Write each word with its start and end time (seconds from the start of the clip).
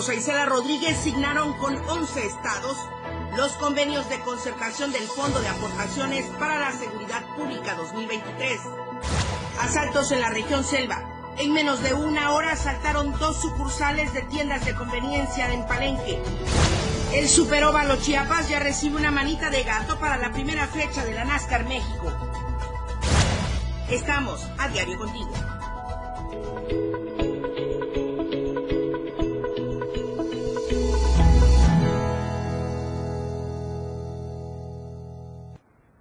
Rosa 0.00 0.14
Isela 0.14 0.46
Rodríguez 0.46 0.96
signaron 0.96 1.52
con 1.58 1.76
11 1.76 2.24
estados 2.24 2.78
los 3.36 3.52
convenios 3.58 4.08
de 4.08 4.18
concertación 4.20 4.92
del 4.92 5.02
Fondo 5.02 5.42
de 5.42 5.48
Aportaciones 5.48 6.24
para 6.38 6.58
la 6.58 6.72
Seguridad 6.72 7.22
Pública 7.36 7.74
2023. 7.74 8.60
Asaltos 9.60 10.10
en 10.12 10.22
la 10.22 10.30
región 10.30 10.64
Selva. 10.64 11.04
En 11.36 11.52
menos 11.52 11.82
de 11.82 11.92
una 11.92 12.32
hora 12.32 12.52
asaltaron 12.52 13.12
dos 13.18 13.42
sucursales 13.42 14.14
de 14.14 14.22
tiendas 14.22 14.64
de 14.64 14.74
conveniencia 14.74 15.52
en 15.52 15.66
Palenque. 15.66 16.18
El 17.12 17.28
Superóvalo 17.28 17.96
Chiapas 17.96 18.48
ya 18.48 18.58
recibe 18.58 18.96
una 18.96 19.10
manita 19.10 19.50
de 19.50 19.64
gato 19.64 19.98
para 19.98 20.16
la 20.16 20.32
primera 20.32 20.66
fecha 20.66 21.04
de 21.04 21.12
la 21.12 21.26
NASCAR 21.26 21.66
México. 21.68 22.10
Estamos 23.90 24.48
a 24.56 24.66
diario 24.68 24.96
contigo. 24.96 25.59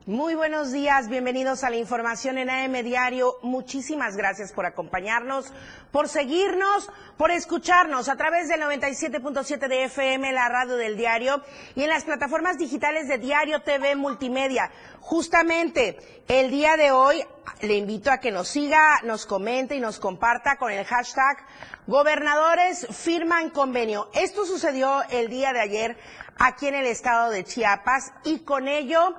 Muy 0.10 0.34
buenos 0.34 0.72
días, 0.72 1.08
bienvenidos 1.08 1.64
a 1.64 1.70
la 1.70 1.76
información 1.76 2.40
en 2.40 2.50
AM 2.50 2.84
Diario. 2.84 3.36
Muchísimas 3.44 4.18
gracias 4.18 4.52
por 4.52 4.66
acompañarnos, 4.66 5.54
por 5.92 6.10
seguirnos, 6.10 6.90
por 7.16 7.30
escucharnos 7.30 8.10
a 8.10 8.16
través 8.16 8.48
del 8.48 8.60
97.7 8.60 9.68
de 9.68 9.84
FM, 9.84 10.32
la 10.34 10.50
radio 10.50 10.78
del 10.78 10.98
diario, 10.98 11.44
y 11.76 11.84
en 11.84 11.90
las 11.90 12.06
plataformas 12.06 12.58
digitales 12.58 13.08
de 13.08 13.20
Diario 13.20 13.62
TV 13.62 13.96
Multimedia. 13.96 14.72
Justamente 15.00 16.00
el 16.28 16.50
día 16.50 16.76
de 16.76 16.90
hoy 16.90 17.24
le 17.62 17.76
invito 17.76 18.10
a 18.10 18.18
que 18.18 18.32
nos 18.32 18.48
siga, 18.48 19.02
nos 19.04 19.28
comente 19.28 19.76
y 19.76 19.80
nos 19.80 20.00
comparta 20.00 20.58
con 20.58 20.72
el 20.72 20.86
hashtag 20.86 21.38
Gobernadores 21.86 22.88
firman 22.90 23.52
convenio. 23.52 24.10
Esto 24.14 24.46
sucedió 24.48 25.04
el 25.10 25.30
día 25.30 25.54
de 25.54 25.60
ayer 25.60 25.98
aquí 26.40 26.68
en 26.68 26.76
el 26.76 26.88
estado 26.88 27.30
de 27.30 27.44
Chiapas 27.44 28.12
y 28.24 28.40
con 28.40 28.68
ello 28.68 29.16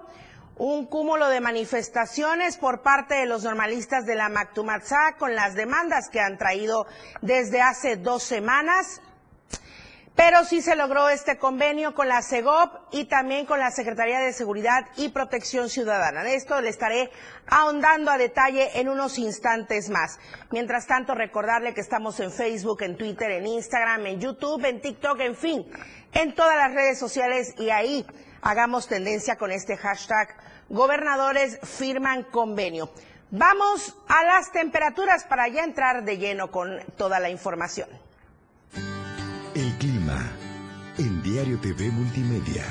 un 0.61 0.85
cúmulo 0.85 1.31
de 1.31 1.41
manifestaciones 1.41 2.59
por 2.59 2.83
parte 2.83 3.15
de 3.15 3.25
los 3.25 3.45
normalistas 3.45 4.05
de 4.05 4.15
la 4.15 4.29
Mactumatzá 4.29 5.17
con 5.19 5.35
las 5.35 5.55
demandas 5.55 6.11
que 6.11 6.21
han 6.21 6.37
traído 6.37 6.87
desde 7.23 7.63
hace 7.63 7.97
dos 7.97 8.23
semanas. 8.23 9.01
Pero 10.15 10.45
sí 10.45 10.61
se 10.61 10.77
logró 10.77 11.09
este 11.09 11.39
convenio 11.39 11.95
con 11.95 12.09
la 12.09 12.21
CEGOP 12.21 12.93
y 12.93 13.07
también 13.07 13.47
con 13.47 13.59
la 13.59 13.71
Secretaría 13.71 14.21
de 14.21 14.35
Seguridad 14.35 14.85
y 14.99 15.09
Protección 15.09 15.71
Ciudadana. 15.71 16.25
De 16.25 16.35
esto 16.35 16.61
le 16.61 16.69
estaré 16.69 17.11
ahondando 17.47 18.11
a 18.11 18.19
detalle 18.19 18.79
en 18.79 18.91
unos 18.91 19.17
instantes 19.17 19.89
más. 19.89 20.19
Mientras 20.51 20.87
tanto, 20.87 21.15
recordarle 21.15 21.73
que 21.73 21.81
estamos 21.81 22.21
en 22.21 22.31
Facebook, 22.31 22.83
en 22.83 22.99
Twitter, 22.99 23.31
en 23.31 23.47
Instagram, 23.47 24.05
en 24.05 24.21
YouTube, 24.21 24.63
en 24.67 24.83
TikTok, 24.83 25.21
en 25.21 25.37
fin, 25.37 25.67
en 26.13 26.35
todas 26.35 26.59
las 26.59 26.75
redes 26.75 26.99
sociales 26.99 27.55
y 27.57 27.71
ahí 27.71 28.05
hagamos 28.43 28.89
tendencia 28.89 29.37
con 29.37 29.53
este 29.53 29.79
hashtag 29.79 30.50
gobernadores 30.71 31.59
firman 31.63 32.23
convenio. 32.23 32.91
Vamos 33.31 33.95
a 34.09 34.25
las 34.25 34.51
temperaturas 34.51 35.25
para 35.25 35.47
ya 35.49 35.65
entrar 35.65 36.05
de 36.05 36.19
lleno 36.19 36.51
con 36.51 36.81
toda 36.97 37.21
la 37.21 37.29
información. 37.29 37.89
El 39.55 39.73
clima 39.79 40.33
en 40.99 41.23
Diario 41.23 41.61
TV 41.61 41.91
Multimedia. 41.91 42.65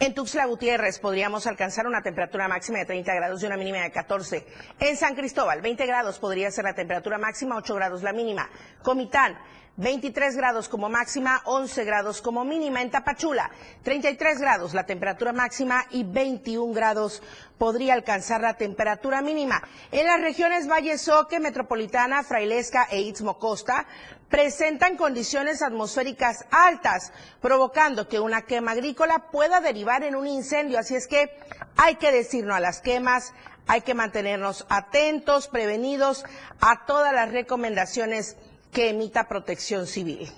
En 0.00 0.12
Tuxtla 0.12 0.44
Gutiérrez 0.44 0.98
podríamos 0.98 1.46
alcanzar 1.46 1.86
una 1.86 2.02
temperatura 2.02 2.46
máxima 2.46 2.78
de 2.78 2.84
30 2.84 3.14
grados 3.14 3.42
y 3.42 3.46
una 3.46 3.56
mínima 3.56 3.78
de 3.78 3.90
14. 3.90 4.46
En 4.80 4.96
San 4.98 5.14
Cristóbal, 5.14 5.62
20 5.62 5.86
grados 5.86 6.18
podría 6.18 6.50
ser 6.50 6.64
la 6.64 6.74
temperatura 6.74 7.16
máxima, 7.16 7.56
8 7.56 7.74
grados 7.74 8.02
la 8.02 8.12
mínima. 8.12 8.50
Comitán, 8.82 9.38
23 9.76 10.36
grados 10.36 10.68
como 10.68 10.88
máxima, 10.88 11.42
11 11.46 11.84
grados 11.84 12.22
como 12.22 12.44
mínima. 12.44 12.80
En 12.80 12.90
Tapachula, 12.90 13.50
33 13.82 14.40
grados 14.40 14.72
la 14.72 14.86
temperatura 14.86 15.32
máxima 15.32 15.84
y 15.90 16.04
21 16.04 16.72
grados 16.72 17.22
podría 17.58 17.94
alcanzar 17.94 18.40
la 18.40 18.54
temperatura 18.54 19.20
mínima. 19.20 19.62
En 19.90 20.06
las 20.06 20.20
regiones 20.20 20.68
Valle 20.70 20.96
Soque, 20.96 21.40
Metropolitana, 21.40 22.22
Frailesca 22.22 22.86
e 22.90 23.00
Istmo 23.00 23.38
Costa 23.38 23.86
presentan 24.28 24.96
condiciones 24.96 25.62
atmosféricas 25.62 26.44
altas, 26.50 27.12
provocando 27.40 28.08
que 28.08 28.20
una 28.20 28.42
quema 28.42 28.72
agrícola 28.72 29.30
pueda 29.30 29.60
derivar 29.60 30.02
en 30.04 30.14
un 30.14 30.26
incendio. 30.26 30.78
Así 30.78 30.94
es 30.94 31.06
que 31.06 31.30
hay 31.76 31.96
que 31.96 32.12
decirnos 32.12 32.56
a 32.56 32.60
las 32.60 32.80
quemas, 32.80 33.32
hay 33.66 33.80
que 33.80 33.94
mantenernos 33.94 34.66
atentos, 34.68 35.48
prevenidos 35.48 36.24
a 36.60 36.84
todas 36.86 37.12
las 37.12 37.32
recomendaciones 37.32 38.36
que 38.74 38.90
emita 38.90 39.28
protección 39.28 39.86
civil. 39.86 40.30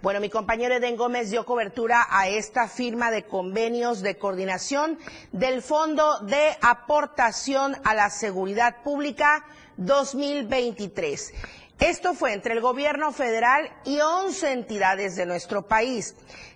Bueno, 0.00 0.20
mi 0.20 0.30
compañero 0.30 0.74
Eden 0.74 0.96
Gómez 0.96 1.30
dio 1.30 1.44
cobertura 1.44 2.06
a 2.08 2.28
esta 2.28 2.66
firma 2.68 3.10
de 3.10 3.24
convenios 3.24 4.00
de 4.00 4.16
coordinación 4.16 4.98
del 5.32 5.60
Fondo 5.60 6.20
de 6.20 6.56
Aportación 6.60 7.76
a 7.84 7.94
la 7.94 8.10
Seguridad 8.10 8.82
Pública 8.82 9.44
2023. 9.76 11.34
Esto 11.80 12.14
fue 12.14 12.32
entre 12.32 12.54
el 12.54 12.60
gobierno 12.60 13.12
federal 13.12 13.68
y 13.84 14.00
11 14.00 14.52
entidades 14.52 15.16
de 15.16 15.26
nuestro 15.26 15.66
país. 15.66 16.14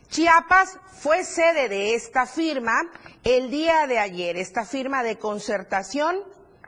Chiapas 0.08 0.78
fue 1.00 1.24
sede 1.24 1.68
de 1.68 1.94
esta 1.94 2.26
firma 2.26 2.80
el 3.24 3.50
día 3.50 3.86
de 3.88 3.98
ayer, 3.98 4.36
esta 4.36 4.64
firma 4.64 5.02
de 5.02 5.18
concertación 5.18 6.22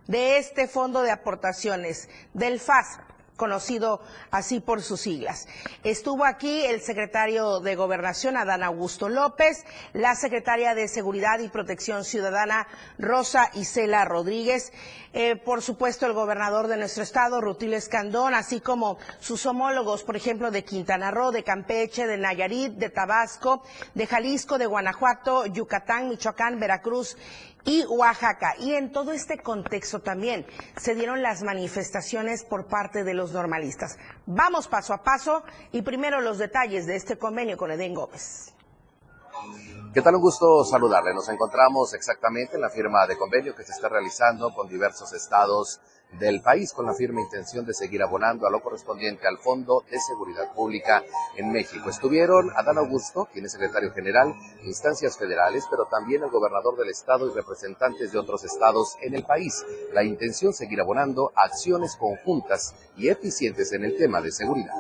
de 0.09 0.39
este 0.39 0.67
fondo 0.67 1.03
de 1.03 1.13
aportaciones 1.13 2.09
del 2.35 2.59
FAS 2.59 2.99
conocido 3.39 4.03
así 4.31 4.61
por 4.61 4.83
sus 4.83 5.01
siglas. 5.01 5.47
Estuvo 5.85 6.27
aquí 6.27 6.67
el 6.67 6.83
secretario 6.83 7.61
de 7.61 7.77
Gobernación, 7.77 8.37
Adán 8.37 8.63
Augusto 8.63 9.09
López, 9.09 9.65
la 9.95 10.15
secretaria 10.15 10.75
de 10.75 10.89
Seguridad 10.89 11.39
y 11.39 11.49
Protección 11.49 12.05
Ciudadana, 12.05 12.69
Rosa 12.99 13.51
Isela 13.55 14.05
Rodríguez, 14.05 14.73
eh, 15.15 15.37
por 15.37 15.63
supuesto 15.63 16.05
el 16.05 16.13
gobernador 16.13 16.67
de 16.67 16.77
nuestro 16.77 17.03
estado, 17.03 17.41
Rutilio 17.41 17.79
Escandón, 17.79 18.35
así 18.35 18.61
como 18.61 18.99
sus 19.21 19.47
homólogos, 19.47 20.03
por 20.03 20.17
ejemplo, 20.17 20.51
de 20.51 20.65
Quintana 20.65 21.11
Roo, 21.11 21.33
de 21.33 21.45
Campeche, 21.45 22.07
de 22.07 22.19
Nayarit, 22.19 22.75
de 22.75 22.91
Tabasco, 22.91 23.63
de 23.95 24.07
Jalisco, 24.07 24.59
de 24.59 24.67
Guanajuato, 24.67 25.47
Yucatán, 25.47 26.09
Michoacán, 26.09 26.61
Veracruz 26.61 27.17
y 27.65 27.85
Oaxaca. 27.87 28.55
Y 28.59 28.75
en 28.75 28.93
todo 28.93 29.13
este 29.13 29.39
contexto 29.39 30.01
también 30.01 30.47
se 30.77 30.95
dieron 30.95 31.23
las 31.23 31.43
manifestaciones 31.43 32.45
por 32.45 32.67
parte 32.67 33.05
de 33.05 33.15
los 33.15 33.33
normalistas. 33.33 33.99
Vamos 34.27 34.69
paso 34.69 34.95
a 34.95 35.03
paso 35.03 35.43
y 35.73 35.83
primero 35.83 36.21
los 36.21 36.39
detalles 36.39 36.87
de 36.87 36.97
este 36.97 37.19
convenio 37.19 37.57
con 37.57 37.71
Edén 37.71 37.95
Gómez. 37.95 38.55
¿Qué 39.95 40.03
tal? 40.03 40.17
Un 40.17 40.21
gusto 40.21 40.65
saludarle. 40.65 41.15
Nos 41.15 41.29
encontramos 41.29 41.95
exactamente 41.95 42.57
en 42.57 42.63
la 42.63 42.71
firma 42.71 43.07
de 43.07 43.17
convenio 43.17 43.55
que 43.55 43.65
se 43.65 43.73
está 43.73 43.89
realizando 43.89 44.53
con 44.55 44.69
diversos 44.69 45.13
estados 45.13 45.81
del 46.13 46.41
país 46.41 46.73
con 46.73 46.87
la 46.87 46.95
firme 46.95 47.23
intención 47.23 47.67
de 47.67 47.75
seguir 47.75 48.03
abonando 48.03 48.47
a 48.47 48.51
lo 48.51 48.61
correspondiente 48.61 49.27
al 49.27 49.39
Fondo 49.39 49.85
de 49.91 49.99
Seguridad 50.01 50.53
Pública 50.55 51.05
en 51.37 51.53
México. 51.53 51.91
Estuvieron 51.91 52.51
Adán 52.57 52.79
Augusto, 52.79 53.29
quien 53.33 53.45
es 53.45 53.53
secretario 53.53 53.93
general, 53.93 54.35
instancias 54.65 55.19
federales, 55.19 55.65
pero 55.71 55.87
también 55.87 56.23
el 56.23 56.31
gobernador 56.31 56.77
del 56.77 56.91
estado 56.91 57.29
y 57.29 57.35
representantes 57.35 58.13
de 58.13 58.19
otros 58.19 58.45
estados 58.45 58.97
en 59.03 59.15
el 59.15 59.25
país. 59.25 59.65
La 59.93 60.03
intención 60.03 60.53
seguir 60.53 60.81
abonando 60.81 61.33
acciones 61.35 61.97
conjuntas 61.97 62.75
y 62.97 63.09
eficientes 63.09 63.73
en 63.73 63.85
el 63.85 63.97
tema 63.97 64.21
de 64.21 64.33
seguridad. 64.33 64.75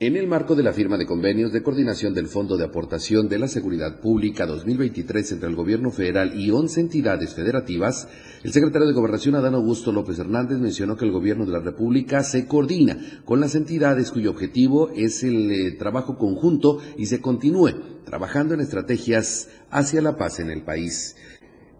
En 0.00 0.14
el 0.14 0.28
marco 0.28 0.54
de 0.54 0.62
la 0.62 0.72
firma 0.72 0.96
de 0.96 1.06
convenios 1.06 1.52
de 1.52 1.64
coordinación 1.64 2.14
del 2.14 2.28
Fondo 2.28 2.56
de 2.56 2.64
Aportación 2.64 3.28
de 3.28 3.36
la 3.36 3.48
Seguridad 3.48 3.98
Pública 4.00 4.46
2023 4.46 5.32
entre 5.32 5.48
el 5.48 5.56
Gobierno 5.56 5.90
Federal 5.90 6.38
y 6.38 6.52
11 6.52 6.82
entidades 6.82 7.34
federativas, 7.34 8.06
el 8.44 8.52
secretario 8.52 8.86
de 8.86 8.94
Gobernación 8.94 9.34
Adán 9.34 9.56
Augusto 9.56 9.90
López 9.90 10.20
Hernández 10.20 10.58
mencionó 10.58 10.96
que 10.96 11.04
el 11.04 11.10
Gobierno 11.10 11.46
de 11.46 11.50
la 11.50 11.58
República 11.58 12.22
se 12.22 12.46
coordina 12.46 12.96
con 13.24 13.40
las 13.40 13.56
entidades 13.56 14.12
cuyo 14.12 14.30
objetivo 14.30 14.90
es 14.90 15.24
el 15.24 15.50
eh, 15.50 15.72
trabajo 15.72 16.16
conjunto 16.16 16.78
y 16.96 17.06
se 17.06 17.20
continúe 17.20 17.72
trabajando 18.04 18.54
en 18.54 18.60
estrategias 18.60 19.48
hacia 19.68 20.00
la 20.00 20.16
paz 20.16 20.38
en 20.38 20.50
el 20.50 20.62
país. 20.62 21.16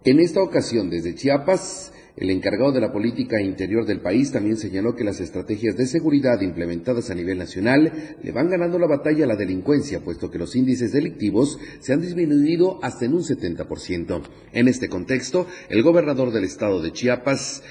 En 0.02 0.18
esta 0.18 0.42
ocasión, 0.42 0.90
desde 0.90 1.14
Chiapas, 1.14 1.92
el 2.20 2.30
encargado 2.30 2.72
de 2.72 2.80
la 2.80 2.92
política 2.92 3.40
interior 3.40 3.86
del 3.86 4.00
país 4.00 4.32
también 4.32 4.56
señaló 4.56 4.96
que 4.96 5.04
las 5.04 5.20
estrategias 5.20 5.76
de 5.76 5.86
seguridad 5.86 6.40
implementadas 6.40 7.10
a 7.10 7.14
nivel 7.14 7.38
nacional 7.38 8.16
le 8.20 8.32
van 8.32 8.50
ganando 8.50 8.76
la 8.78 8.88
batalla 8.88 9.24
a 9.24 9.28
la 9.28 9.36
delincuencia, 9.36 10.00
puesto 10.00 10.28
que 10.28 10.38
los 10.38 10.56
índices 10.56 10.92
delictivos 10.92 11.60
se 11.78 11.92
han 11.92 12.00
disminuido 12.00 12.80
hasta 12.82 13.04
en 13.04 13.14
un 13.14 13.22
70%. 13.22 14.22
En 14.52 14.66
este 14.66 14.88
contexto, 14.88 15.46
el 15.68 15.82
gobernador 15.84 16.32
del 16.32 16.42
estado 16.42 16.82
de 16.82 16.92
Chiapas, 16.92 17.62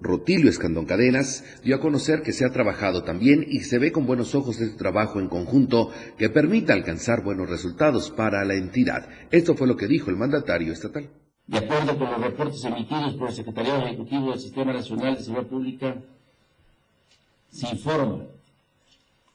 Rutilio 0.00 0.50
Escandón 0.50 0.84
Cadenas 0.84 1.42
dio 1.64 1.74
a 1.74 1.80
conocer 1.80 2.22
que 2.22 2.32
se 2.32 2.44
ha 2.44 2.50
trabajado 2.50 3.02
también 3.02 3.44
y 3.48 3.60
se 3.60 3.78
ve 3.78 3.90
con 3.90 4.06
buenos 4.06 4.36
ojos 4.36 4.60
este 4.60 4.76
trabajo 4.76 5.18
en 5.18 5.28
conjunto 5.28 5.90
que 6.16 6.30
permita 6.30 6.74
alcanzar 6.74 7.24
buenos 7.24 7.50
resultados 7.50 8.10
para 8.10 8.44
la 8.44 8.54
entidad. 8.54 9.08
Esto 9.32 9.56
fue 9.56 9.66
lo 9.66 9.76
que 9.76 9.88
dijo 9.88 10.10
el 10.10 10.16
mandatario 10.16 10.72
estatal. 10.72 11.10
De 11.46 11.58
acuerdo 11.58 11.96
con 11.96 12.10
los 12.10 12.20
reportes 12.20 12.64
emitidos 12.64 13.14
por 13.14 13.28
el 13.28 13.34
Secretariado 13.34 13.86
Ejecutivo 13.86 14.30
del 14.30 14.40
Sistema 14.40 14.72
Nacional 14.72 15.14
de 15.14 15.22
Seguridad 15.22 15.48
Pública, 15.48 15.96
se 17.50 17.68
informa 17.68 18.24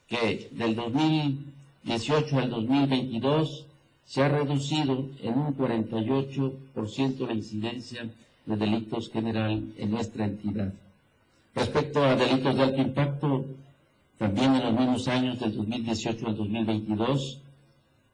que 0.08 0.50
del 0.52 0.76
2018 0.76 2.38
al 2.38 2.50
2022 2.50 3.66
se 4.06 4.22
ha 4.22 4.28
reducido 4.28 5.10
en 5.24 5.38
un 5.38 5.56
48% 5.56 7.28
la 7.28 7.34
incidencia 7.34 8.10
de 8.46 8.58
delitos 8.58 9.10
general 9.10 9.74
en 9.78 9.92
nuestra 9.92 10.26
entidad. 10.26 10.74
Respecto 11.56 12.04
a 12.04 12.16
delitos 12.16 12.56
de 12.56 12.62
alto 12.62 12.82
impacto, 12.82 13.46
también 14.18 14.56
en 14.56 14.64
los 14.64 14.74
mismos 14.74 15.08
años 15.08 15.40
del 15.40 15.56
2018 15.56 16.28
al 16.28 16.36
2022, 16.36 17.40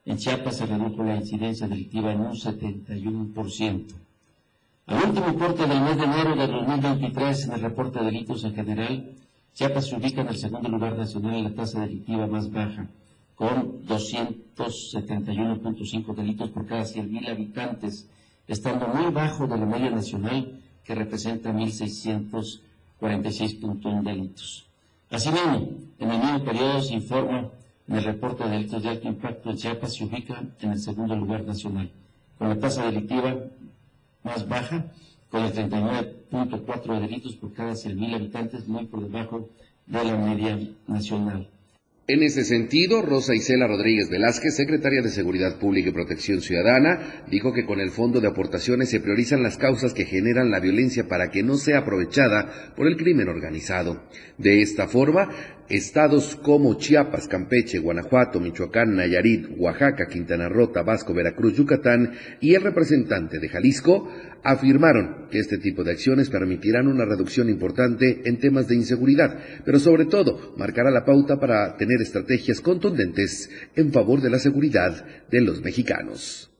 en 0.08 0.16
Chiapas 0.16 0.56
se 0.56 0.64
redujo 0.64 1.04
la 1.04 1.16
incidencia 1.16 1.68
delictiva 1.68 2.10
en 2.12 2.20
un 2.20 2.32
71%. 2.32 3.84
Al 4.86 5.04
último 5.04 5.28
importe 5.28 5.66
del 5.66 5.82
mes 5.82 5.98
de 5.98 6.04
enero 6.04 6.34
de 6.34 6.46
2023, 6.46 7.44
en 7.44 7.52
el 7.52 7.60
reporte 7.60 7.98
de 7.98 8.06
delitos 8.06 8.42
en 8.44 8.54
general, 8.54 9.12
Chiapas 9.52 9.86
se 9.86 9.96
ubica 9.96 10.22
en 10.22 10.28
el 10.28 10.38
segundo 10.38 10.70
lugar 10.70 10.96
nacional 10.96 11.34
en 11.34 11.44
la 11.44 11.54
tasa 11.54 11.82
delictiva 11.82 12.26
más 12.26 12.50
baja, 12.50 12.88
con 13.34 13.86
271.5 13.86 16.14
delitos 16.14 16.48
por 16.50 16.64
cada 16.66 16.84
100.000 16.84 17.28
habitantes, 17.28 18.08
estando 18.46 18.88
muy 18.88 19.12
bajo 19.12 19.46
de 19.46 19.58
la 19.58 19.66
media 19.66 19.90
nacional, 19.90 20.58
que 20.84 20.94
representa 20.94 21.52
1.646.1 21.52 24.02
delitos. 24.02 24.64
Asimismo, 25.10 25.68
en 25.98 26.10
el 26.10 26.18
mismo 26.18 26.42
periodo 26.44 26.80
se 26.80 26.94
informa 26.94 27.50
en 27.88 27.96
el 27.96 28.04
reporte 28.04 28.44
de 28.44 28.50
delitos 28.50 28.82
de 28.82 28.88
alto 28.90 29.08
impacto, 29.08 29.50
en 29.50 29.56
Chiapas 29.56 29.94
se 29.94 30.04
ubica 30.04 30.42
en 30.60 30.70
el 30.70 30.78
segundo 30.78 31.16
lugar 31.16 31.44
nacional, 31.44 31.90
con 32.36 32.48
la 32.50 32.58
tasa 32.58 32.84
delictiva 32.86 33.36
más 34.22 34.46
baja, 34.46 34.92
con 35.30 35.44
el 35.44 35.52
39.4 35.52 36.94
de 36.94 37.00
delitos 37.00 37.36
por 37.36 37.52
cada 37.52 37.72
100.000 37.72 38.14
habitantes, 38.14 38.68
muy 38.68 38.86
por 38.86 39.02
debajo 39.02 39.50
de 39.86 40.04
la 40.04 40.16
media 40.16 40.58
nacional. 40.86 41.48
En 42.10 42.22
ese 42.22 42.42
sentido, 42.42 43.02
Rosa 43.02 43.34
Isela 43.34 43.66
Rodríguez 43.66 44.08
Velázquez, 44.08 44.56
secretaria 44.56 45.02
de 45.02 45.10
Seguridad 45.10 45.58
Pública 45.58 45.90
y 45.90 45.92
Protección 45.92 46.40
Ciudadana, 46.40 47.24
dijo 47.30 47.52
que 47.52 47.66
con 47.66 47.80
el 47.80 47.90
fondo 47.90 48.18
de 48.22 48.28
aportaciones 48.28 48.88
se 48.88 49.00
priorizan 49.00 49.42
las 49.42 49.58
causas 49.58 49.92
que 49.92 50.06
generan 50.06 50.50
la 50.50 50.58
violencia 50.58 51.06
para 51.06 51.30
que 51.30 51.42
no 51.42 51.56
sea 51.58 51.80
aprovechada 51.80 52.72
por 52.74 52.86
el 52.86 52.96
crimen 52.96 53.28
organizado. 53.28 54.04
De 54.38 54.62
esta 54.62 54.88
forma, 54.88 55.28
Estados 55.68 56.36
como 56.36 56.74
Chiapas, 56.78 57.28
Campeche, 57.28 57.78
Guanajuato, 57.78 58.40
Michoacán, 58.40 58.96
Nayarit, 58.96 59.48
Oaxaca, 59.58 60.06
Quintana 60.06 60.48
Roo, 60.48 60.68
Tabasco, 60.68 61.12
Veracruz, 61.12 61.56
Yucatán 61.56 62.12
y 62.40 62.54
el 62.54 62.62
representante 62.62 63.38
de 63.38 63.48
Jalisco 63.48 64.08
afirmaron 64.42 65.28
que 65.30 65.38
este 65.38 65.58
tipo 65.58 65.84
de 65.84 65.92
acciones 65.92 66.30
permitirán 66.30 66.88
una 66.88 67.04
reducción 67.04 67.50
importante 67.50 68.22
en 68.24 68.38
temas 68.38 68.66
de 68.66 68.76
inseguridad, 68.76 69.38
pero 69.64 69.78
sobre 69.78 70.06
todo 70.06 70.54
marcará 70.56 70.90
la 70.90 71.04
pauta 71.04 71.38
para 71.38 71.76
tener 71.76 72.00
estrategias 72.00 72.60
contundentes 72.60 73.50
en 73.76 73.92
favor 73.92 74.22
de 74.22 74.30
la 74.30 74.38
seguridad 74.38 75.04
de 75.30 75.40
los 75.42 75.62
mexicanos. 75.62 76.50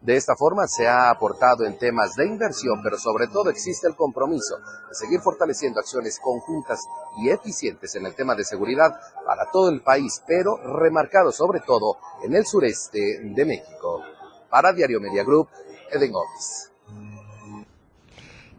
De 0.00 0.16
esta 0.16 0.34
forma 0.34 0.66
se 0.66 0.88
ha 0.88 1.10
aportado 1.10 1.66
en 1.66 1.76
temas 1.76 2.14
de 2.14 2.26
inversión, 2.26 2.80
pero 2.82 2.96
sobre 2.96 3.26
todo 3.26 3.50
existe 3.50 3.86
el 3.86 3.94
compromiso 3.94 4.56
de 4.88 4.94
seguir 4.94 5.20
fortaleciendo 5.20 5.78
acciones 5.78 6.18
conjuntas 6.18 6.80
y 7.18 7.28
eficientes 7.28 7.94
en 7.96 8.06
el 8.06 8.14
tema 8.14 8.34
de 8.34 8.44
seguridad 8.44 8.98
para 9.26 9.50
todo 9.50 9.68
el 9.68 9.82
país, 9.82 10.22
pero 10.26 10.56
remarcado 10.78 11.32
sobre 11.32 11.60
todo 11.60 11.98
en 12.22 12.34
el 12.34 12.46
sureste 12.46 13.20
de 13.22 13.44
México. 13.44 14.02
Para 14.48 14.72
Diario 14.72 15.00
Media 15.00 15.22
Group, 15.22 15.48
Eden 15.90 16.12
Gómez. 16.12 16.69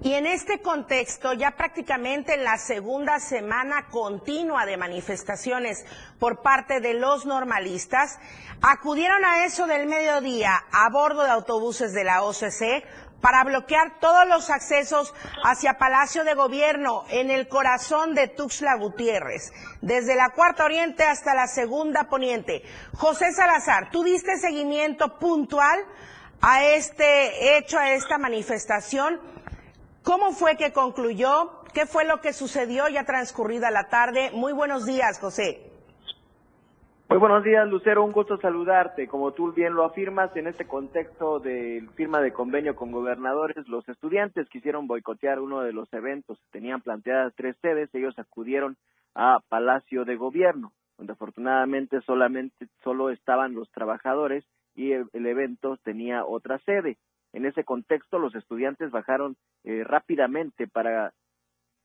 Y 0.03 0.15
en 0.15 0.25
este 0.25 0.61
contexto, 0.61 1.33
ya 1.33 1.51
prácticamente 1.51 2.33
en 2.33 2.43
la 2.43 2.57
segunda 2.57 3.19
semana 3.19 3.85
continua 3.91 4.65
de 4.65 4.75
manifestaciones 4.75 5.85
por 6.17 6.41
parte 6.41 6.79
de 6.79 6.95
los 6.95 7.27
normalistas, 7.27 8.17
acudieron 8.63 9.23
a 9.23 9.45
eso 9.45 9.67
del 9.67 9.85
mediodía 9.85 10.63
a 10.71 10.89
bordo 10.89 11.23
de 11.23 11.29
autobuses 11.29 11.93
de 11.93 12.03
la 12.03 12.23
OCC 12.23 12.83
para 13.21 13.43
bloquear 13.43 13.99
todos 13.99 14.27
los 14.27 14.49
accesos 14.49 15.13
hacia 15.43 15.77
Palacio 15.77 16.23
de 16.23 16.33
Gobierno 16.33 17.03
en 17.09 17.29
el 17.29 17.47
corazón 17.47 18.15
de 18.15 18.27
Tuxtla 18.27 18.77
Gutiérrez, 18.77 19.53
desde 19.81 20.15
la 20.15 20.31
Cuarta 20.31 20.65
Oriente 20.65 21.03
hasta 21.03 21.35
la 21.35 21.45
Segunda 21.45 22.05
Poniente. 22.05 22.63
José 22.95 23.31
Salazar, 23.33 23.91
¿tú 23.91 24.03
diste 24.03 24.37
seguimiento 24.37 25.19
puntual 25.19 25.79
a 26.41 26.63
este 26.63 27.55
hecho, 27.57 27.77
a 27.77 27.91
esta 27.91 28.17
manifestación? 28.17 29.21
¿Cómo 30.03 30.31
fue 30.31 30.57
que 30.57 30.73
concluyó? 30.73 31.61
¿Qué 31.75 31.85
fue 31.85 32.05
lo 32.05 32.21
que 32.21 32.33
sucedió 32.33 32.89
ya 32.89 33.05
transcurrida 33.05 33.69
la 33.69 33.87
tarde? 33.87 34.31
Muy 34.33 34.51
buenos 34.51 34.87
días, 34.87 35.19
José. 35.19 35.71
Muy 37.07 37.19
buenos 37.19 37.43
días, 37.43 37.67
Lucero. 37.69 38.03
Un 38.03 38.11
gusto 38.11 38.37
saludarte. 38.37 39.07
Como 39.07 39.33
tú 39.33 39.51
bien 39.51 39.75
lo 39.75 39.85
afirmas, 39.85 40.35
en 40.35 40.47
este 40.47 40.65
contexto 40.65 41.39
de 41.39 41.87
firma 41.95 42.19
de 42.19 42.33
convenio 42.33 42.75
con 42.75 42.91
gobernadores, 42.91 43.67
los 43.67 43.87
estudiantes 43.87 44.49
quisieron 44.49 44.87
boicotear 44.87 45.39
uno 45.39 45.61
de 45.61 45.71
los 45.71 45.91
eventos. 45.93 46.39
Tenían 46.51 46.81
planteadas 46.81 47.33
tres 47.35 47.55
sedes. 47.61 47.93
Ellos 47.93 48.17
acudieron 48.17 48.77
a 49.13 49.37
Palacio 49.49 50.03
de 50.03 50.15
Gobierno, 50.15 50.71
donde 50.97 51.13
afortunadamente 51.13 52.01
solamente 52.01 52.69
solo 52.83 53.11
estaban 53.11 53.53
los 53.53 53.69
trabajadores 53.69 54.45
y 54.73 54.93
el 54.93 55.25
evento 55.27 55.77
tenía 55.83 56.25
otra 56.25 56.57
sede. 56.65 56.97
En 57.33 57.45
ese 57.45 57.63
contexto, 57.63 58.19
los 58.19 58.35
estudiantes 58.35 58.91
bajaron 58.91 59.37
eh, 59.63 59.83
rápidamente 59.83 60.67
para 60.67 61.13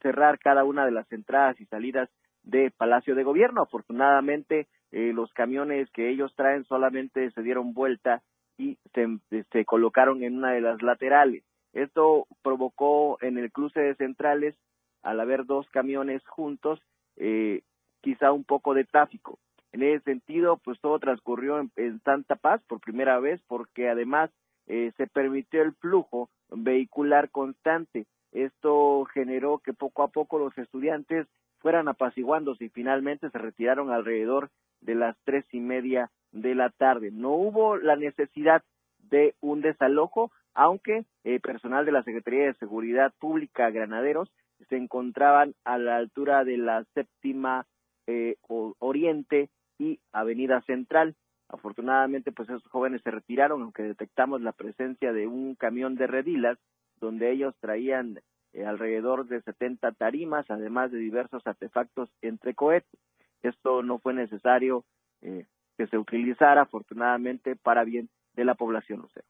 cerrar 0.01 0.39
cada 0.39 0.65
una 0.65 0.85
de 0.85 0.93
las 0.93 1.11
entradas 1.13 1.61
y 1.61 1.67
salidas 1.67 2.09
de 2.43 2.71
Palacio 2.71 3.15
de 3.15 3.25
Gobierno. 3.25 3.63
Afortunadamente, 3.63 4.67
eh, 4.93 5.13
los 5.13 5.33
camiones 5.33 5.91
que 5.91 6.09
ellos 6.11 6.35
traen 6.37 6.65
solamente 6.65 7.31
se 7.33 7.43
dieron 7.43 7.75
vuelta 7.75 8.23
y 8.59 8.79
se, 8.95 9.65
colocaron 9.65 10.23
en 10.23 10.39
una 10.39 10.53
de 10.53 10.61
las 10.61 10.83
laterales. 10.83 11.45
Esto 11.73 12.27
provocó 12.43 13.19
en 13.21 13.37
el 13.37 13.53
cruce 13.53 13.81
de 13.81 13.95
centrales, 13.97 14.57
al 15.03 15.21
haber 15.21 15.45
dos 15.45 15.69
camiones 15.71 16.27
juntos, 16.27 16.81
eh, 17.17 17.63
quizá 18.01 18.33
un 18.33 18.45
poco 18.45 18.75
de 18.75 18.85
tráfico. 18.85 19.39
En 19.73 19.83
ese 19.83 20.05
sentido, 20.05 20.57
pues 20.57 20.81
todo 20.81 20.99
transcurrió 20.99 21.61
en 21.77 22.01
Santa 22.03 22.37
Paz 22.37 22.63
por 22.67 22.81
primera 22.81 23.21
vez, 23.21 23.43
porque 23.47 23.91
además 23.91 24.31
eh, 24.67 24.93
se 24.97 25.07
permitió 25.07 25.63
el 25.63 25.73
flujo 25.73 26.29
vehicular 26.51 27.31
constante. 27.31 28.07
Esto 28.33 29.05
generó 29.07 29.59
que 29.59 29.73
poco 29.73 30.03
a 30.03 30.09
poco 30.09 30.39
los 30.39 30.57
estudiantes 30.59 31.27
fueran 31.59 31.89
apaciguándose 31.89 32.67
y 32.67 32.69
finalmente 32.69 33.31
se 33.31 33.39
retiraron 33.39 33.91
alrededor 33.91 34.51
de 34.81 34.95
las 34.95 35.17
tres 35.25 35.45
y 35.53 35.61
media 35.61 36.11
de 36.33 36.55
la 36.55 36.71
tarde. 36.71 37.11
No 37.11 37.31
hubo 37.31 37.77
la 37.77 37.97
necesidad 37.97 38.63
de 39.11 39.35
un 39.41 39.61
desalojo, 39.63 40.31
aunque 40.55 41.07
el 41.25 41.41
personal 41.41 41.87
de 41.87 41.93
la 41.93 42.03
Secretaría 42.03 42.47
de 42.47 42.55
Seguridad 42.55 43.13
Pública 43.19 43.71
Granaderos 43.71 44.31
se 44.69 44.77
encontraban 44.77 45.55
a 45.65 45.79
la 45.79 45.97
altura 45.97 46.45
de 46.45 46.57
la 46.57 46.85
séptima 46.95 47.67
eh, 48.07 48.37
Oriente 48.49 49.49
y 49.79 49.99
Avenida 50.13 50.61
Central. 50.63 51.15
Afortunadamente, 51.49 52.33
pues 52.33 52.49
esos 52.49 52.67
jóvenes 52.69 53.03
se 53.03 53.11
retiraron, 53.11 53.63
aunque 53.63 53.83
detectamos 53.83 54.41
la 54.41 54.53
presencia 54.53 55.13
de 55.13 55.27
un 55.27 55.55
camión 55.55 55.95
de 55.95 56.07
redilas, 56.07 56.59
donde 57.01 57.31
ellos 57.31 57.55
traían 57.61 58.21
eh, 58.53 58.65
alrededor 58.65 59.27
de 59.29 59.43
70 59.43 59.93
tarimas, 59.93 60.51
además 60.51 60.91
de 60.91 60.99
diversos 60.99 61.47
artefactos 61.47 62.11
entre 62.23 62.55
cohetes. 62.55 63.01
Esto 63.43 63.83
no 63.83 63.99
fue 63.99 64.15
necesario 64.15 64.85
eh, 65.23 65.47
que 65.77 65.87
se 65.87 65.99
utilizara, 65.99 66.63
afortunadamente, 66.63 67.55
para 67.55 67.85
bien 67.85 68.09
de 68.35 68.45
la 68.45 68.55
población 68.55 69.01
lucero. 69.01 69.27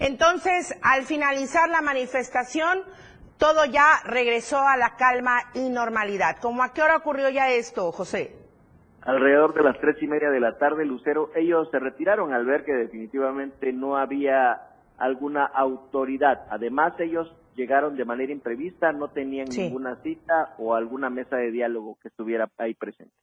Entonces, 0.00 0.78
al 0.82 1.04
finalizar 1.04 1.68
la 1.70 1.80
manifestación, 1.80 2.82
todo 3.38 3.64
ya 3.64 4.00
regresó 4.04 4.58
a 4.58 4.76
la 4.76 4.96
calma 4.96 5.38
y 5.54 5.68
normalidad. 5.70 6.38
¿Cómo 6.40 6.62
a 6.62 6.72
qué 6.72 6.82
hora 6.82 6.96
ocurrió 6.96 7.28
ya 7.30 7.50
esto, 7.50 7.92
José? 7.92 8.37
Alrededor 9.08 9.54
de 9.54 9.62
las 9.62 9.80
tres 9.80 9.96
y 10.02 10.06
media 10.06 10.28
de 10.28 10.38
la 10.38 10.58
tarde, 10.58 10.84
Lucero, 10.84 11.30
ellos 11.34 11.68
se 11.70 11.78
retiraron 11.78 12.34
al 12.34 12.44
ver 12.44 12.62
que 12.64 12.74
definitivamente 12.74 13.72
no 13.72 13.96
había 13.96 14.60
alguna 14.98 15.46
autoridad. 15.46 16.46
Además, 16.50 16.92
ellos 17.00 17.34
llegaron 17.56 17.96
de 17.96 18.04
manera 18.04 18.32
imprevista, 18.32 18.92
no 18.92 19.08
tenían 19.08 19.48
ninguna 19.48 19.96
cita 20.02 20.54
o 20.58 20.74
alguna 20.74 21.08
mesa 21.08 21.36
de 21.36 21.50
diálogo 21.50 21.96
que 22.02 22.08
estuviera 22.08 22.50
ahí 22.58 22.74
presente. 22.74 23.14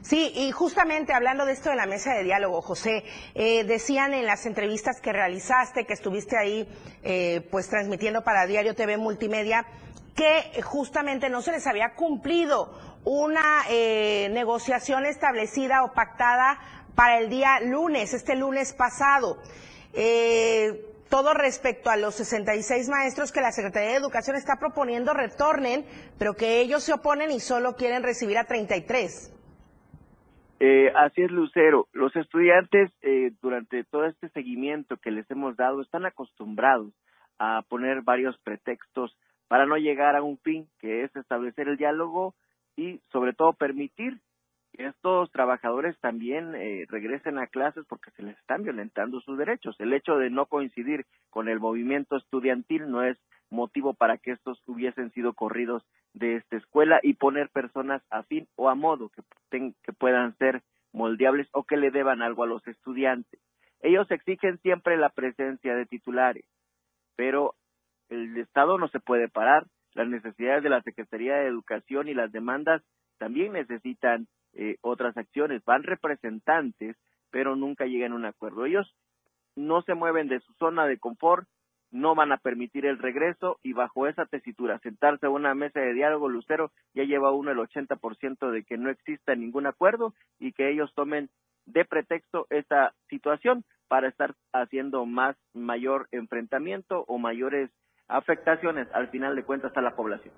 Sí, 0.00 0.32
y 0.34 0.50
justamente 0.50 1.12
hablando 1.12 1.44
de 1.44 1.52
esto 1.52 1.70
de 1.70 1.76
la 1.76 1.86
mesa 1.86 2.14
de 2.14 2.24
diálogo, 2.24 2.60
José, 2.60 3.04
eh, 3.34 3.64
decían 3.64 4.14
en 4.14 4.26
las 4.26 4.44
entrevistas 4.46 5.00
que 5.00 5.12
realizaste, 5.12 5.84
que 5.84 5.92
estuviste 5.92 6.36
ahí 6.36 6.68
eh, 7.02 7.46
pues 7.50 7.68
transmitiendo 7.68 8.22
para 8.22 8.46
Diario 8.46 8.74
TV 8.74 8.96
Multimedia, 8.96 9.66
que 10.18 10.62
justamente 10.62 11.30
no 11.30 11.42
se 11.42 11.52
les 11.52 11.64
había 11.68 11.94
cumplido 11.94 12.74
una 13.04 13.62
eh, 13.70 14.28
negociación 14.32 15.06
establecida 15.06 15.84
o 15.84 15.92
pactada 15.92 16.58
para 16.96 17.20
el 17.20 17.30
día 17.30 17.60
lunes, 17.60 18.12
este 18.12 18.34
lunes 18.34 18.74
pasado. 18.74 19.36
Eh, 19.94 20.84
todo 21.08 21.34
respecto 21.34 21.88
a 21.88 21.96
los 21.96 22.16
66 22.16 22.88
maestros 22.88 23.30
que 23.30 23.40
la 23.40 23.52
Secretaría 23.52 23.90
de 23.90 23.96
Educación 23.96 24.34
está 24.34 24.56
proponiendo 24.58 25.14
retornen, 25.14 25.86
pero 26.18 26.34
que 26.34 26.62
ellos 26.62 26.82
se 26.82 26.94
oponen 26.94 27.30
y 27.30 27.38
solo 27.38 27.76
quieren 27.76 28.02
recibir 28.02 28.38
a 28.38 28.44
33. 28.44 29.32
Eh, 30.58 30.92
así 30.96 31.22
es, 31.22 31.30
Lucero. 31.30 31.86
Los 31.92 32.16
estudiantes, 32.16 32.90
eh, 33.02 33.30
durante 33.40 33.84
todo 33.84 34.06
este 34.06 34.30
seguimiento 34.30 34.96
que 34.96 35.12
les 35.12 35.30
hemos 35.30 35.56
dado, 35.56 35.80
están 35.80 36.06
acostumbrados 36.06 36.92
a 37.38 37.62
poner 37.68 38.02
varios 38.02 38.36
pretextos 38.38 39.16
para 39.48 39.66
no 39.66 39.76
llegar 39.76 40.14
a 40.14 40.22
un 40.22 40.38
fin, 40.38 40.68
que 40.78 41.04
es 41.04 41.16
establecer 41.16 41.68
el 41.68 41.76
diálogo 41.76 42.34
y, 42.76 43.00
sobre 43.10 43.32
todo, 43.32 43.54
permitir 43.54 44.20
que 44.72 44.86
estos 44.86 45.30
trabajadores 45.32 45.98
también 45.98 46.54
eh, 46.54 46.84
regresen 46.88 47.38
a 47.38 47.46
clases 47.46 47.84
porque 47.88 48.10
se 48.12 48.22
les 48.22 48.38
están 48.38 48.62
violentando 48.62 49.20
sus 49.20 49.38
derechos. 49.38 49.74
El 49.80 49.92
hecho 49.94 50.16
de 50.18 50.30
no 50.30 50.46
coincidir 50.46 51.06
con 51.30 51.48
el 51.48 51.58
movimiento 51.58 52.16
estudiantil 52.16 52.90
no 52.90 53.02
es 53.02 53.18
motivo 53.50 53.94
para 53.94 54.18
que 54.18 54.32
estos 54.32 54.62
hubiesen 54.66 55.10
sido 55.12 55.32
corridos 55.32 55.82
de 56.12 56.36
esta 56.36 56.56
escuela 56.56 57.00
y 57.02 57.14
poner 57.14 57.48
personas 57.48 58.02
a 58.10 58.22
fin 58.24 58.46
o 58.56 58.68
a 58.68 58.74
modo 58.74 59.10
que, 59.50 59.72
que 59.82 59.92
puedan 59.92 60.36
ser 60.36 60.62
moldeables 60.92 61.48
o 61.52 61.64
que 61.64 61.76
le 61.76 61.90
deban 61.90 62.20
algo 62.22 62.44
a 62.44 62.46
los 62.46 62.66
estudiantes. 62.66 63.40
Ellos 63.80 64.10
exigen 64.10 64.58
siempre 64.58 64.96
la 64.96 65.10
presencia 65.10 65.74
de 65.74 65.86
titulares, 65.86 66.44
pero 67.16 67.54
el 68.08 68.36
Estado 68.38 68.78
no 68.78 68.88
se 68.88 69.00
puede 69.00 69.28
parar. 69.28 69.66
Las 69.94 70.08
necesidades 70.08 70.62
de 70.62 70.70
la 70.70 70.82
Secretaría 70.82 71.36
de 71.36 71.46
Educación 71.46 72.08
y 72.08 72.14
las 72.14 72.30
demandas 72.32 72.82
también 73.18 73.52
necesitan 73.52 74.28
eh, 74.54 74.76
otras 74.80 75.16
acciones. 75.16 75.64
Van 75.64 75.82
representantes, 75.82 76.96
pero 77.30 77.56
nunca 77.56 77.86
llegan 77.86 78.12
a 78.12 78.16
un 78.16 78.24
acuerdo. 78.24 78.64
Ellos 78.64 78.94
no 79.56 79.82
se 79.82 79.94
mueven 79.94 80.28
de 80.28 80.40
su 80.40 80.52
zona 80.54 80.86
de 80.86 80.98
confort, 80.98 81.46
no 81.90 82.14
van 82.14 82.32
a 82.32 82.36
permitir 82.36 82.86
el 82.86 82.98
regreso 82.98 83.58
y 83.62 83.72
bajo 83.72 84.06
esa 84.06 84.26
tesitura, 84.26 84.78
sentarse 84.80 85.26
a 85.26 85.30
una 85.30 85.54
mesa 85.54 85.80
de 85.80 85.94
diálogo, 85.94 86.28
Lucero 86.28 86.70
ya 86.94 87.04
lleva 87.04 87.32
uno 87.32 87.50
el 87.50 87.58
80% 87.58 88.50
de 88.50 88.62
que 88.62 88.76
no 88.76 88.90
exista 88.90 89.34
ningún 89.34 89.66
acuerdo 89.66 90.14
y 90.38 90.52
que 90.52 90.70
ellos 90.70 90.92
tomen 90.94 91.30
de 91.66 91.84
pretexto 91.84 92.46
esta 92.50 92.94
situación 93.08 93.64
para 93.88 94.08
estar 94.08 94.34
haciendo 94.52 95.06
más 95.06 95.36
mayor 95.54 96.08
enfrentamiento 96.12 97.04
o 97.08 97.18
mayores 97.18 97.70
afectaciones 98.08 98.88
al 98.92 99.08
final 99.08 99.36
de 99.36 99.44
cuentas 99.44 99.72
a 99.76 99.80
la 99.80 99.94
población. 99.94 100.34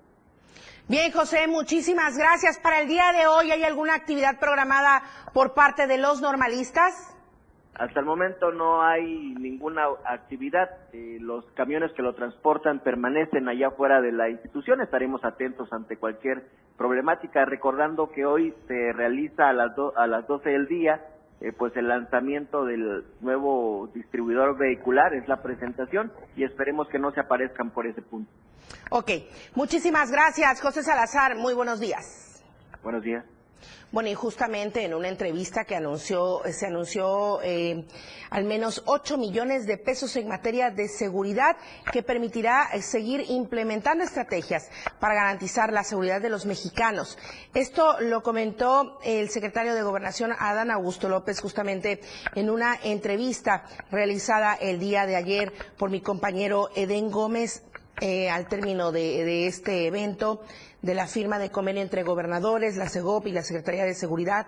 Bien, 0.88 1.12
José, 1.12 1.46
muchísimas 1.46 2.18
gracias. 2.18 2.58
Para 2.58 2.80
el 2.80 2.88
día 2.88 3.12
de 3.12 3.28
hoy, 3.28 3.52
¿hay 3.52 3.62
alguna 3.62 3.94
actividad 3.94 4.40
programada 4.40 5.02
por 5.32 5.54
parte 5.54 5.86
de 5.86 5.98
los 5.98 6.20
normalistas? 6.20 7.16
Hasta 7.74 8.00
el 8.00 8.06
momento 8.06 8.50
no 8.50 8.82
hay 8.82 9.34
ninguna 9.38 9.84
actividad. 10.04 10.68
Eh, 10.92 11.18
los 11.20 11.44
camiones 11.52 11.92
que 11.92 12.02
lo 12.02 12.14
transportan 12.14 12.80
permanecen 12.80 13.48
allá 13.48 13.70
fuera 13.70 14.00
de 14.00 14.10
la 14.12 14.28
institución. 14.28 14.80
Estaremos 14.80 15.24
atentos 15.24 15.72
ante 15.72 15.96
cualquier 15.96 16.44
problemática. 16.76 17.44
Recordando 17.44 18.10
que 18.10 18.26
hoy 18.26 18.52
se 18.66 18.92
realiza 18.92 19.48
a 19.48 19.52
las, 19.52 19.70
a 19.96 20.06
las 20.08 20.26
12 20.26 20.50
del 20.50 20.66
día 20.66 21.00
eh, 21.40 21.52
pues 21.52 21.76
el 21.76 21.88
lanzamiento 21.88 22.64
del 22.64 23.04
nuevo 23.20 23.90
distribuidor 23.94 24.58
vehicular, 24.58 25.14
es 25.14 25.26
la 25.28 25.42
presentación 25.42 26.12
y 26.36 26.44
esperemos 26.44 26.88
que 26.88 26.98
no 26.98 27.12
se 27.12 27.20
aparezcan 27.20 27.70
por 27.70 27.86
ese 27.86 28.02
punto. 28.02 28.30
Ok, 28.90 29.10
muchísimas 29.54 30.10
gracias, 30.10 30.60
José 30.60 30.82
Salazar. 30.82 31.36
Muy 31.36 31.54
buenos 31.54 31.80
días. 31.80 32.44
Buenos 32.82 33.02
días. 33.02 33.24
Bueno, 33.92 34.08
y 34.08 34.14
justamente 34.14 34.84
en 34.84 34.94
una 34.94 35.08
entrevista 35.08 35.64
que 35.64 35.74
anunció, 35.74 36.42
se 36.52 36.66
anunció 36.66 37.40
eh, 37.42 37.84
al 38.30 38.44
menos 38.44 38.82
8 38.86 39.18
millones 39.18 39.66
de 39.66 39.78
pesos 39.78 40.14
en 40.14 40.28
materia 40.28 40.70
de 40.70 40.86
seguridad 40.86 41.56
que 41.92 42.04
permitirá 42.04 42.68
eh, 42.72 42.82
seguir 42.82 43.24
implementando 43.28 44.04
estrategias 44.04 44.70
para 45.00 45.14
garantizar 45.14 45.72
la 45.72 45.82
seguridad 45.82 46.20
de 46.20 46.28
los 46.30 46.46
mexicanos. 46.46 47.18
Esto 47.52 48.00
lo 48.00 48.22
comentó 48.22 49.00
el 49.02 49.28
secretario 49.28 49.74
de 49.74 49.82
Gobernación, 49.82 50.32
Adán 50.38 50.70
Augusto 50.70 51.08
López, 51.08 51.40
justamente 51.40 52.00
en 52.36 52.48
una 52.48 52.78
entrevista 52.84 53.64
realizada 53.90 54.54
el 54.54 54.78
día 54.78 55.04
de 55.06 55.16
ayer 55.16 55.52
por 55.76 55.90
mi 55.90 56.00
compañero 56.00 56.70
Edén 56.76 57.10
Gómez 57.10 57.64
eh, 58.00 58.30
al 58.30 58.48
término 58.48 58.92
de 58.92 59.46
este 59.46 59.86
evento 59.86 60.42
de 60.82 60.94
la 60.94 61.06
firma 61.06 61.38
de 61.38 61.50
convenio 61.50 61.82
entre 61.82 62.02
gobernadores, 62.02 62.76
la 62.76 62.88
CEGOP 62.88 63.26
y 63.26 63.32
la 63.32 63.42
Secretaría 63.42 63.84
de 63.84 63.94
Seguridad. 63.94 64.46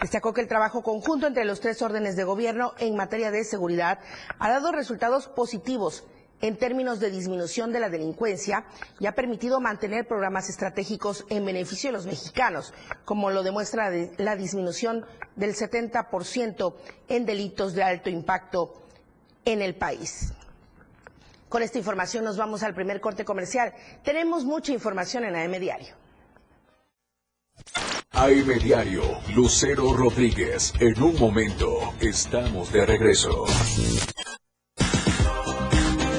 Destacó 0.00 0.32
que 0.32 0.40
el 0.40 0.48
trabajo 0.48 0.82
conjunto 0.82 1.26
entre 1.26 1.44
los 1.44 1.60
tres 1.60 1.82
órdenes 1.82 2.16
de 2.16 2.24
gobierno 2.24 2.72
en 2.78 2.96
materia 2.96 3.30
de 3.30 3.44
seguridad 3.44 3.98
ha 4.38 4.50
dado 4.50 4.72
resultados 4.72 5.26
positivos 5.28 6.04
en 6.40 6.56
términos 6.56 7.00
de 7.00 7.10
disminución 7.10 7.72
de 7.72 7.80
la 7.80 7.90
delincuencia 7.90 8.64
y 9.00 9.06
ha 9.06 9.12
permitido 9.14 9.60
mantener 9.60 10.06
programas 10.06 10.48
estratégicos 10.48 11.26
en 11.30 11.44
beneficio 11.44 11.90
de 11.90 11.96
los 11.96 12.06
mexicanos, 12.06 12.72
como 13.04 13.30
lo 13.30 13.42
demuestra 13.42 13.90
la 14.18 14.36
disminución 14.36 15.04
del 15.34 15.54
70% 15.54 16.74
en 17.08 17.26
delitos 17.26 17.74
de 17.74 17.82
alto 17.82 18.08
impacto 18.08 18.72
en 19.44 19.62
el 19.62 19.74
país. 19.74 20.32
Con 21.48 21.62
esta 21.62 21.78
información 21.78 22.24
nos 22.24 22.36
vamos 22.36 22.62
al 22.62 22.74
primer 22.74 23.00
corte 23.00 23.24
comercial. 23.24 23.72
Tenemos 24.04 24.44
mucha 24.44 24.72
información 24.72 25.24
en 25.24 25.36
AM 25.36 25.58
Diario. 25.58 25.94
AM 28.12 28.58
Diario, 28.62 29.02
Lucero 29.34 29.94
Rodríguez. 29.94 30.74
En 30.80 31.02
un 31.02 31.18
momento, 31.18 31.94
estamos 32.00 32.72
de 32.72 32.84
regreso. 32.84 33.46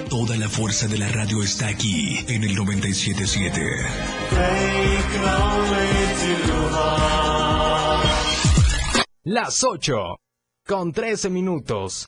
Toda 0.10 0.38
la 0.38 0.50
fuerza 0.50 0.88
de 0.88 0.98
la 0.98 1.08
radio 1.10 1.44
está 1.44 1.68
aquí 1.68 2.20
en 2.28 2.44
el 2.44 2.56
977. 2.56 3.62
Las 9.24 9.64
8 9.64 10.18
con 10.66 10.92
13 10.92 11.30
minutos. 11.30 12.08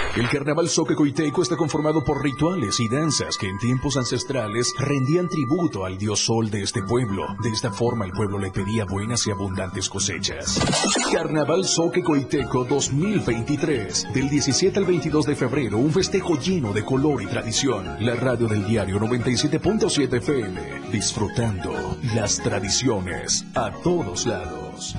El 0.15 0.27
carnaval 0.27 0.67
Coiteco 0.95 1.41
está 1.41 1.55
conformado 1.55 2.03
por 2.03 2.21
rituales 2.21 2.81
y 2.81 2.89
danzas 2.89 3.37
que 3.37 3.47
en 3.47 3.57
tiempos 3.59 3.95
ancestrales 3.95 4.73
rendían 4.77 5.29
tributo 5.29 5.85
al 5.85 5.97
dios 5.97 6.25
sol 6.25 6.49
de 6.49 6.63
este 6.63 6.83
pueblo. 6.83 7.25
De 7.41 7.49
esta 7.49 7.71
forma 7.71 8.03
el 8.03 8.11
pueblo 8.11 8.37
le 8.37 8.51
pedía 8.51 8.83
buenas 8.83 9.25
y 9.27 9.31
abundantes 9.31 9.87
cosechas. 9.87 10.59
Carnaval 11.13 11.65
Coiteco 12.03 12.65
2023. 12.65 14.07
Del 14.13 14.29
17 14.29 14.79
al 14.79 14.85
22 14.85 15.25
de 15.27 15.35
febrero, 15.35 15.77
un 15.77 15.91
festejo 15.91 16.37
lleno 16.37 16.73
de 16.73 16.83
color 16.83 17.21
y 17.21 17.27
tradición. 17.27 17.95
La 18.01 18.15
radio 18.15 18.47
del 18.47 18.65
diario 18.65 18.99
97.7 18.99 20.17
FM. 20.17 20.91
Disfrutando 20.91 21.97
las 22.13 22.37
tradiciones 22.37 23.45
a 23.55 23.71
todos 23.81 24.25
lados. 24.25 24.93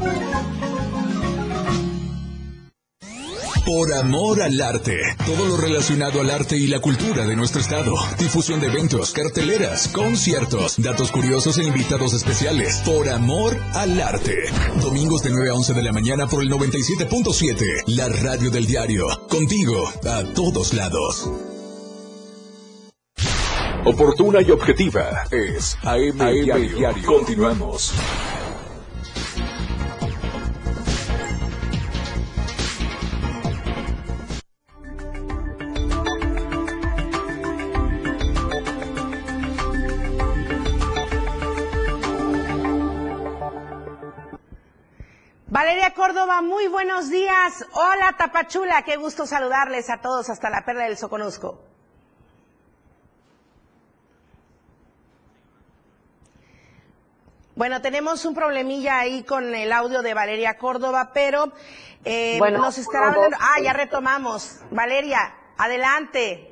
Por 3.64 3.94
amor 3.94 4.42
al 4.42 4.60
arte. 4.60 4.98
Todo 5.24 5.46
lo 5.46 5.56
relacionado 5.56 6.20
al 6.20 6.30
arte 6.30 6.56
y 6.56 6.66
la 6.66 6.80
cultura 6.80 7.24
de 7.24 7.36
nuestro 7.36 7.60
estado. 7.60 7.94
Difusión 8.18 8.60
de 8.60 8.66
eventos, 8.66 9.12
carteleras, 9.12 9.88
conciertos, 9.88 10.82
datos 10.82 11.12
curiosos 11.12 11.58
e 11.58 11.64
invitados 11.64 12.12
especiales. 12.12 12.82
Por 12.84 13.08
amor 13.08 13.56
al 13.74 14.00
arte. 14.00 14.34
Domingos 14.80 15.22
de 15.22 15.30
9 15.30 15.50
a 15.50 15.54
11 15.54 15.74
de 15.74 15.82
la 15.82 15.92
mañana 15.92 16.26
por 16.26 16.42
el 16.42 16.50
97.7. 16.50 17.84
La 17.86 18.08
radio 18.08 18.50
del 18.50 18.66
diario. 18.66 19.06
Contigo 19.28 19.88
a 20.08 20.24
todos 20.34 20.74
lados. 20.74 21.30
Oportuna 23.84 24.40
y 24.42 24.50
objetiva 24.50 25.24
es 25.30 25.76
AM, 25.82 26.18
diario. 26.18 27.04
Continuamos. 27.04 27.92
Córdoba, 46.12 46.42
muy 46.42 46.66
buenos 46.68 47.08
días. 47.08 47.64
Hola 47.72 48.14
Tapachula, 48.18 48.82
qué 48.82 48.96
gusto 48.96 49.26
saludarles 49.26 49.88
a 49.88 50.02
todos 50.02 50.28
hasta 50.28 50.50
la 50.50 50.62
perla 50.62 50.84
del 50.84 50.98
Soconusco. 50.98 51.58
Bueno, 57.56 57.80
tenemos 57.80 58.26
un 58.26 58.34
problemilla 58.34 58.98
ahí 58.98 59.22
con 59.22 59.54
el 59.54 59.72
audio 59.72 60.02
de 60.02 60.12
Valeria 60.12 60.58
Córdoba, 60.58 61.12
pero 61.14 61.50
eh, 62.04 62.38
nos 62.50 62.76
estará 62.76 63.08
hablando. 63.08 63.38
Ah, 63.40 63.62
ya 63.62 63.72
retomamos. 63.72 64.60
Valeria, 64.70 65.34
adelante. 65.56 66.51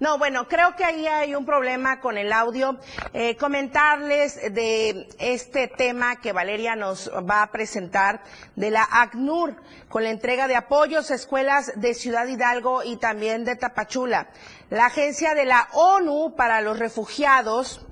No, 0.00 0.16
bueno, 0.16 0.46
creo 0.46 0.76
que 0.76 0.84
ahí 0.84 1.08
hay 1.08 1.34
un 1.34 1.44
problema 1.44 2.00
con 2.00 2.18
el 2.18 2.32
audio. 2.32 2.78
Eh, 3.12 3.36
comentarles 3.36 4.36
de 4.54 5.08
este 5.18 5.66
tema 5.66 6.20
que 6.20 6.32
Valeria 6.32 6.76
nos 6.76 7.10
va 7.28 7.42
a 7.42 7.50
presentar 7.50 8.22
de 8.54 8.70
la 8.70 8.86
ACNUR 8.88 9.56
con 9.88 10.04
la 10.04 10.10
entrega 10.10 10.46
de 10.46 10.54
apoyos 10.54 11.10
a 11.10 11.16
escuelas 11.16 11.72
de 11.74 11.94
Ciudad 11.94 12.28
Hidalgo 12.28 12.84
y 12.84 12.96
también 12.96 13.44
de 13.44 13.56
Tapachula. 13.56 14.28
La 14.70 14.86
agencia 14.86 15.34
de 15.34 15.46
la 15.46 15.68
ONU 15.72 16.36
para 16.36 16.60
los 16.60 16.78
refugiados 16.78 17.84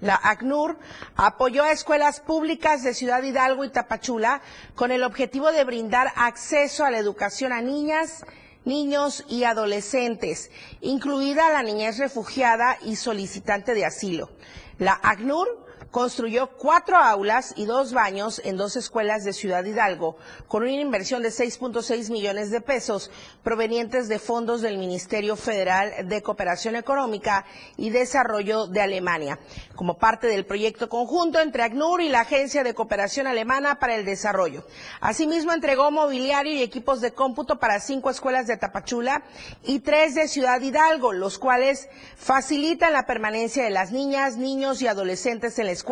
la 0.00 0.20
ACNUR 0.22 0.76
apoyó 1.16 1.62
a 1.62 1.70
escuelas 1.70 2.20
públicas 2.20 2.82
de 2.82 2.92
Ciudad 2.92 3.22
Hidalgo 3.22 3.64
y 3.64 3.70
Tapachula 3.70 4.42
con 4.74 4.90
el 4.90 5.04
objetivo 5.04 5.52
de 5.52 5.64
brindar 5.64 6.12
acceso 6.16 6.84
a 6.84 6.90
la 6.90 6.98
educación 6.98 7.52
a 7.52 7.62
niñas, 7.62 8.24
niños 8.64 9.24
y 9.28 9.44
adolescentes, 9.44 10.50
incluida 10.80 11.52
la 11.52 11.62
niñez 11.62 11.98
refugiada 11.98 12.78
y 12.82 12.96
solicitante 12.96 13.74
de 13.74 13.84
asilo. 13.84 14.30
La 14.78 14.98
ACNUR 15.02 15.63
construyó 15.94 16.48
cuatro 16.48 16.96
aulas 16.96 17.54
y 17.54 17.66
dos 17.66 17.92
baños 17.92 18.42
en 18.44 18.56
dos 18.56 18.74
escuelas 18.74 19.22
de 19.22 19.32
Ciudad 19.32 19.64
Hidalgo, 19.64 20.16
con 20.48 20.64
una 20.64 20.72
inversión 20.72 21.22
de 21.22 21.28
6.6 21.28 22.10
millones 22.10 22.50
de 22.50 22.60
pesos 22.60 23.12
provenientes 23.44 24.08
de 24.08 24.18
fondos 24.18 24.60
del 24.60 24.76
Ministerio 24.76 25.36
Federal 25.36 26.08
de 26.08 26.20
Cooperación 26.20 26.74
Económica 26.74 27.44
y 27.76 27.90
Desarrollo 27.90 28.66
de 28.66 28.80
Alemania, 28.80 29.38
como 29.76 29.96
parte 29.96 30.26
del 30.26 30.44
proyecto 30.44 30.88
conjunto 30.88 31.38
entre 31.38 31.62
ACNUR 31.62 32.00
y 32.00 32.08
la 32.08 32.22
Agencia 32.22 32.64
de 32.64 32.74
Cooperación 32.74 33.28
Alemana 33.28 33.78
para 33.78 33.94
el 33.94 34.04
Desarrollo. 34.04 34.66
Asimismo, 35.00 35.52
entregó 35.52 35.92
mobiliario 35.92 36.54
y 36.54 36.62
equipos 36.62 37.02
de 37.02 37.12
cómputo 37.12 37.60
para 37.60 37.78
cinco 37.78 38.10
escuelas 38.10 38.48
de 38.48 38.56
Tapachula 38.56 39.22
y 39.62 39.78
tres 39.78 40.16
de 40.16 40.26
Ciudad 40.26 40.60
Hidalgo, 40.60 41.12
los 41.12 41.38
cuales 41.38 41.88
facilitan 42.16 42.92
la 42.92 43.06
permanencia 43.06 43.62
de 43.62 43.70
las 43.70 43.92
niñas, 43.92 44.36
niños 44.36 44.82
y 44.82 44.88
adolescentes 44.88 45.56
en 45.60 45.66
la 45.66 45.70
escuela 45.70 45.83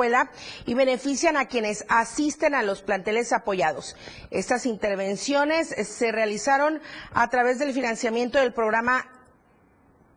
y 0.66 0.74
benefician 0.74 1.36
a 1.36 1.46
quienes 1.46 1.84
asisten 1.88 2.54
a 2.54 2.62
los 2.62 2.82
planteles 2.82 3.32
apoyados. 3.32 3.96
Estas 4.30 4.66
intervenciones 4.66 5.68
se 5.68 6.12
realizaron 6.12 6.80
a 7.12 7.28
través 7.28 7.58
del 7.58 7.72
financiamiento 7.72 8.38
del 8.38 8.52
programa 8.52 9.06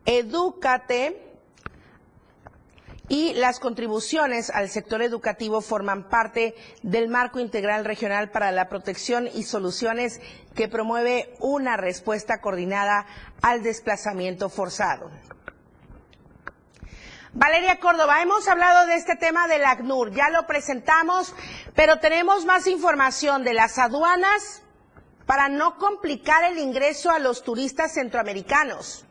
Educate 0.04 1.22
y 3.08 3.34
las 3.34 3.60
contribuciones 3.60 4.50
al 4.50 4.68
sector 4.68 5.02
educativo 5.02 5.60
forman 5.60 6.08
parte 6.08 6.54
del 6.82 7.08
marco 7.08 7.38
integral 7.38 7.84
regional 7.84 8.30
para 8.30 8.50
la 8.50 8.68
protección 8.68 9.28
y 9.32 9.44
soluciones 9.44 10.20
que 10.54 10.68
promueve 10.68 11.34
una 11.38 11.76
respuesta 11.76 12.40
coordinada 12.40 13.06
al 13.42 13.62
desplazamiento 13.62 14.48
forzado. 14.48 15.10
Valeria 17.38 17.78
Córdoba, 17.78 18.22
hemos 18.22 18.48
hablado 18.48 18.86
de 18.86 18.94
este 18.94 19.14
tema 19.14 19.46
del 19.46 19.62
ACNUR, 19.62 20.10
ya 20.10 20.30
lo 20.30 20.46
presentamos, 20.46 21.34
pero 21.74 21.98
tenemos 21.98 22.46
más 22.46 22.66
información 22.66 23.44
de 23.44 23.52
las 23.52 23.78
aduanas 23.78 24.62
para 25.26 25.50
no 25.50 25.76
complicar 25.76 26.50
el 26.50 26.58
ingreso 26.58 27.10
a 27.10 27.18
los 27.18 27.42
turistas 27.42 27.92
centroamericanos. 27.92 29.04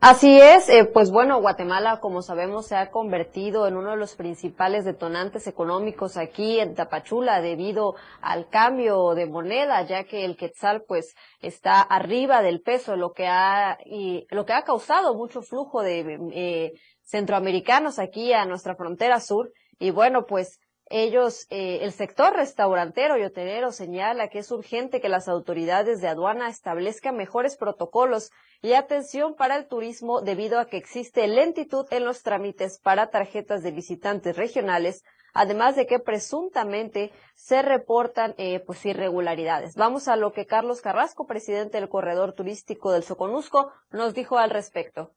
Así 0.00 0.40
es, 0.40 0.68
eh, 0.68 0.84
pues 0.84 1.10
bueno, 1.10 1.40
Guatemala, 1.40 1.98
como 1.98 2.22
sabemos, 2.22 2.68
se 2.68 2.76
ha 2.76 2.92
convertido 2.92 3.66
en 3.66 3.76
uno 3.76 3.90
de 3.90 3.96
los 3.96 4.14
principales 4.14 4.84
detonantes 4.84 5.48
económicos 5.48 6.16
aquí 6.16 6.60
en 6.60 6.76
Tapachula 6.76 7.40
debido 7.40 7.96
al 8.20 8.48
cambio 8.48 9.16
de 9.16 9.26
moneda, 9.26 9.82
ya 9.82 10.04
que 10.04 10.24
el 10.24 10.36
quetzal 10.36 10.84
pues 10.86 11.16
está 11.40 11.80
arriba 11.80 12.42
del 12.42 12.60
peso, 12.60 12.94
lo 12.94 13.10
que 13.10 13.26
ha 13.26 13.76
y 13.84 14.24
lo 14.30 14.46
que 14.46 14.52
ha 14.52 14.62
causado 14.62 15.16
mucho 15.16 15.42
flujo 15.42 15.82
de 15.82 16.16
eh, 16.32 16.72
centroamericanos 17.08 17.98
aquí 17.98 18.32
a 18.32 18.44
nuestra 18.44 18.76
frontera 18.76 19.20
sur. 19.20 19.52
Y 19.78 19.90
bueno, 19.90 20.26
pues 20.26 20.60
ellos, 20.90 21.46
eh, 21.50 21.80
el 21.82 21.92
sector 21.92 22.34
restaurantero 22.34 23.18
y 23.18 23.22
hotelero 23.22 23.72
señala 23.72 24.28
que 24.28 24.38
es 24.38 24.50
urgente 24.50 25.00
que 25.00 25.10
las 25.10 25.28
autoridades 25.28 26.00
de 26.00 26.08
aduana 26.08 26.48
establezcan 26.48 27.16
mejores 27.16 27.56
protocolos 27.56 28.30
y 28.62 28.72
atención 28.72 29.34
para 29.34 29.56
el 29.56 29.68
turismo 29.68 30.22
debido 30.22 30.58
a 30.58 30.66
que 30.66 30.78
existe 30.78 31.26
lentitud 31.28 31.86
en 31.90 32.04
los 32.06 32.22
trámites 32.22 32.80
para 32.80 33.10
tarjetas 33.10 33.62
de 33.62 33.70
visitantes 33.70 34.36
regionales, 34.36 35.04
además 35.34 35.76
de 35.76 35.86
que 35.86 35.98
presuntamente 35.98 37.12
se 37.34 37.60
reportan 37.60 38.34
eh, 38.38 38.60
pues 38.60 38.84
irregularidades. 38.86 39.74
Vamos 39.76 40.08
a 40.08 40.16
lo 40.16 40.32
que 40.32 40.46
Carlos 40.46 40.80
Carrasco, 40.80 41.26
presidente 41.26 41.78
del 41.78 41.90
corredor 41.90 42.32
turístico 42.32 42.92
del 42.92 43.02
Soconusco, 43.02 43.72
nos 43.90 44.14
dijo 44.14 44.38
al 44.38 44.50
respecto. 44.50 45.12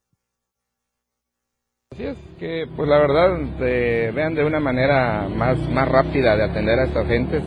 Así 1.93 2.05
es, 2.05 2.15
que 2.39 2.69
pues 2.73 2.87
la 2.87 2.99
verdad 2.99 3.37
vean 3.59 4.33
de 4.33 4.45
una 4.45 4.61
manera 4.61 5.27
más, 5.27 5.59
más 5.71 5.89
rápida 5.89 6.37
de 6.37 6.45
atender 6.45 6.79
a 6.79 6.85
estas 6.85 7.05
gentes, 7.05 7.43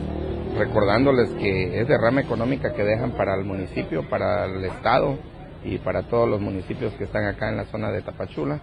recordándoles 0.58 1.30
que 1.40 1.80
es 1.80 1.88
derrama 1.88 2.20
económica 2.20 2.74
que 2.74 2.84
dejan 2.84 3.12
para 3.12 3.34
el 3.36 3.46
municipio, 3.46 4.06
para 4.06 4.44
el 4.44 4.62
estado 4.66 5.16
y 5.64 5.78
para 5.78 6.02
todos 6.02 6.28
los 6.28 6.42
municipios 6.42 6.92
que 6.92 7.04
están 7.04 7.24
acá 7.24 7.48
en 7.48 7.56
la 7.56 7.64
zona 7.64 7.90
de 7.90 8.02
Tapachula, 8.02 8.60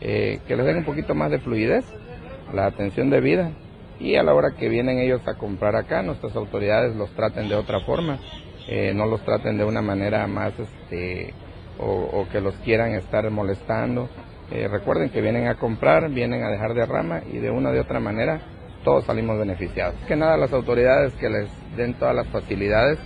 eh, 0.00 0.38
que 0.46 0.54
les 0.54 0.66
den 0.66 0.76
un 0.76 0.84
poquito 0.84 1.16
más 1.16 1.32
de 1.32 1.40
fluidez, 1.40 1.84
la 2.52 2.66
atención 2.66 3.10
debida 3.10 3.50
y 3.98 4.14
a 4.14 4.22
la 4.22 4.34
hora 4.34 4.54
que 4.56 4.68
vienen 4.68 5.00
ellos 5.00 5.26
a 5.26 5.34
comprar 5.34 5.74
acá, 5.74 6.04
nuestras 6.04 6.36
autoridades 6.36 6.94
los 6.94 7.10
traten 7.10 7.48
de 7.48 7.56
otra 7.56 7.80
forma, 7.80 8.20
eh, 8.68 8.92
no 8.94 9.06
los 9.06 9.20
traten 9.24 9.58
de 9.58 9.64
una 9.64 9.82
manera 9.82 10.28
más 10.28 10.52
este, 10.60 11.34
o, 11.80 11.90
o 11.90 12.28
que 12.30 12.40
los 12.40 12.54
quieran 12.58 12.94
estar 12.94 13.28
molestando 13.32 14.08
eh, 14.54 14.68
recuerden 14.68 15.10
que 15.10 15.20
vienen 15.20 15.48
a 15.48 15.56
comprar, 15.56 16.08
vienen 16.10 16.44
a 16.44 16.50
dejar 16.50 16.74
de 16.74 16.86
rama 16.86 17.22
y 17.30 17.38
de 17.38 17.50
una 17.50 17.72
de 17.72 17.80
otra 17.80 18.00
manera 18.00 18.40
todos 18.84 19.04
salimos 19.04 19.38
beneficiados. 19.38 19.96
Que 20.06 20.14
nada, 20.14 20.36
las 20.36 20.52
autoridades 20.52 21.12
que 21.14 21.28
les 21.28 21.48
den 21.76 21.94
todas 21.94 22.14
las 22.14 22.28
facilidades 22.28 22.98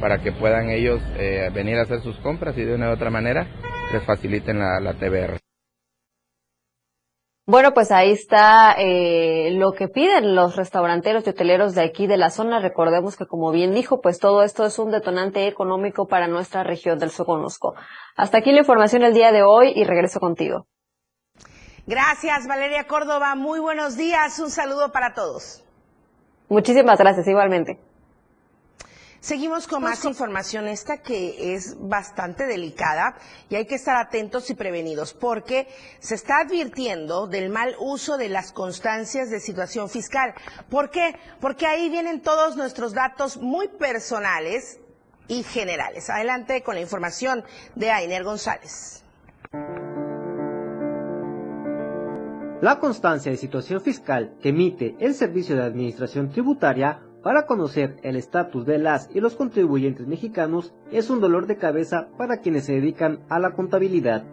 para 0.00 0.18
que 0.18 0.32
puedan 0.32 0.70
ellos 0.70 1.00
eh, 1.18 1.48
venir 1.54 1.78
a 1.78 1.82
hacer 1.82 2.00
sus 2.00 2.18
compras 2.18 2.58
y 2.58 2.64
de 2.64 2.74
una 2.74 2.90
u 2.90 2.94
otra 2.94 3.10
manera 3.10 3.46
les 3.92 4.02
faciliten 4.02 4.58
la, 4.58 4.80
la 4.80 4.94
TBR. 4.94 5.38
Bueno, 7.48 7.72
pues 7.74 7.92
ahí 7.92 8.10
está 8.10 8.74
eh, 8.76 9.52
lo 9.52 9.70
que 9.70 9.86
piden 9.86 10.34
los 10.34 10.56
restauranteros 10.56 11.24
y 11.24 11.30
hoteleros 11.30 11.76
de 11.76 11.82
aquí 11.82 12.08
de 12.08 12.16
la 12.16 12.30
zona. 12.30 12.58
Recordemos 12.58 13.16
que, 13.16 13.26
como 13.26 13.52
bien 13.52 13.72
dijo, 13.72 14.00
pues 14.00 14.18
todo 14.18 14.42
esto 14.42 14.66
es 14.66 14.80
un 14.80 14.90
detonante 14.90 15.46
económico 15.46 16.08
para 16.08 16.26
nuestra 16.26 16.64
región 16.64 16.98
del 16.98 17.10
Soconusco. 17.10 17.76
Hasta 18.16 18.38
aquí 18.38 18.50
la 18.50 18.58
información 18.58 19.04
el 19.04 19.14
día 19.14 19.30
de 19.30 19.44
hoy 19.44 19.72
y 19.76 19.84
regreso 19.84 20.18
contigo. 20.18 20.66
Gracias, 21.86 22.48
Valeria 22.48 22.84
Córdoba. 22.88 23.34
Muy 23.36 23.60
buenos 23.60 23.96
días. 23.96 24.38
Un 24.40 24.50
saludo 24.50 24.90
para 24.90 25.14
todos. 25.14 25.62
Muchísimas 26.48 26.98
gracias, 26.98 27.26
igualmente. 27.28 27.78
Seguimos 29.20 29.66
con 29.66 29.82
más 29.82 30.04
información, 30.04 30.68
esta 30.68 30.98
que 30.98 31.54
es 31.54 31.76
bastante 31.80 32.46
delicada 32.46 33.16
y 33.48 33.56
hay 33.56 33.66
que 33.66 33.74
estar 33.74 33.96
atentos 33.96 34.50
y 34.50 34.54
prevenidos 34.54 35.14
porque 35.14 35.66
se 35.98 36.14
está 36.14 36.38
advirtiendo 36.40 37.26
del 37.26 37.50
mal 37.50 37.74
uso 37.80 38.18
de 38.18 38.28
las 38.28 38.52
constancias 38.52 39.30
de 39.30 39.40
situación 39.40 39.88
fiscal. 39.88 40.34
¿Por 40.70 40.90
qué? 40.90 41.16
Porque 41.40 41.66
ahí 41.66 41.88
vienen 41.88 42.20
todos 42.20 42.56
nuestros 42.56 42.94
datos 42.94 43.36
muy 43.36 43.66
personales 43.66 44.78
y 45.26 45.42
generales. 45.42 46.08
Adelante 46.08 46.62
con 46.62 46.76
la 46.76 46.80
información 46.82 47.44
de 47.74 47.90
Ainer 47.90 48.22
González. 48.22 49.02
La 52.62 52.78
constancia 52.78 53.30
de 53.30 53.36
situación 53.36 53.82
fiscal 53.82 54.34
que 54.40 54.48
emite 54.48 54.96
el 54.98 55.12
Servicio 55.12 55.56
de 55.56 55.62
Administración 55.62 56.30
Tributaria 56.30 57.02
para 57.22 57.44
conocer 57.44 57.96
el 58.02 58.16
estatus 58.16 58.64
de 58.64 58.78
las 58.78 59.10
y 59.14 59.20
los 59.20 59.36
contribuyentes 59.36 60.06
mexicanos 60.06 60.72
es 60.90 61.10
un 61.10 61.20
dolor 61.20 61.46
de 61.46 61.58
cabeza 61.58 62.08
para 62.16 62.38
quienes 62.38 62.64
se 62.64 62.72
dedican 62.72 63.20
a 63.28 63.38
la 63.40 63.50
contabilidad. 63.50 64.24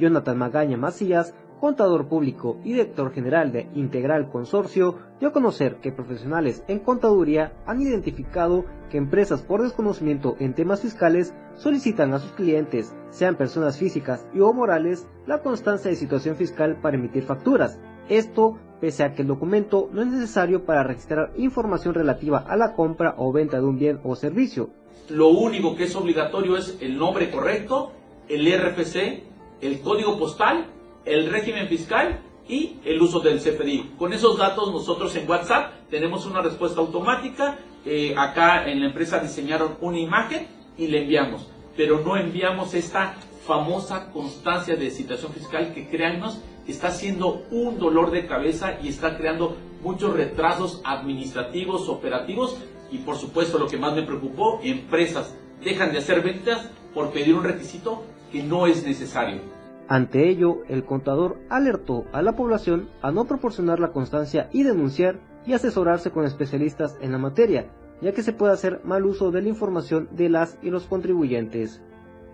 Jonathan 0.00 0.36
Magaña 0.36 0.76
Macías, 0.76 1.32
contador 1.60 2.08
público 2.08 2.56
y 2.64 2.72
director 2.72 3.12
general 3.12 3.52
de 3.52 3.68
Integral 3.74 4.30
Consorcio, 4.30 4.98
dio 5.20 5.28
a 5.28 5.32
conocer 5.32 5.76
que 5.76 5.92
profesionales 5.92 6.64
en 6.66 6.78
contaduría 6.78 7.52
han 7.66 7.82
identificado 7.82 8.64
que 8.90 8.96
empresas 8.96 9.42
por 9.42 9.62
desconocimiento 9.62 10.36
en 10.40 10.54
temas 10.54 10.80
fiscales 10.80 11.34
solicitan 11.54 12.14
a 12.14 12.18
sus 12.18 12.32
clientes, 12.32 12.94
sean 13.10 13.36
personas 13.36 13.78
físicas 13.78 14.26
y 14.34 14.40
o 14.40 14.52
morales, 14.52 15.06
la 15.26 15.42
constancia 15.42 15.90
de 15.90 15.96
situación 15.96 16.36
fiscal 16.36 16.80
para 16.80 16.96
emitir 16.96 17.22
facturas. 17.22 17.78
Esto 18.08 18.58
pese 18.80 19.04
a 19.04 19.12
que 19.12 19.22
el 19.22 19.28
documento 19.28 19.90
no 19.92 20.00
es 20.00 20.08
necesario 20.08 20.64
para 20.64 20.82
registrar 20.82 21.32
información 21.36 21.94
relativa 21.94 22.38
a 22.38 22.56
la 22.56 22.72
compra 22.74 23.14
o 23.18 23.30
venta 23.30 23.58
de 23.58 23.66
un 23.66 23.78
bien 23.78 24.00
o 24.02 24.16
servicio. 24.16 24.70
Lo 25.10 25.28
único 25.28 25.76
que 25.76 25.84
es 25.84 25.94
obligatorio 25.94 26.56
es 26.56 26.78
el 26.80 26.96
nombre 26.98 27.30
correcto, 27.30 27.92
el 28.28 28.46
RFC, 28.46 29.22
el 29.60 29.80
código 29.80 30.18
postal, 30.18 30.66
el 31.10 31.28
régimen 31.28 31.66
fiscal 31.66 32.20
y 32.48 32.76
el 32.84 33.02
uso 33.02 33.18
del 33.20 33.40
CFDI. 33.40 33.94
Con 33.98 34.12
esos 34.12 34.38
datos 34.38 34.72
nosotros 34.72 35.14
en 35.16 35.28
WhatsApp 35.28 35.72
tenemos 35.90 36.24
una 36.24 36.40
respuesta 36.40 36.80
automática. 36.80 37.58
Eh, 37.84 38.14
acá 38.16 38.68
en 38.70 38.80
la 38.80 38.86
empresa 38.86 39.18
diseñaron 39.18 39.76
una 39.80 39.98
imagen 39.98 40.46
y 40.78 40.86
le 40.86 41.02
enviamos. 41.02 41.48
Pero 41.76 42.00
no 42.00 42.16
enviamos 42.16 42.74
esta 42.74 43.16
famosa 43.44 44.12
constancia 44.12 44.76
de 44.76 44.90
situación 44.90 45.32
fiscal 45.32 45.74
que 45.74 45.88
créannos 45.88 46.40
está 46.68 46.92
siendo 46.92 47.42
un 47.50 47.78
dolor 47.78 48.12
de 48.12 48.26
cabeza 48.26 48.78
y 48.80 48.88
está 48.88 49.16
creando 49.16 49.56
muchos 49.82 50.14
retrasos 50.14 50.80
administrativos, 50.84 51.88
operativos 51.88 52.56
y 52.92 52.98
por 52.98 53.16
supuesto 53.16 53.58
lo 53.58 53.66
que 53.66 53.78
más 53.78 53.94
me 53.94 54.02
preocupó, 54.02 54.60
empresas 54.62 55.34
dejan 55.64 55.90
de 55.90 55.98
hacer 55.98 56.22
ventas 56.22 56.70
por 56.94 57.10
pedir 57.10 57.34
un 57.34 57.44
requisito 57.44 58.04
que 58.30 58.42
no 58.42 58.66
es 58.66 58.84
necesario. 58.84 59.59
Ante 59.90 60.28
ello, 60.28 60.62
el 60.68 60.84
contador 60.84 61.38
alertó 61.48 62.04
a 62.12 62.22
la 62.22 62.36
población 62.36 62.88
a 63.02 63.10
no 63.10 63.24
proporcionar 63.24 63.80
la 63.80 63.90
constancia 63.90 64.48
y 64.52 64.62
denunciar 64.62 65.18
y 65.44 65.52
asesorarse 65.52 66.12
con 66.12 66.24
especialistas 66.24 66.96
en 67.00 67.10
la 67.10 67.18
materia, 67.18 67.66
ya 68.00 68.12
que 68.12 68.22
se 68.22 68.32
puede 68.32 68.52
hacer 68.52 68.80
mal 68.84 69.04
uso 69.04 69.32
de 69.32 69.42
la 69.42 69.48
información 69.48 70.08
de 70.12 70.28
las 70.28 70.56
y 70.62 70.70
los 70.70 70.84
contribuyentes. 70.84 71.82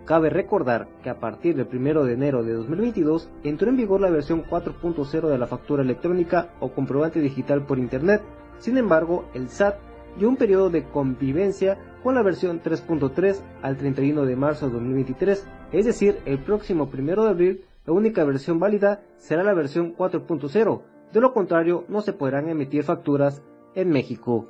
Cabe 0.05 0.29
recordar 0.29 0.87
que 1.01 1.09
a 1.09 1.19
partir 1.19 1.55
del 1.55 1.67
1 1.67 2.03
de 2.03 2.13
enero 2.13 2.43
de 2.43 2.53
2022 2.53 3.27
entró 3.43 3.69
en 3.69 3.77
vigor 3.77 4.01
la 4.01 4.11
versión 4.11 4.43
4.0 4.45 5.27
de 5.27 5.37
la 5.39 5.47
factura 5.47 5.81
electrónica 5.81 6.49
o 6.59 6.73
comprobante 6.73 7.21
digital 7.21 7.65
por 7.65 7.79
Internet. 7.79 8.21
Sin 8.59 8.77
embargo, 8.77 9.25
el 9.33 9.49
SAT 9.49 9.79
dio 10.19 10.29
un 10.29 10.37
periodo 10.37 10.69
de 10.69 10.83
convivencia 10.83 11.79
con 12.03 12.13
la 12.13 12.21
versión 12.21 12.61
3.3 12.61 13.39
al 13.63 13.77
31 13.77 14.25
de 14.25 14.35
marzo 14.35 14.67
de 14.67 14.73
2023, 14.73 15.47
es 15.71 15.85
decir, 15.85 16.19
el 16.25 16.39
próximo 16.39 16.89
1 16.91 17.23
de 17.23 17.29
abril 17.29 17.65
la 17.85 17.93
única 17.93 18.25
versión 18.25 18.59
válida 18.59 19.01
será 19.17 19.43
la 19.43 19.53
versión 19.53 19.95
4.0, 19.95 20.81
de 21.13 21.21
lo 21.21 21.33
contrario 21.33 21.85
no 21.87 22.01
se 22.01 22.11
podrán 22.11 22.49
emitir 22.49 22.83
facturas 22.83 23.41
en 23.75 23.89
México. 23.89 24.47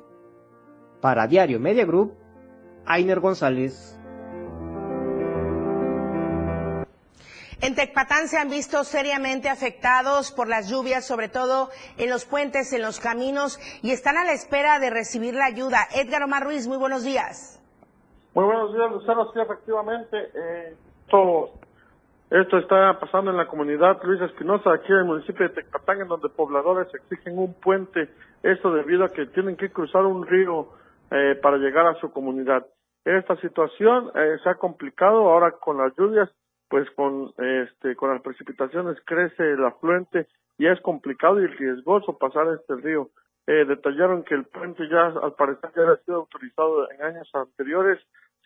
Para 1.00 1.28
Diario 1.28 1.60
Media 1.60 1.86
Group, 1.86 2.14
Ainer 2.84 3.20
González. 3.20 3.96
En 7.60 7.74
Tecpatán 7.74 8.28
se 8.28 8.38
han 8.38 8.50
visto 8.50 8.82
seriamente 8.82 9.48
afectados 9.48 10.32
por 10.32 10.48
las 10.48 10.68
lluvias, 10.68 11.06
sobre 11.06 11.28
todo 11.28 11.70
en 11.96 12.10
los 12.10 12.24
puentes, 12.24 12.72
en 12.72 12.82
los 12.82 12.98
caminos, 12.98 13.58
y 13.82 13.90
están 13.90 14.16
a 14.16 14.24
la 14.24 14.32
espera 14.32 14.78
de 14.80 14.90
recibir 14.90 15.34
la 15.34 15.46
ayuda. 15.46 15.86
Edgar 15.94 16.22
Omar 16.22 16.44
Ruiz, 16.44 16.66
muy 16.66 16.76
buenos 16.76 17.04
días. 17.04 17.60
Muy 18.34 18.44
buenos 18.44 18.72
días, 18.74 18.90
Lucero. 18.90 19.32
Sí, 19.32 19.40
efectivamente, 19.40 20.16
eh, 20.34 20.76
todo 21.08 21.50
esto 22.30 22.58
está 22.58 22.98
pasando 23.00 23.30
en 23.30 23.38
la 23.38 23.46
comunidad 23.46 24.02
Luis 24.04 24.20
Espinosa, 24.20 24.72
aquí 24.72 24.92
en 24.92 24.98
el 24.98 25.04
municipio 25.06 25.48
de 25.48 25.54
Tecpatán, 25.54 26.02
en 26.02 26.08
donde 26.08 26.28
pobladores 26.28 26.88
exigen 26.94 27.38
un 27.38 27.54
puente, 27.54 28.10
esto 28.42 28.72
debido 28.72 29.04
a 29.04 29.08
que 29.08 29.26
tienen 29.26 29.56
que 29.56 29.70
cruzar 29.70 30.04
un 30.04 30.26
río 30.26 30.68
eh, 31.10 31.38
para 31.42 31.56
llegar 31.56 31.86
a 31.86 31.94
su 32.00 32.12
comunidad. 32.12 32.66
Esta 33.04 33.36
situación 33.36 34.10
eh, 34.14 34.36
se 34.42 34.50
ha 34.50 34.56
complicado 34.56 35.30
ahora 35.30 35.52
con 35.52 35.78
las 35.78 35.96
lluvias 35.96 36.28
pues 36.68 36.88
con 36.90 37.32
este 37.38 37.96
con 37.96 38.10
las 38.10 38.22
precipitaciones 38.22 38.98
crece 39.04 39.42
el 39.42 39.64
afluente 39.64 40.26
y 40.58 40.66
es 40.66 40.80
complicado 40.82 41.40
y 41.40 41.46
riesgoso 41.46 42.18
pasar 42.18 42.46
este 42.48 42.76
río. 42.76 43.08
Eh, 43.46 43.64
detallaron 43.64 44.24
que 44.24 44.34
el 44.34 44.44
puente 44.44 44.86
ya 44.90 45.06
al 45.06 45.32
parecer 45.32 45.70
ya 45.74 45.90
ha 45.90 45.96
sido 46.04 46.18
autorizado 46.18 46.90
en 46.90 47.02
años 47.02 47.30
anteriores, 47.32 47.98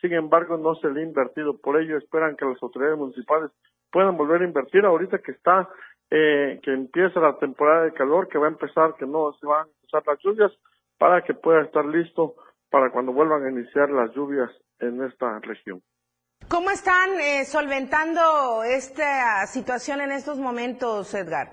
sin 0.03 0.13
embargo 0.13 0.57
no 0.57 0.75
se 0.75 0.89
le 0.89 0.99
ha 0.99 1.03
invertido, 1.05 1.57
por 1.57 1.81
ello 1.81 1.97
esperan 1.97 2.35
que 2.35 2.43
las 2.43 2.61
autoridades 2.61 2.97
municipales 2.97 3.51
puedan 3.89 4.17
volver 4.17 4.41
a 4.41 4.45
invertir 4.45 4.83
ahorita 4.83 5.19
que 5.19 5.31
está 5.31 5.69
eh, 6.11 6.59
que 6.61 6.73
empieza 6.73 7.21
la 7.21 7.37
temporada 7.39 7.85
de 7.85 7.93
calor, 7.93 8.27
que 8.27 8.37
va 8.37 8.47
a 8.47 8.49
empezar, 8.49 8.95
que 8.99 9.05
no 9.05 9.31
se 9.39 9.47
van 9.47 9.61
a 9.61 9.69
empezar 9.81 10.03
las 10.05 10.19
lluvias, 10.19 10.51
para 10.97 11.23
que 11.23 11.33
pueda 11.33 11.61
estar 11.61 11.85
listo 11.85 12.35
para 12.69 12.91
cuando 12.91 13.13
vuelvan 13.13 13.45
a 13.45 13.49
iniciar 13.49 13.89
las 13.89 14.13
lluvias 14.13 14.51
en 14.79 15.01
esta 15.03 15.39
región. 15.39 15.81
¿Cómo 16.49 16.69
están 16.69 17.11
eh, 17.21 17.45
solventando 17.45 18.63
esta 18.63 19.47
situación 19.47 20.01
en 20.01 20.11
estos 20.11 20.37
momentos, 20.37 21.13
Edgar? 21.13 21.47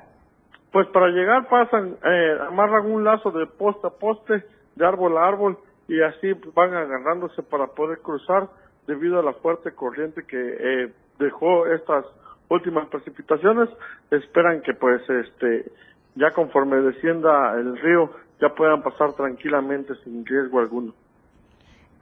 Pues 0.73 0.89
para 0.89 1.07
llegar 1.09 1.49
pasan, 1.49 1.97
eh, 2.05 2.39
amarran 2.49 2.91
un 2.91 3.05
lazo 3.05 3.31
de 3.31 3.47
poste 3.47 3.87
a 3.87 3.91
poste, 3.91 4.45
de 4.75 4.87
árbol 4.87 5.17
a 5.17 5.29
árbol, 5.29 5.59
y 5.91 6.01
así 6.03 6.35
van 6.55 6.73
agarrándose 6.73 7.43
para 7.43 7.67
poder 7.67 7.99
cruzar 7.99 8.49
debido 8.87 9.19
a 9.19 9.25
la 9.25 9.33
fuerte 9.33 9.73
corriente 9.73 10.23
que 10.25 10.37
eh, 10.39 10.93
dejó 11.19 11.67
estas 11.67 12.05
últimas 12.49 12.89
precipitaciones. 12.89 13.69
Esperan 14.13 14.63
que 14.63 14.73
pues 14.73 15.03
este 15.11 15.73
ya 16.15 16.31
conforme 16.31 16.77
descienda 16.77 17.55
el 17.59 17.77
río 17.77 18.09
ya 18.41 18.51
puedan 18.51 18.85
pasar 18.85 19.15
tranquilamente 19.15 19.95
sin 20.05 20.25
riesgo 20.25 20.61
alguno. 20.61 20.95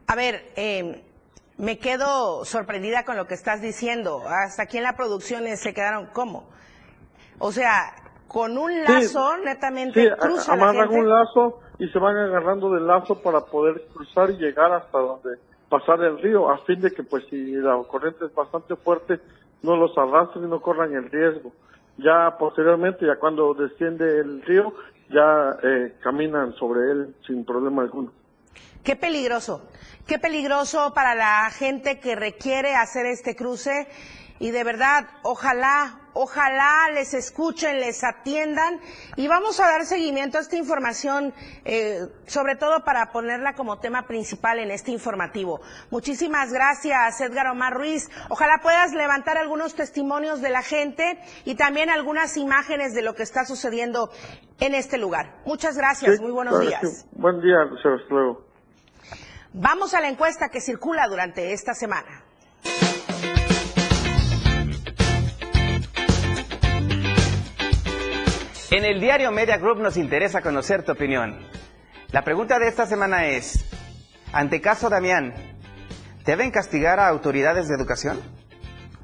A 0.07 0.15
ver, 0.15 0.43
eh, 0.57 1.03
me 1.57 1.79
quedo 1.79 2.45
sorprendida 2.45 3.07
con 3.07 3.17
lo 3.17 3.27
que 3.27 3.35
estás 3.35 3.63
diciendo. 3.63 4.21
Hasta 4.29 4.65
aquí 4.65 4.77
en 4.77 4.85
la 4.85 4.97
producción 4.97 5.47
se 5.57 5.73
quedaron 5.73 6.09
como. 6.13 6.47
O 7.39 7.53
sea, 7.53 7.95
con 8.27 8.59
un 8.59 8.85
lazo, 8.85 9.39
netamente, 9.39 10.03
sí, 10.03 10.11
cruzan 10.21 10.61
amarran 10.61 10.91
un 10.91 11.09
lazo 11.09 11.63
y 11.79 11.89
se 11.89 11.99
van 11.99 12.17
agarrando 12.17 12.71
del 12.71 12.87
lazo 12.87 13.21
para 13.23 13.41
poder 13.41 13.83
cruzar 13.93 14.31
y 14.31 14.37
llegar 14.37 14.73
hasta 14.73 14.99
donde 14.99 15.39
pasar 15.69 16.03
el 16.03 16.19
río, 16.21 16.51
a 16.51 16.59
fin 16.59 16.81
de 16.81 16.91
que, 16.91 17.03
pues, 17.03 17.25
si 17.29 17.53
la 17.53 17.81
corriente 17.89 18.25
es 18.25 18.35
bastante 18.35 18.75
fuerte, 18.77 19.21
no 19.63 19.77
los 19.77 19.97
arrastren 19.97 20.45
y 20.45 20.49
no 20.49 20.61
corran 20.61 20.95
el 20.95 21.11
riesgo. 21.11 21.53
Ya 21.99 22.37
posteriormente, 22.39 23.07
ya 23.07 23.17
cuando 23.17 23.55
desciende 23.55 24.21
el 24.21 24.43
río, 24.43 24.73
ya 25.11 25.57
eh, 25.63 25.95
caminan 26.03 26.53
sobre 26.55 26.91
él 26.91 27.15
sin 27.27 27.45
problema 27.45 27.83
alguno. 27.83 28.13
Qué 28.83 28.97
peligroso, 28.97 29.69
qué 30.07 30.19
peligroso 30.19 30.93
para 30.95 31.15
la 31.15 31.51
gente 31.51 32.01
que 32.01 32.17
requiere 32.17 32.75
hacer 32.75 33.07
este 33.07 33.37
cruce 33.37 33.89
y 34.39 34.51
de 34.51 34.65
verdad, 34.65 35.07
ojalá, 35.23 36.01
ojalá 36.13 36.91
les 36.93 37.15
escuchen, 37.15 37.81
les 37.81 38.05
atiendan 38.05 38.81
y 39.17 39.27
vamos 39.29 39.61
a 39.61 39.67
dar 39.67 39.85
seguimiento 39.85 40.39
a 40.39 40.41
esta 40.41 40.57
información, 40.57 41.35
eh, 41.65 42.07
sobre 42.27 42.57
todo 42.57 42.85
para 42.85 43.13
ponerla 43.13 43.55
como 43.55 43.79
tema 43.79 44.07
principal 44.07 44.59
en 44.59 44.71
este 44.71 44.91
informativo. 44.93 45.61
Muchísimas 45.91 46.53
gracias, 46.53 47.21
Edgar 47.21 47.49
Omar 47.49 47.75
Ruiz. 47.75 48.09
Ojalá 48.29 48.61
puedas 48.63 48.93
levantar 48.93 49.37
algunos 49.39 49.75
testimonios 49.75 50.41
de 50.41 50.51
la 50.51 50.63
gente 50.63 51.19
y 51.45 51.55
también 51.55 51.91
algunas 51.91 52.37
imágenes 52.37 52.95
de 52.95 53.03
lo 53.03 53.15
que 53.15 53.23
está 53.23 53.45
sucediendo 53.45 54.11
en 54.61 54.75
este 54.75 54.99
lugar. 54.99 55.37
Muchas 55.45 55.77
gracias, 55.77 56.21
muy 56.21 56.31
buenos 56.31 56.61
días. 56.61 57.07
Buen 57.13 57.41
día, 57.41 57.59
luego. 58.11 58.47
Vamos 59.53 59.95
a 59.95 60.01
la 60.01 60.09
encuesta 60.09 60.51
que 60.51 60.61
circula 60.61 61.09
durante 61.09 61.53
esta 61.53 61.75
semana. 61.75 62.23
En 68.71 68.85
el 68.85 69.01
diario 69.01 69.33
Media 69.33 69.57
Group 69.57 69.79
nos 69.79 69.97
interesa 69.97 70.43
conocer 70.43 70.83
tu 70.85 70.93
opinión. 70.93 71.39
La 72.13 72.23
pregunta 72.23 72.59
de 72.59 72.69
esta 72.69 72.85
semana 72.85 73.27
es, 73.27 73.65
Ante 74.31 74.61
caso 74.61 74.91
Damián, 74.91 75.33
¿deben 76.27 76.51
castigar 76.51 77.01
a 77.01 77.09
autoridades 77.09 77.69
de 77.69 77.75
educación? 77.75 78.21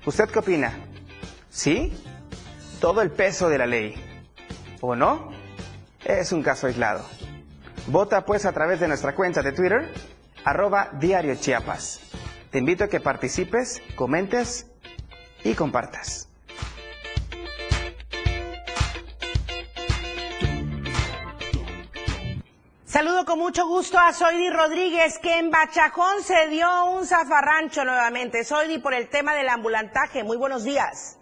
¿Usted 0.05 0.29
qué 0.29 0.41
opina? 0.41 0.75
¿Sí? 1.49 1.95
Todo 2.79 3.01
el 3.01 3.11
peso 3.11 3.49
de 3.49 3.57
la 3.57 3.67
ley. 3.67 3.95
¿O 4.83 4.95
no? 4.95 5.31
Es 6.05 6.33
un 6.33 6.43
caso 6.43 6.67
aislado. 6.67 7.03
Vota 7.87 8.27
pues 8.27 8.45
a 8.45 8.53
través 8.53 8.81
de 8.81 8.89
nuestra 8.89 9.15
cuenta 9.15 9.41
de 9.41 9.53
Twitter, 9.53 9.91
arroba 10.45 10.91
Diario 11.01 11.37
Chiapas. 11.37 12.01
Te 12.51 12.59
invito 12.59 12.85
a 12.85 12.89
que 12.89 13.01
participes, 13.01 13.81
comentes 13.97 14.71
y 15.43 15.55
compartas. 15.55 16.29
Saludo 22.95 23.25
con 23.25 23.41
mucho 23.41 23.67
gusto 23.67 23.99
a 23.99 24.13
Soidi 24.13 24.51
Rodríguez, 24.51 25.19
que 25.19 25.41
en 25.41 25.51
Bachajón 25.51 26.21
se 26.21 26.49
dio 26.49 26.69
un 26.97 27.05
zafarrancho 27.05 27.85
nuevamente. 27.85 28.45
Soidi, 28.45 28.79
por 28.79 28.95
el 28.95 29.09
tema 29.09 29.35
del 29.35 29.49
ambulantaje. 29.49 30.23
Muy 30.23 30.37
buenos 30.37 30.63
días. 30.63 31.21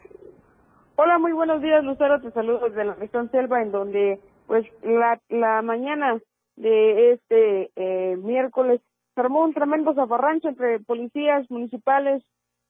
Hola, 0.97 1.19
muy 1.19 1.33
buenos 1.33 1.63
días, 1.63 1.83
Lucero. 1.83 2.21
Te 2.21 2.31
saludo 2.33 2.69
desde 2.69 2.85
la 2.85 2.93
región 2.93 3.31
Selva, 3.31 3.63
en 3.63 3.73
donde, 3.73 4.21
pues, 4.47 4.67
la, 4.83 5.19
la 5.31 5.63
mañana 5.63 6.21
de 6.57 7.13
este 7.13 7.71
eh, 7.77 8.19
miércoles 8.19 8.83
se 9.15 9.21
armó 9.23 9.43
un 9.43 9.55
tremendo 9.55 9.95
zafarrancho 9.95 10.51
entre 10.51 10.79
policías 10.81 11.51
municipales 11.51 12.23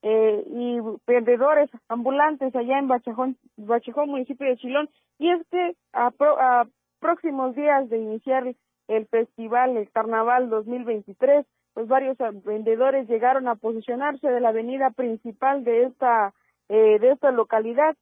eh, 0.02 0.44
y 0.46 0.78
vendedores 1.08 1.68
ambulantes 1.88 2.54
allá 2.54 2.78
en 2.78 2.86
Bachajón, 2.86 3.36
Bachajón, 3.56 4.10
municipio 4.10 4.46
de 4.46 4.58
Chilón. 4.58 4.88
Y 5.18 5.28
es 5.28 5.42
que 5.50 5.74
a, 5.92 6.12
a 6.20 6.66
próximos 7.00 7.56
días 7.56 7.90
de 7.90 7.98
iniciar 7.98 8.44
el 8.88 9.06
festival, 9.06 9.76
el 9.76 9.90
carnaval 9.90 10.50
2023, 10.50 11.46
pues 11.74 11.88
varios 11.88 12.16
vendedores 12.44 13.08
llegaron 13.08 13.48
a 13.48 13.54
posicionarse 13.54 14.28
de 14.28 14.40
la 14.40 14.50
avenida 14.50 14.90
principal 14.90 15.64
de 15.64 15.84
esta, 15.84 16.34
eh, 16.68 16.98
de 16.98 17.12
esta 17.12 17.30
localidad. 17.30 17.96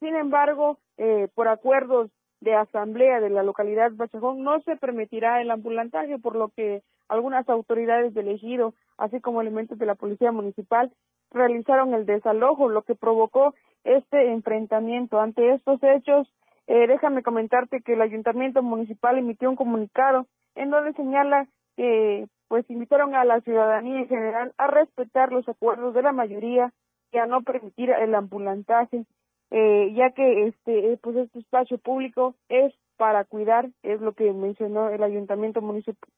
Sin 0.00 0.16
embargo, 0.16 0.78
eh, 0.96 1.28
por 1.34 1.48
acuerdos 1.48 2.10
de 2.40 2.54
asamblea 2.54 3.20
de 3.20 3.30
la 3.30 3.44
localidad 3.44 3.92
Bachajón 3.94 4.42
no 4.42 4.60
se 4.62 4.76
permitirá 4.76 5.40
el 5.40 5.50
ambulantaje, 5.50 6.18
por 6.18 6.34
lo 6.34 6.48
que 6.48 6.82
algunas 7.08 7.48
autoridades 7.48 8.14
del 8.14 8.28
ejido, 8.28 8.74
así 8.96 9.20
como 9.20 9.40
elementos 9.40 9.78
de 9.78 9.86
la 9.86 9.94
policía 9.94 10.32
municipal, 10.32 10.92
realizaron 11.30 11.94
el 11.94 12.04
desalojo, 12.04 12.68
lo 12.68 12.82
que 12.82 12.94
provocó 12.94 13.54
este 13.84 14.32
enfrentamiento. 14.32 15.20
Ante 15.20 15.54
estos 15.54 15.80
hechos, 15.82 16.28
eh, 16.72 16.86
déjame 16.86 17.22
comentarte 17.22 17.82
que 17.82 17.92
el 17.92 18.00
ayuntamiento 18.00 18.62
municipal 18.62 19.18
emitió 19.18 19.50
un 19.50 19.56
comunicado 19.56 20.26
en 20.54 20.70
donde 20.70 20.94
señala 20.94 21.46
que 21.76 22.26
pues 22.48 22.64
invitaron 22.70 23.14
a 23.14 23.26
la 23.26 23.42
ciudadanía 23.42 23.98
en 23.98 24.08
general 24.08 24.54
a 24.56 24.68
respetar 24.68 25.32
los 25.32 25.46
acuerdos 25.46 25.92
de 25.92 26.00
la 26.00 26.12
mayoría 26.12 26.72
y 27.12 27.18
a 27.18 27.26
no 27.26 27.42
permitir 27.42 27.90
el 27.90 28.14
ambulantaje, 28.14 29.04
eh, 29.50 29.92
ya 29.94 30.12
que 30.12 30.46
este 30.46 30.98
pues 31.02 31.16
este 31.16 31.40
espacio 31.40 31.76
público 31.76 32.36
es 32.48 32.72
para 32.96 33.24
cuidar, 33.24 33.68
es 33.82 34.00
lo 34.00 34.12
que 34.14 34.32
mencionó 34.32 34.88
el 34.88 35.02
ayuntamiento 35.02 35.60
municipal. 35.60 36.08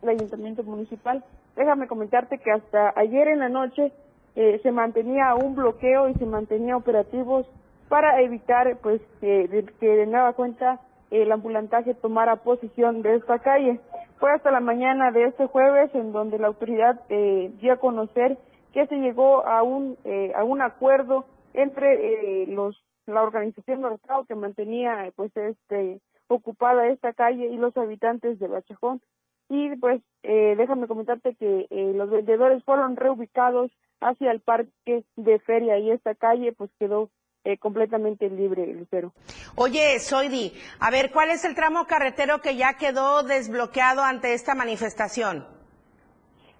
El 0.00 0.08
ayuntamiento 0.08 0.62
municipal. 0.62 1.22
Déjame 1.54 1.86
comentarte 1.86 2.38
que 2.38 2.50
hasta 2.50 2.94
ayer 2.96 3.28
en 3.28 3.40
la 3.40 3.50
noche 3.50 3.92
eh, 4.36 4.58
se 4.62 4.72
mantenía 4.72 5.34
un 5.34 5.54
bloqueo 5.54 6.08
y 6.08 6.14
se 6.14 6.24
mantenía 6.24 6.78
operativos 6.78 7.46
para 7.88 8.20
evitar 8.20 8.78
pues 8.82 9.00
que 9.20 9.48
de 9.48 10.06
nueva 10.06 10.32
cuenta 10.34 10.80
el 11.10 11.32
ambulantaje 11.32 11.94
tomara 11.94 12.36
posición 12.36 13.02
de 13.02 13.16
esta 13.16 13.38
calle. 13.38 13.80
Fue 14.18 14.32
hasta 14.32 14.50
la 14.50 14.60
mañana 14.60 15.10
de 15.10 15.24
este 15.24 15.46
jueves 15.46 15.94
en 15.94 16.12
donde 16.12 16.38
la 16.38 16.48
autoridad 16.48 17.00
eh, 17.08 17.50
dio 17.60 17.72
a 17.72 17.76
conocer 17.78 18.36
que 18.72 18.86
se 18.86 18.96
llegó 18.96 19.46
a 19.46 19.62
un 19.62 19.96
eh, 20.04 20.32
a 20.36 20.44
un 20.44 20.60
acuerdo 20.60 21.24
entre 21.54 22.42
eh, 22.42 22.46
los 22.48 22.76
la 23.06 23.22
organización 23.22 23.82
del 23.82 23.94
Estado 23.94 24.24
que 24.26 24.34
mantenía 24.34 25.10
pues 25.16 25.34
este 25.34 26.00
ocupada 26.28 26.88
esta 26.88 27.14
calle 27.14 27.46
y 27.46 27.56
los 27.56 27.74
habitantes 27.76 28.38
de 28.38 28.48
Bachajón 28.48 29.00
y 29.48 29.74
pues 29.76 30.02
eh, 30.22 30.54
déjame 30.56 30.86
comentarte 30.86 31.34
que 31.36 31.66
eh, 31.70 31.92
los 31.94 32.10
vendedores 32.10 32.62
fueron 32.64 32.96
reubicados 32.96 33.70
hacia 34.00 34.30
el 34.30 34.40
parque 34.40 35.04
de 35.16 35.38
feria 35.40 35.78
y 35.78 35.90
esta 35.90 36.14
calle 36.14 36.52
pues 36.52 36.70
quedó 36.78 37.08
eh, 37.48 37.56
completamente 37.56 38.28
libre, 38.28 38.66
Lucero. 38.66 39.12
Oye, 39.54 39.98
Soidi, 40.00 40.52
a 40.80 40.90
ver, 40.90 41.10
¿cuál 41.10 41.30
es 41.30 41.46
el 41.46 41.54
tramo 41.54 41.86
carretero 41.86 42.42
que 42.42 42.56
ya 42.56 42.74
quedó 42.74 43.22
desbloqueado 43.22 44.02
ante 44.02 44.34
esta 44.34 44.54
manifestación? 44.54 45.46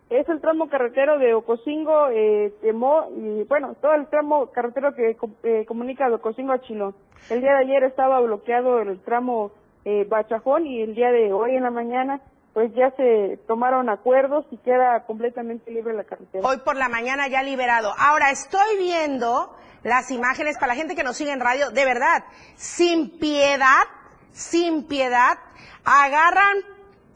Es 0.09 0.27
el 0.31 0.41
tramo 0.41 0.71
carretero 0.71 1.19
de 1.19 1.35
Ocosingo, 1.35 2.09
eh, 2.09 2.55
Temó, 2.63 3.11
y 3.15 3.43
bueno, 3.45 3.77
todo 3.83 3.93
el 3.93 4.07
tramo 4.07 4.47
carretero 4.47 4.95
que 4.95 5.19
eh, 5.43 5.67
comunica 5.67 6.09
de 6.09 6.15
Ocosingo 6.15 6.53
a 6.53 6.63
Chilón. 6.63 6.95
El 7.29 7.43
día 7.43 7.53
de 7.53 7.59
ayer 7.59 7.85
estaba 7.85 8.19
bloqueado 8.21 8.81
el 8.81 8.99
tramo 9.01 9.53
eh, 9.85 10.07
Bachajón 10.09 10.67
y 10.67 10.81
el 10.81 10.95
día 10.95 11.13
de 11.13 11.35
hoy 11.35 11.55
en 11.55 11.65
la 11.65 11.71
mañana 11.71 12.23
pues 12.59 12.75
ya 12.75 12.91
se 12.97 13.39
tomaron 13.47 13.89
acuerdos 13.89 14.45
y 14.51 14.57
queda 14.57 15.07
completamente 15.07 15.71
libre 15.71 15.95
la 15.95 16.03
carretera. 16.03 16.45
Hoy 16.45 16.57
por 16.57 16.75
la 16.75 16.89
mañana 16.89 17.29
ya 17.29 17.41
liberado. 17.45 17.95
Ahora 17.97 18.33
estoy 18.33 18.79
viendo 18.79 19.57
las 19.85 20.11
imágenes 20.11 20.57
para 20.57 20.73
la 20.73 20.75
gente 20.75 20.97
que 20.97 21.05
nos 21.05 21.17
sigue 21.17 21.31
en 21.31 21.39
radio, 21.39 21.71
de 21.71 21.85
verdad, 21.85 22.25
sin 22.57 23.17
piedad, 23.21 23.85
sin 24.33 24.89
piedad, 24.89 25.39
agarran 25.85 26.57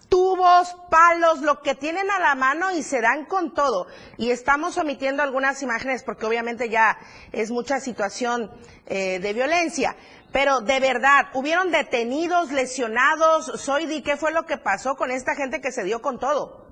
tubos, 0.08 0.76
palos, 0.90 1.40
lo 1.40 1.60
que 1.60 1.74
tienen 1.74 2.08
a 2.08 2.20
la 2.20 2.36
mano 2.36 2.70
y 2.70 2.84
se 2.84 3.00
dan 3.00 3.24
con 3.24 3.52
todo. 3.52 3.88
Y 4.18 4.30
estamos 4.30 4.78
omitiendo 4.78 5.24
algunas 5.24 5.60
imágenes 5.64 6.04
porque 6.04 6.24
obviamente 6.24 6.68
ya 6.68 6.98
es 7.32 7.50
mucha 7.50 7.80
situación 7.80 8.48
eh, 8.86 9.18
de 9.18 9.32
violencia. 9.32 9.96
Pero 10.32 10.60
de 10.60 10.80
verdad, 10.80 11.28
¿hubieron 11.34 11.70
detenidos, 11.70 12.50
lesionados? 12.52 13.46
Soidi, 13.62 14.02
¿qué 14.02 14.16
fue 14.16 14.32
lo 14.32 14.44
que 14.44 14.56
pasó 14.56 14.94
con 14.96 15.10
esta 15.10 15.34
gente 15.34 15.60
que 15.60 15.72
se 15.72 15.84
dio 15.84 16.00
con 16.00 16.18
todo? 16.18 16.66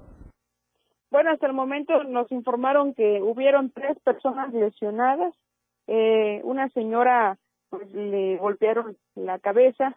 Bueno, 1.10 1.30
hasta 1.30 1.46
el 1.46 1.52
momento 1.52 2.04
nos 2.04 2.30
informaron 2.32 2.94
que 2.94 3.20
hubieron 3.20 3.70
tres 3.70 3.98
personas 4.04 4.52
lesionadas, 4.54 5.34
eh, 5.88 6.40
una 6.44 6.68
señora 6.70 7.36
pues, 7.68 7.92
le 7.92 8.36
golpearon 8.38 8.96
la 9.16 9.38
cabeza, 9.40 9.96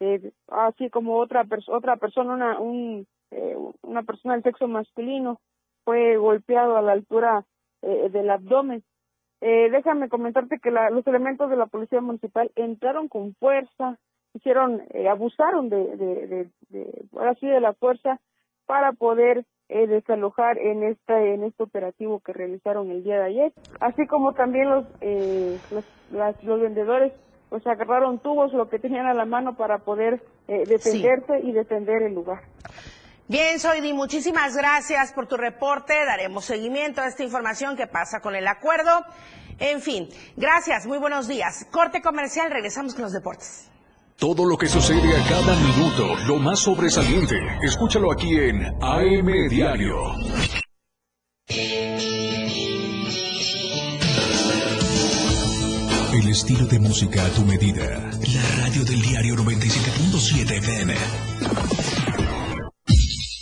eh, 0.00 0.32
así 0.48 0.90
como 0.90 1.18
otra 1.18 1.46
otra 1.68 1.96
persona, 1.96 2.34
una, 2.34 2.60
un, 2.60 3.06
eh, 3.30 3.56
una 3.82 4.02
persona 4.02 4.34
del 4.34 4.42
sexo 4.42 4.68
masculino 4.68 5.40
fue 5.84 6.16
golpeado 6.16 6.76
a 6.76 6.82
la 6.82 6.92
altura 6.92 7.44
eh, 7.82 8.08
del 8.10 8.30
abdomen. 8.30 8.82
Eh, 9.40 9.70
déjame 9.70 10.08
comentarte 10.08 10.58
que 10.58 10.70
la, 10.70 10.90
los 10.90 11.06
elementos 11.06 11.48
de 11.50 11.56
la 11.56 11.66
policía 11.66 12.00
municipal 12.00 12.50
entraron 12.56 13.08
con 13.08 13.34
fuerza, 13.36 13.98
hicieron, 14.34 14.82
eh, 14.90 15.08
abusaron 15.08 15.68
de, 15.68 15.96
de, 15.96 16.26
de, 16.26 16.50
de, 16.68 17.04
ahora 17.16 17.34
sí, 17.36 17.46
de 17.46 17.60
la 17.60 17.72
fuerza 17.72 18.20
para 18.66 18.92
poder 18.92 19.44
eh, 19.72 19.86
desalojar 19.86 20.58
en 20.58 20.82
este 20.82 21.34
en 21.34 21.44
este 21.44 21.62
operativo 21.62 22.18
que 22.18 22.32
realizaron 22.32 22.90
el 22.90 23.04
día 23.04 23.18
de 23.18 23.24
ayer 23.24 23.52
así 23.78 24.04
como 24.08 24.32
también 24.32 24.68
los 24.68 24.84
eh, 25.00 25.58
los, 25.70 25.84
las, 26.10 26.42
los 26.42 26.60
vendedores 26.60 27.12
pues 27.50 27.64
agarraron 27.68 28.18
tubos 28.18 28.52
lo 28.52 28.68
que 28.68 28.80
tenían 28.80 29.06
a 29.06 29.14
la 29.14 29.26
mano 29.26 29.56
para 29.56 29.78
poder 29.78 30.22
eh, 30.48 30.64
defenderse 30.66 31.40
sí. 31.40 31.48
y 31.48 31.52
defender 31.52 32.02
el 32.02 32.14
lugar 32.14 32.40
Bien, 33.30 33.60
Soidi, 33.60 33.92
muchísimas 33.92 34.56
gracias 34.56 35.12
por 35.12 35.28
tu 35.28 35.36
reporte. 35.36 35.94
Daremos 36.04 36.44
seguimiento 36.44 37.00
a 37.00 37.06
esta 37.06 37.22
información 37.22 37.76
que 37.76 37.86
pasa 37.86 38.18
con 38.18 38.34
el 38.34 38.48
acuerdo. 38.48 38.90
En 39.60 39.80
fin, 39.80 40.08
gracias, 40.36 40.84
muy 40.84 40.98
buenos 40.98 41.28
días. 41.28 41.64
Corte 41.70 42.02
comercial, 42.02 42.50
regresamos 42.50 42.92
con 42.92 43.04
los 43.04 43.12
deportes. 43.12 43.70
Todo 44.16 44.44
lo 44.44 44.58
que 44.58 44.66
sucede 44.66 45.16
a 45.16 45.28
cada 45.28 45.54
minuto, 45.54 46.16
lo 46.26 46.38
más 46.38 46.58
sobresaliente, 46.58 47.36
escúchalo 47.62 48.10
aquí 48.10 48.36
en 48.36 48.64
AM 48.82 49.48
Diario. 49.48 49.96
El 56.12 56.28
estilo 56.28 56.66
de 56.66 56.80
música 56.80 57.24
a 57.24 57.28
tu 57.28 57.44
medida. 57.44 58.10
La 58.34 58.64
radio 58.64 58.84
del 58.84 59.00
diario 59.00 59.36
97.7 59.36 60.50
FM. 60.50 60.94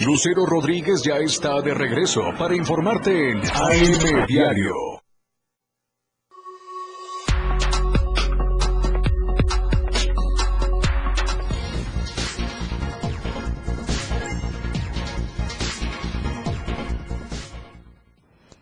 Lucero 0.00 0.46
Rodríguez 0.46 1.02
ya 1.02 1.16
está 1.18 1.60
de 1.60 1.74
regreso 1.74 2.22
para 2.38 2.56
informarte 2.56 3.30
en 3.30 3.38
AM 3.38 4.26
Diario. 4.26 4.74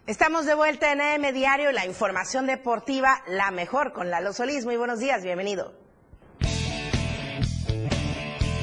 Estamos 0.06 0.44
de 0.44 0.54
vuelta 0.54 0.92
en 0.92 1.00
AM 1.00 1.32
Diario, 1.32 1.70
la 1.70 1.86
información 1.86 2.46
deportiva, 2.46 3.22
la 3.28 3.50
mejor 3.50 3.92
con 3.92 4.10
Lalo 4.10 4.32
Solís. 4.32 4.66
Muy 4.66 4.76
buenos 4.76 4.98
días, 4.98 5.22
bienvenido. 5.22 5.72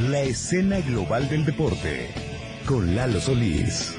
La 0.02 0.22
escena 0.22 0.80
global 0.82 1.28
del 1.28 1.44
deporte 1.46 2.27
con 2.68 2.94
Lalo 2.94 3.22
Solís. 3.22 3.98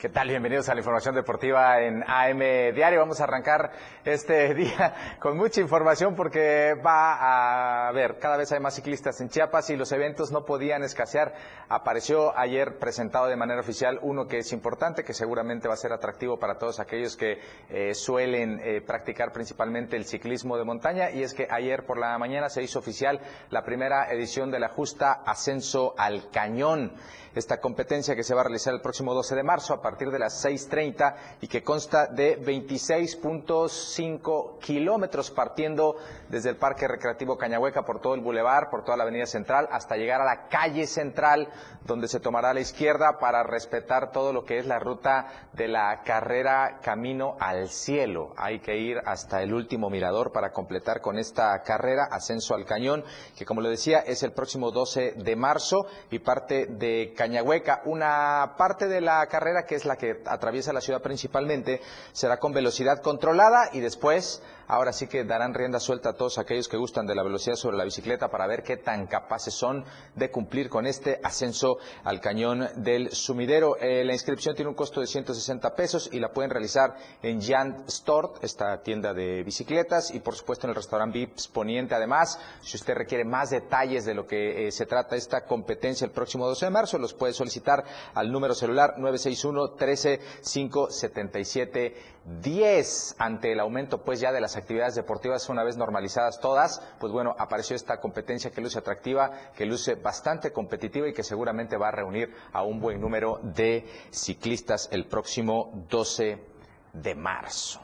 ¿Qué 0.00 0.08
tal? 0.08 0.28
Bienvenidos 0.28 0.66
a 0.70 0.72
la 0.72 0.80
información 0.80 1.14
deportiva 1.14 1.78
en 1.82 2.02
AM 2.06 2.38
Diario. 2.74 3.00
Vamos 3.00 3.20
a 3.20 3.24
arrancar 3.24 3.70
este 4.02 4.54
día 4.54 5.18
con 5.20 5.36
mucha 5.36 5.60
información 5.60 6.16
porque 6.16 6.72
va 6.74 7.16
a 7.16 7.88
haber, 7.88 8.18
cada 8.18 8.38
vez 8.38 8.50
hay 8.50 8.60
más 8.60 8.74
ciclistas 8.74 9.20
en 9.20 9.28
Chiapas 9.28 9.68
y 9.68 9.76
los 9.76 9.92
eventos 9.92 10.32
no 10.32 10.46
podían 10.46 10.82
escasear. 10.84 11.34
Apareció 11.68 12.34
ayer 12.38 12.78
presentado 12.78 13.26
de 13.26 13.36
manera 13.36 13.60
oficial 13.60 13.98
uno 14.00 14.26
que 14.26 14.38
es 14.38 14.50
importante, 14.54 15.04
que 15.04 15.12
seguramente 15.12 15.68
va 15.68 15.74
a 15.74 15.76
ser 15.76 15.92
atractivo 15.92 16.38
para 16.38 16.56
todos 16.56 16.80
aquellos 16.80 17.14
que 17.14 17.38
eh, 17.68 17.92
suelen 17.92 18.58
eh, 18.64 18.80
practicar 18.80 19.32
principalmente 19.32 19.98
el 19.98 20.06
ciclismo 20.06 20.56
de 20.56 20.64
montaña 20.64 21.10
y 21.10 21.22
es 21.22 21.34
que 21.34 21.46
ayer 21.50 21.84
por 21.84 21.98
la 21.98 22.16
mañana 22.16 22.48
se 22.48 22.62
hizo 22.62 22.78
oficial 22.78 23.20
la 23.50 23.64
primera 23.64 24.10
edición 24.10 24.50
de 24.50 24.60
la 24.60 24.70
justa 24.70 25.20
Ascenso 25.26 25.94
al 25.98 26.30
Cañón 26.30 26.94
esta 27.34 27.60
competencia 27.60 28.16
que 28.16 28.22
se 28.22 28.34
va 28.34 28.40
a 28.40 28.44
realizar 28.44 28.72
el 28.74 28.80
próximo 28.80 29.12
12 29.14 29.34
de 29.34 29.42
marzo 29.42 29.74
a 29.74 29.82
partir 29.82 30.10
de 30.10 30.18
las 30.18 30.42
6.30 30.44 31.14
y 31.40 31.48
que 31.48 31.62
consta 31.62 32.06
de 32.06 32.38
26.5 32.40 34.58
kilómetros 34.58 35.30
partiendo 35.30 35.96
desde 36.28 36.50
el 36.50 36.56
Parque 36.56 36.88
Recreativo 36.88 37.38
Cañahueca 37.38 37.84
por 37.84 38.00
todo 38.00 38.14
el 38.14 38.20
bulevar, 38.20 38.70
por 38.70 38.84
toda 38.84 38.96
la 38.96 39.04
Avenida 39.04 39.26
Central, 39.26 39.68
hasta 39.70 39.96
llegar 39.96 40.20
a 40.20 40.24
la 40.24 40.48
calle 40.48 40.86
central, 40.86 41.48
donde 41.84 42.08
se 42.08 42.20
tomará 42.20 42.50
a 42.50 42.54
la 42.54 42.60
izquierda 42.60 43.18
para 43.18 43.42
respetar 43.42 44.12
todo 44.12 44.32
lo 44.32 44.44
que 44.44 44.58
es 44.58 44.66
la 44.66 44.78
ruta 44.78 45.48
de 45.52 45.68
la 45.68 46.02
carrera 46.04 46.80
Camino 46.82 47.36
al 47.40 47.68
Cielo. 47.68 48.34
Hay 48.36 48.60
que 48.60 48.76
ir 48.76 48.98
hasta 49.04 49.42
el 49.42 49.54
último 49.54 49.90
mirador 49.90 50.32
para 50.32 50.52
completar 50.52 51.00
con 51.00 51.18
esta 51.18 51.62
carrera, 51.62 52.08
Ascenso 52.10 52.54
al 52.54 52.64
Cañón, 52.64 53.04
que 53.36 53.44
como 53.44 53.60
le 53.60 53.68
decía 53.68 54.00
es 54.00 54.22
el 54.22 54.32
próximo 54.32 54.70
12 54.70 55.14
de 55.16 55.36
marzo 55.36 55.86
y 56.10 56.18
parte 56.18 56.66
de 56.66 57.12
Cañahueca. 57.20 57.82
Una 57.84 58.54
parte 58.56 58.88
de 58.88 59.02
la 59.02 59.26
carrera, 59.26 59.66
que 59.66 59.74
es 59.74 59.84
la 59.84 59.96
que 59.96 60.22
atraviesa 60.24 60.72
la 60.72 60.80
ciudad 60.80 61.02
principalmente, 61.02 61.82
será 62.12 62.38
con 62.38 62.54
velocidad 62.54 63.02
controlada 63.02 63.68
y 63.74 63.80
después 63.80 64.42
ahora 64.70 64.92
sí 64.92 65.08
que 65.08 65.24
darán 65.24 65.52
rienda 65.52 65.80
suelta 65.80 66.10
a 66.10 66.12
todos 66.12 66.38
aquellos 66.38 66.68
que 66.68 66.76
gustan 66.76 67.04
de 67.04 67.16
la 67.16 67.24
velocidad 67.24 67.56
sobre 67.56 67.76
la 67.76 67.84
bicicleta 67.84 68.30
para 68.30 68.46
ver 68.46 68.62
qué 68.62 68.76
tan 68.76 69.08
capaces 69.08 69.52
son 69.52 69.84
de 70.14 70.30
cumplir 70.30 70.68
con 70.68 70.86
este 70.86 71.20
ascenso 71.24 71.78
al 72.04 72.20
cañón 72.20 72.68
del 72.76 73.10
sumidero. 73.10 73.76
Eh, 73.80 74.04
la 74.04 74.12
inscripción 74.12 74.54
tiene 74.54 74.68
un 74.68 74.76
costo 74.76 75.00
de 75.00 75.08
160 75.08 75.74
pesos 75.74 76.08
y 76.12 76.20
la 76.20 76.32
pueden 76.32 76.50
realizar 76.50 76.94
en 77.22 77.42
Jan 77.42 77.84
Store, 77.88 78.28
esta 78.42 78.80
tienda 78.82 79.12
de 79.12 79.42
bicicletas, 79.42 80.14
y 80.14 80.20
por 80.20 80.36
supuesto 80.36 80.66
en 80.66 80.70
el 80.70 80.76
restaurante 80.76 81.18
Vips 81.18 81.48
Poniente. 81.48 81.96
Además, 81.96 82.38
si 82.62 82.76
usted 82.76 82.94
requiere 82.94 83.24
más 83.24 83.50
detalles 83.50 84.04
de 84.04 84.14
lo 84.14 84.26
que 84.26 84.68
eh, 84.68 84.72
se 84.72 84.86
trata 84.86 85.16
esta 85.16 85.44
competencia 85.46 86.04
el 86.04 86.12
próximo 86.12 86.46
12 86.46 86.66
de 86.66 86.70
marzo, 86.70 86.98
los 86.98 87.12
puede 87.12 87.32
solicitar 87.32 87.84
al 88.14 88.30
número 88.30 88.54
celular 88.54 88.94
961 88.98 89.70
13 89.70 90.20
577 90.44 92.20
10 92.42 93.16
ante 93.18 93.52
el 93.52 93.60
aumento 93.60 94.04
pues 94.04 94.20
ya 94.20 94.30
de 94.30 94.40
las 94.40 94.56
actividades 94.60 94.94
deportivas 94.94 95.48
una 95.48 95.64
vez 95.64 95.76
normalizadas 95.76 96.40
todas, 96.40 96.80
pues 96.98 97.12
bueno, 97.12 97.34
apareció 97.38 97.76
esta 97.76 97.98
competencia 97.98 98.50
que 98.50 98.60
luce 98.60 98.78
atractiva, 98.78 99.30
que 99.56 99.66
luce 99.66 99.94
bastante 99.96 100.52
competitiva 100.52 101.08
y 101.08 101.12
que 101.12 101.22
seguramente 101.22 101.76
va 101.76 101.88
a 101.88 101.92
reunir 101.92 102.32
a 102.52 102.62
un 102.62 102.80
buen 102.80 103.00
número 103.00 103.40
de 103.42 103.84
ciclistas 104.10 104.88
el 104.92 105.06
próximo 105.06 105.84
12 105.88 106.44
de 106.92 107.14
marzo. 107.14 107.80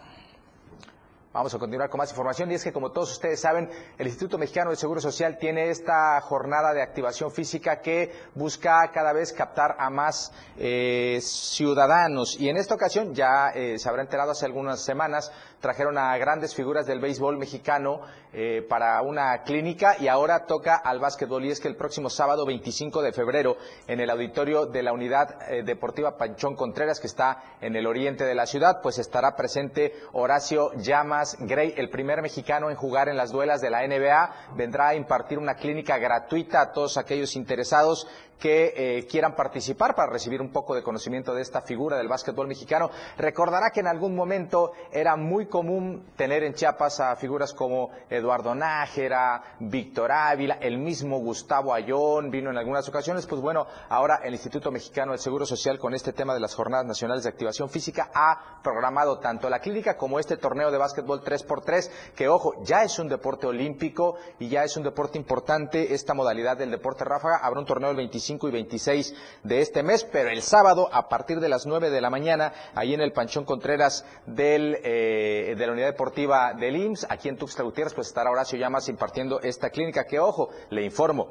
Vamos 1.37 1.55
a 1.55 1.59
continuar 1.59 1.91
con 1.91 1.99
más 1.99 2.09
información 2.09 2.51
y 2.51 2.55
es 2.55 2.65
que 2.65 2.73
como 2.73 2.93
todos 2.93 3.13
ustedes 3.13 3.39
saben, 3.39 3.69
el 3.99 4.07
Instituto 4.07 4.39
Mexicano 4.39 4.71
de 4.71 4.77
Seguro 4.77 5.03
Social 5.03 5.37
tiene 5.37 5.69
esta 5.69 6.19
jornada 6.23 6.73
de 6.73 6.81
activación 6.81 7.31
física 7.31 7.83
que 7.83 8.11
busca 8.35 8.91
cada 8.91 9.13
vez 9.13 9.35
captar 9.35 9.77
a 9.79 9.91
más 9.91 10.33
eh, 10.57 11.19
ciudadanos 11.21 12.41
y 12.41 12.49
en 12.49 12.57
esta 12.57 12.75
ocasión 12.75 13.15
ya 13.15 13.51
eh, 13.51 13.79
se 13.79 13.87
habrá 13.87 14.01
enterado 14.01 14.31
hace 14.31 14.47
algunas 14.47 14.83
semanas 14.83 15.31
trajeron 15.61 15.99
a 15.99 16.17
grandes 16.19 16.55
figuras 16.55 16.87
del 16.87 17.01
béisbol 17.01 17.37
mexicano 17.39 18.01
eh, 18.33 18.65
para 18.69 19.01
una 19.03 19.43
clínica 19.43 19.97
y 19.99 20.09
ahora 20.09 20.47
toca 20.47 20.77
al 20.77 21.01
básquetbol. 21.01 21.45
Y 21.45 21.51
es 21.51 21.61
que 21.61 21.69
el 21.69 21.77
próximo 21.77 22.11
sábado 22.11 22.45
25 22.45 23.03
de 23.03 23.13
febrero 23.13 23.57
en 23.87 24.01
el 24.01 24.11
auditorio 24.11 24.67
de 24.67 24.83
la 24.83 24.93
unidad 24.93 25.51
eh, 25.51 25.63
deportiva 25.63 26.17
Panchón 26.17 26.55
Contreras 26.55 27.01
que 27.01 27.07
está 27.07 27.43
en 27.61 27.77
el 27.77 27.87
oriente 27.87 28.25
de 28.25 28.35
la 28.35 28.47
ciudad 28.47 28.81
pues 28.83 28.99
estará 28.99 29.37
presente 29.37 29.95
Horacio 30.13 30.73
Llamas 30.75 31.37
Gray, 31.41 31.75
el 31.77 31.91
primer 31.91 32.23
mexicano 32.23 32.71
en 32.71 32.77
jugar 32.77 33.09
en 33.09 33.17
las 33.17 33.33
duelas 33.33 33.61
de 33.61 33.71
la 33.71 33.87
NBA, 33.87 34.55
vendrá 34.57 34.89
a 34.89 34.95
impartir 34.95 35.39
una 35.39 35.55
clínica 35.55 35.99
gratuita 35.99 36.61
a 36.61 36.73
todos 36.73 36.97
aquellos 36.97 37.37
interesados 37.37 38.07
que 38.39 38.75
eh, 38.77 39.07
quieran 39.07 39.35
participar 39.35 39.95
para 39.95 40.13
recibir 40.13 40.41
un 40.41 40.51
poco 40.51 40.75
de 40.75 40.83
conocimiento 40.83 41.35
de 41.35 41.43
esta 41.43 41.63
figura 41.63 41.97
del 41.97 42.09
básquetbol 42.09 42.47
mexicano. 42.47 42.91
Recordará 43.17 43.71
que 43.71 43.81
en 43.81 43.87
algún 43.87 44.15
momento 44.15 44.73
era 44.93 45.17
muy 45.17 45.47
común 45.47 46.05
tener 46.17 46.43
en 46.43 46.55
Chiapas 46.55 47.01
a 47.01 47.17
figuras 47.17 47.53
como 47.53 47.91
Eduardo 48.11 48.55
Nájera, 48.55 49.43
Víctor 49.61 50.13
Ávila, 50.13 50.59
el 50.61 50.79
mismo 50.79 51.19
Gustavo 51.19 51.73
Ayón 51.73 52.31
vino 52.31 52.51
en 52.51 52.59
algunas 52.59 52.89
ocasiones. 52.89 53.27
Pues 53.27 53.41
bueno, 53.41 53.67
ahora 53.89 54.21
el 54.23 54.35
Instituto 54.35 54.71
Mexicano 54.71 55.13
del 55.13 55.21
Seguro 55.21 55.47
Social 55.47 55.79
con 55.79 55.95
este 55.95 56.13
tema 56.13 56.35
de 56.35 56.41
las 56.41 56.55
Jornadas 56.55 56.87
Nacionales 56.87 57.25
de 57.25 57.31
Activación 57.31 57.69
Física 57.69 58.11
ha 58.15 58.61
programado 58.63 59.19
tanto 59.19 59.49
la 59.49 59.61
clínica 59.61 59.97
como 59.97 60.19
este 60.19 60.37
torneo 60.37 60.71
de 60.71 60.79
básquetbol 60.79 61.23
3x3, 61.23 61.91
que 62.15 62.29
ojo, 62.29 62.55
ya 62.63 62.83
es 62.83 62.99
un 62.99 63.09
deporte 63.09 63.47
olímpico 63.47 64.17
y 64.39 64.49
ya 64.49 64.65
es 64.65 64.77
un 64.77 64.83
deporte 64.83 65.19
importante 65.19 65.95
esta 65.95 66.15
modalidad 66.15 66.57
del 66.57 66.71
deporte 66.71 67.05
ráfaga. 67.05 67.39
Habrá 67.43 67.61
un 67.61 67.67
torneo 67.67 67.91
el 67.91 67.97
25 67.97 68.26
y 68.29 68.51
26 68.51 69.15
de 69.45 69.61
este 69.61 69.83
mes, 69.83 70.05
pero 70.05 70.31
el 70.31 70.43
sábado 70.43 70.89
a 70.93 71.09
partir 71.09 71.39
de 71.39 71.49
las 71.49 71.65
9 71.65 71.91
de 71.91 72.01
la 72.01 72.11
mañana, 72.11 72.53
ahí 72.75 72.93
en 72.93 73.01
el 73.01 73.13
Panchón 73.13 73.45
Contreras 73.45 74.05
del, 74.27 74.79
eh, 74.83 75.55
de 75.57 75.67
la 75.67 75.73
Unidad 75.73 75.87
Deportiva 75.87 76.53
del 76.55 76.77
IMSS, 76.77 77.07
aquí 77.09 77.29
en 77.29 77.37
Tuxtla 77.37 77.65
Gutiérrez, 77.65 77.95
pues 77.95 78.09
estará 78.09 78.31
Horacio 78.31 78.59
Llamas 78.59 78.89
impartiendo 78.89 79.41
esta 79.41 79.71
clínica 79.71 80.05
que, 80.05 80.19
ojo, 80.19 80.51
le 80.71 80.83
informo, 80.83 81.29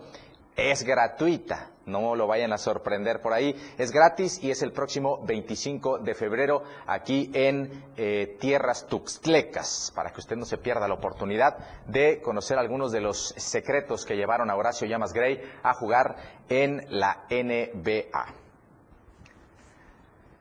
es 0.55 0.83
gratuita. 0.83 1.71
No 1.85 2.15
lo 2.15 2.25
vayan 2.25 2.51
a 2.51 2.57
sorprender 2.57 3.21
por 3.21 3.33
ahí. 3.33 3.55
Es 3.77 3.91
gratis 3.91 4.43
y 4.43 4.49
es 4.49 4.63
el 4.63 4.71
próximo 4.71 5.23
25 5.25 5.99
de 5.99 6.15
febrero 6.15 6.63
aquí 6.87 7.29
en 7.33 7.83
eh, 7.95 8.37
Tierras 8.39 8.87
Tuxtlecas, 8.87 9.91
para 9.93 10.11
que 10.11 10.19
usted 10.19 10.35
no 10.35 10.45
se 10.45 10.57
pierda 10.57 10.87
la 10.87 10.95
oportunidad 10.95 11.57
de 11.85 12.21
conocer 12.21 12.57
algunos 12.57 12.91
de 12.91 13.01
los 13.01 13.35
secretos 13.37 14.03
que 14.03 14.15
llevaron 14.15 14.49
a 14.49 14.55
Horacio 14.55 14.87
Llamas 14.87 15.13
Gray 15.13 15.39
a 15.61 15.73
jugar 15.73 16.15
en 16.49 16.85
la 16.89 17.25
NBA. 17.29 18.44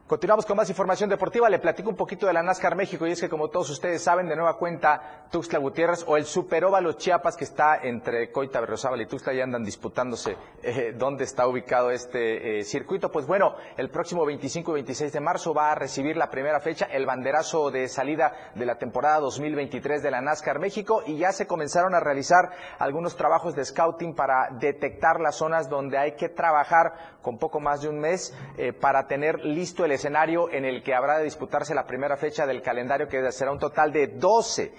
Continuamos 0.07 0.45
con 0.45 0.59
más 0.59 0.69
información 0.69 1.09
deportiva. 1.09 1.49
Le 1.49 1.59
platico 1.59 1.89
un 1.89 1.97
poquito 1.97 2.27
de 2.27 2.35
la 2.35 2.43
NASCAR 2.43 2.77
México 2.77 3.07
y 3.07 3.13
es 3.13 3.23
que 3.23 3.31
como 3.31 3.49
todos 3.49 3.71
ustedes 3.71 4.03
saben, 4.03 4.29
de 4.29 4.37
nueva 4.37 4.59
cuenta, 4.59 5.25
Tuxtla 5.31 5.59
Gutiérrez 5.59 6.05
o 6.07 6.19
el 6.19 6.27
Superóvalo 6.27 6.93
Chiapas 6.93 7.39
que 7.39 7.45
está 7.45 7.79
entre 7.83 8.31
Coita, 8.31 8.61
y 8.99 9.07
Tuxtla 9.07 9.33
ya 9.33 9.45
andan 9.45 9.65
disputándose 9.65 10.37
eh, 10.63 10.93
dónde 10.95 11.25
está 11.25 11.49
ubicado 11.49 11.91
este 11.91 12.59
eh, 12.59 12.65
circuito. 12.65 13.11
Pues 13.11 13.27
bueno, 13.27 13.55
el 13.79 13.89
próximo 13.89 14.27
25 14.27 14.73
y 14.73 14.75
26 14.75 15.11
de 15.11 15.21
marzo 15.21 15.55
va 15.55 15.73
a 15.73 15.75
recibir 15.75 16.19
la 16.19 16.29
primera 16.29 16.61
fecha, 16.61 16.85
el 16.85 17.07
banderazo 17.07 17.71
de 17.71 17.89
salida 17.89 18.53
de 18.55 18.67
la 18.67 18.77
temporada 18.77 19.21
2023 19.21 20.03
de 20.03 20.11
la 20.11 20.21
NASCAR 20.21 20.59
México 20.59 21.03
y 21.07 21.17
ya 21.17 21.33
se 21.33 21.47
comenzaron 21.47 21.95
a 21.95 22.01
realizar 22.01 22.51
algunos 22.79 23.17
trabajos 23.17 23.55
de 23.55 23.65
scouting 23.65 24.15
para 24.15 24.51
detectar 24.51 25.19
las 25.19 25.37
zonas 25.37 25.71
donde 25.71 25.97
hay 25.97 26.13
que 26.13 26.29
trabajar 26.29 26.93
con 27.23 27.39
poco 27.39 27.59
más 27.59 27.81
de 27.81 27.89
un 27.89 28.01
mes 28.01 28.37
eh, 28.59 28.75
para 28.75 29.07
tener 29.07 29.43
listo 29.43 29.87
el 29.87 29.95
escenario 30.05 30.51
en 30.51 30.67
el 30.67 30.83
que 30.83 30.95
habrá 30.95 31.17
de 31.19 31.25
disputarse 31.25 31.75
la 31.75 31.87
primera 31.87 32.17
fecha 32.19 32.47
del 32.47 32.61
calendario, 32.61 33.09
que 33.09 33.33
será 33.33 33.53
un 33.53 33.59
total 33.59 33.91
de 33.91 34.09
12. 34.09 34.73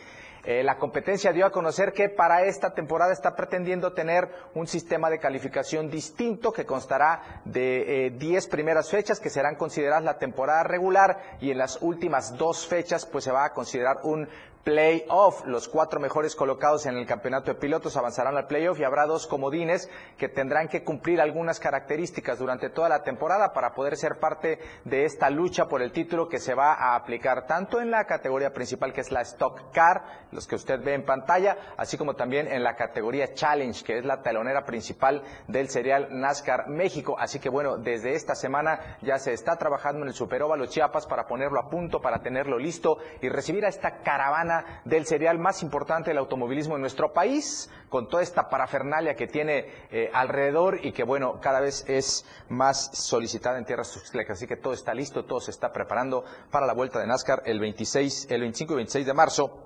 Eh, 0.48 0.62
la 0.62 0.78
competencia 0.78 1.34
dio 1.34 1.48
a 1.48 1.52
conocer 1.52 1.92
que 1.92 2.10
para 2.10 2.44
esta 2.44 2.76
temporada 2.76 3.12
está 3.12 3.36
pretendiendo 3.36 3.94
tener 3.94 4.30
un 4.54 4.68
sistema 4.68 5.10
de 5.10 5.18
calificación 5.18 5.90
distinto 5.90 6.52
que 6.52 6.68
constará 6.68 7.42
de 7.46 8.14
10 8.16 8.48
primeras 8.50 8.92
fechas 8.92 9.20
que 9.20 9.32
serán 9.32 9.56
consideradas 9.56 10.04
la 10.04 10.20
temporada 10.20 10.62
regular 10.62 11.38
y 11.42 11.50
en 11.50 11.58
las 11.58 11.82
últimas 11.82 12.38
dos 12.38 12.68
fechas 12.68 13.08
pues 13.08 13.24
se 13.24 13.32
va 13.32 13.46
a 13.46 13.54
considerar 13.54 14.02
un 14.04 14.30
playoff. 14.66 15.46
Los 15.46 15.70
cuatro 15.70 16.00
mejores 16.00 16.36
colocados 16.36 16.88
en 16.88 16.98
el 16.98 17.06
campeonato 17.06 17.54
de 17.54 17.60
pilotos 17.60 17.96
avanzarán 17.96 18.36
al 18.36 18.48
playoff 18.48 18.80
y 18.80 18.84
habrá 18.84 19.06
dos 19.06 19.28
comodines 19.28 19.90
que 20.18 20.28
tendrán 20.28 20.68
que 20.68 20.84
cumplir 20.84 21.22
algunas 21.22 21.60
características 21.60 22.40
durante 22.40 22.72
toda 22.72 22.90
la 22.90 23.04
temporada 23.04 23.54
para 23.54 23.76
poder 23.76 23.96
ser 23.96 24.20
parte 24.20 24.60
de 24.84 25.06
esta 25.06 25.30
lucha 25.30 25.68
por 25.68 25.84
el 25.84 25.92
título 25.92 26.28
que 26.28 26.40
se 26.40 26.56
va 26.56 26.74
a 26.74 26.96
aplicar 26.96 27.46
tanto 27.46 27.80
en 27.80 27.92
la 27.92 28.06
categoría 28.06 28.54
principal 28.54 28.92
que 28.92 29.02
es 29.02 29.12
la 29.12 29.22
Stock 29.22 29.72
Car, 29.72 30.26
los 30.32 30.48
que 30.48 30.56
usted 30.56 30.84
ve 30.84 30.96
en 30.96 31.06
pantalla, 31.06 31.58
así 31.78 31.96
como 31.96 32.16
también 32.16 32.48
en 32.48 32.64
la 32.64 32.76
categoría 32.76 33.36
Challenge, 33.36 33.86
que 33.86 34.00
es 34.00 34.06
la 34.06 34.24
telonera 34.24 34.66
principal 34.66 35.22
del 35.48 35.70
serial 35.70 36.08
NASCAR 36.10 36.70
México. 36.70 37.16
Así 37.20 37.40
que 37.40 37.50
bueno, 37.50 37.78
desde 37.78 38.16
esta 38.16 38.34
semana 38.34 38.98
ya 39.04 39.20
se 39.20 39.32
está 39.32 39.58
trabajando 39.58 40.02
en 40.02 40.08
el 40.08 40.16
Superóvalo 40.16 40.66
Chiapas 40.66 41.06
para 41.06 41.28
ponerlo 41.28 41.60
a 41.60 41.70
punto, 41.70 42.02
para 42.02 42.24
tenerlo 42.24 42.58
listo 42.58 42.98
y 43.22 43.30
recibir 43.30 43.64
a 43.64 43.70
esta 43.70 44.00
caravana 44.00 44.55
del 44.86 45.06
serial 45.06 45.40
más 45.40 45.64
importante 45.64 46.12
del 46.12 46.20
automovilismo 46.20 46.76
en 46.76 46.82
nuestro 46.82 47.12
país, 47.12 47.70
con 47.90 48.08
toda 48.08 48.24
esta 48.24 48.50
parafernalia 48.50 49.16
que 49.16 49.28
tiene 49.28 49.66
eh, 49.92 50.10
alrededor 50.14 50.86
y 50.86 50.92
que, 50.92 51.04
bueno, 51.04 51.40
cada 51.42 51.60
vez 51.60 51.84
es 51.88 52.26
más 52.50 52.92
solicitada 52.94 53.58
en 53.58 53.66
tierras 53.66 53.92
tuxtlecas. 53.92 54.38
Así 54.38 54.48
que 54.48 54.58
todo 54.58 54.74
está 54.74 54.94
listo, 54.94 55.26
todo 55.26 55.40
se 55.40 55.52
está 55.52 55.72
preparando 55.72 56.24
para 56.52 56.66
la 56.66 56.74
vuelta 56.74 57.00
de 57.00 57.08
NASCAR 57.08 57.44
el 57.46 57.60
26, 57.60 58.28
el 58.30 58.42
25 58.42 58.74
y 58.74 58.76
26 58.78 59.06
de 59.06 59.14
marzo 59.14 59.66